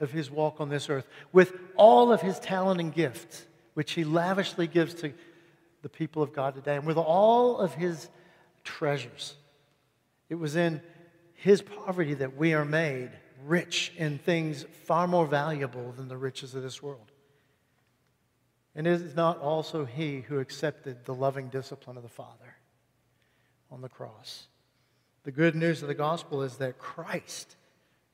of 0.00 0.10
his 0.12 0.30
walk 0.30 0.60
on 0.60 0.68
this 0.68 0.88
earth, 0.88 1.08
with 1.32 1.52
all 1.76 2.12
of 2.12 2.20
his 2.20 2.38
talent 2.38 2.80
and 2.80 2.94
gifts, 2.94 3.46
which 3.74 3.92
he 3.92 4.04
lavishly 4.04 4.66
gives 4.66 4.94
to 4.94 5.12
the 5.82 5.88
people 5.88 6.22
of 6.22 6.32
God 6.32 6.54
today, 6.54 6.76
and 6.76 6.86
with 6.86 6.96
all 6.96 7.58
of 7.58 7.74
his 7.74 8.08
treasures. 8.64 9.36
It 10.28 10.36
was 10.36 10.56
in 10.56 10.80
his 11.34 11.62
poverty 11.62 12.14
that 12.14 12.36
we 12.36 12.54
are 12.54 12.64
made 12.64 13.10
rich 13.44 13.92
in 13.96 14.18
things 14.18 14.64
far 14.84 15.06
more 15.06 15.26
valuable 15.26 15.92
than 15.92 16.08
the 16.08 16.16
riches 16.16 16.54
of 16.54 16.62
this 16.62 16.82
world. 16.82 17.12
And 18.74 18.86
is 18.86 19.02
it 19.02 19.16
not 19.16 19.38
also 19.38 19.84
he 19.84 20.22
who 20.22 20.38
accepted 20.40 21.04
the 21.04 21.14
loving 21.14 21.48
discipline 21.48 21.96
of 21.96 22.02
the 22.02 22.08
Father 22.08 22.56
on 23.70 23.82
the 23.82 23.88
cross? 23.88 24.48
The 25.24 25.30
good 25.30 25.54
news 25.54 25.82
of 25.82 25.88
the 25.88 25.94
gospel 25.94 26.42
is 26.42 26.56
that 26.56 26.78
Christ 26.78 27.56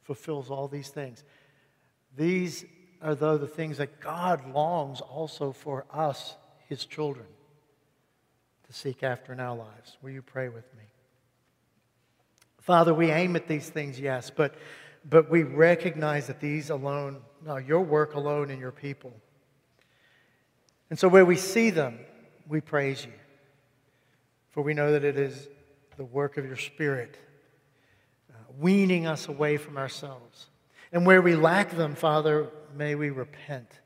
fulfills 0.03 0.51
all 0.51 0.69
these 0.69 0.89
things. 0.89 1.25
These 2.17 2.65
are, 3.01 3.15
though, 3.15 3.39
the 3.39 3.47
things 3.47 3.79
that 3.79 4.01
God 4.01 4.53
longs 4.53 5.01
also 5.01 5.53
for 5.53 5.87
us, 5.93 6.37
his 6.69 6.85
children, 6.85 7.27
to 8.71 8.77
seek 8.77 9.03
after 9.03 9.33
in 9.33 9.41
our 9.41 9.57
lives. 9.57 9.97
Will 10.01 10.11
you 10.11 10.23
pray 10.23 10.49
with 10.49 10.73
me? 10.77 10.85
Father, 12.61 12.95
we 12.95 13.11
aim 13.11 13.35
at 13.35 13.49
these 13.49 13.69
things, 13.69 13.99
yes, 13.99 14.31
but, 14.31 14.55
but 15.09 15.29
we 15.29 15.43
recognize 15.43 16.29
that 16.29 16.39
these 16.39 16.71
alone, 16.71 17.21
no, 17.45 17.57
your 17.57 17.81
work 17.81 18.15
alone 18.15 18.49
and 18.49 18.61
your 18.61 18.71
people. 18.71 19.13
And 20.89 20.97
so 20.97 21.09
where 21.09 21.25
we 21.25 21.35
see 21.35 21.71
them, 21.71 21.99
we 22.49 22.61
praise 22.61 23.05
you. 23.05 23.13
For 24.51 24.63
we 24.63 24.73
know 24.73 24.93
that 24.93 25.03
it 25.05 25.19
is 25.19 25.49
the 25.97 26.05
work 26.05 26.37
of 26.37 26.47
your 26.47 26.57
Spirit, 26.57 27.19
uh, 28.31 28.35
weaning 28.61 29.05
us 29.05 29.27
away 29.27 29.57
from 29.57 29.79
ourselves. 29.79 30.47
And 30.93 31.05
where 31.05 31.23
we 31.23 31.35
lack 31.35 31.71
them, 31.71 31.97
Father, 31.97 32.49
may 32.77 32.95
we 32.95 33.11
repent 33.11 33.81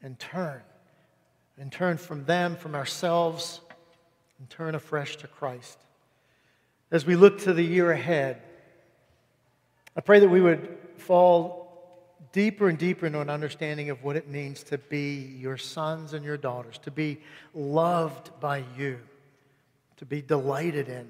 and 0.00 0.16
turn. 0.16 0.60
And 1.58 1.72
turn 1.72 1.96
from 1.96 2.24
them, 2.24 2.54
from 2.54 2.76
ourselves, 2.76 3.60
and 4.42 4.50
turn 4.50 4.74
afresh 4.74 5.18
to 5.18 5.28
Christ. 5.28 5.78
As 6.90 7.06
we 7.06 7.14
look 7.14 7.42
to 7.42 7.52
the 7.52 7.62
year 7.62 7.92
ahead, 7.92 8.42
I 9.96 10.00
pray 10.00 10.18
that 10.18 10.28
we 10.28 10.40
would 10.40 10.78
fall 10.96 12.10
deeper 12.32 12.68
and 12.68 12.76
deeper 12.76 13.06
into 13.06 13.20
an 13.20 13.30
understanding 13.30 13.90
of 13.90 14.02
what 14.02 14.16
it 14.16 14.28
means 14.28 14.64
to 14.64 14.78
be 14.78 15.36
your 15.38 15.56
sons 15.56 16.12
and 16.12 16.24
your 16.24 16.36
daughters, 16.36 16.76
to 16.78 16.90
be 16.90 17.20
loved 17.54 18.32
by 18.40 18.64
you, 18.76 18.98
to 19.98 20.04
be 20.04 20.20
delighted 20.20 20.88
in 20.88 21.08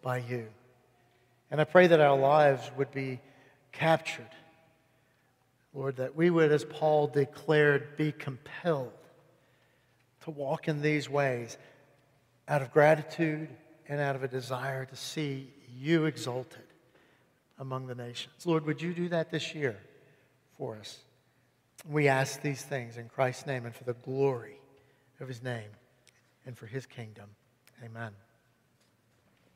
by 0.00 0.24
you. 0.26 0.46
And 1.50 1.60
I 1.60 1.64
pray 1.64 1.86
that 1.86 2.00
our 2.00 2.16
lives 2.16 2.70
would 2.78 2.92
be 2.92 3.20
captured, 3.72 4.24
Lord, 5.74 5.96
that 5.96 6.16
we 6.16 6.30
would, 6.30 6.50
as 6.50 6.64
Paul 6.64 7.08
declared, 7.08 7.98
be 7.98 8.10
compelled 8.10 8.90
to 10.22 10.30
walk 10.30 10.66
in 10.66 10.80
these 10.80 11.10
ways 11.10 11.58
out 12.48 12.62
of 12.62 12.72
gratitude 12.72 13.48
and 13.88 14.00
out 14.00 14.16
of 14.16 14.22
a 14.22 14.28
desire 14.28 14.84
to 14.84 14.96
see 14.96 15.52
you 15.76 16.04
exalted 16.04 16.62
among 17.58 17.86
the 17.86 17.94
nations. 17.94 18.46
Lord, 18.46 18.66
would 18.66 18.80
you 18.82 18.94
do 18.94 19.08
that 19.08 19.30
this 19.30 19.54
year? 19.54 19.78
for 20.56 20.76
us. 20.76 20.98
We 21.88 22.08
ask 22.08 22.40
these 22.40 22.62
things 22.62 22.96
in 22.96 23.08
Christ's 23.08 23.46
name 23.46 23.66
and 23.66 23.74
for 23.74 23.84
the 23.84 23.94
glory 23.94 24.58
of 25.20 25.28
his 25.28 25.42
name 25.42 25.70
and 26.46 26.56
for 26.56 26.66
his 26.66 26.86
kingdom. 26.86 27.28
Amen. 27.84 28.12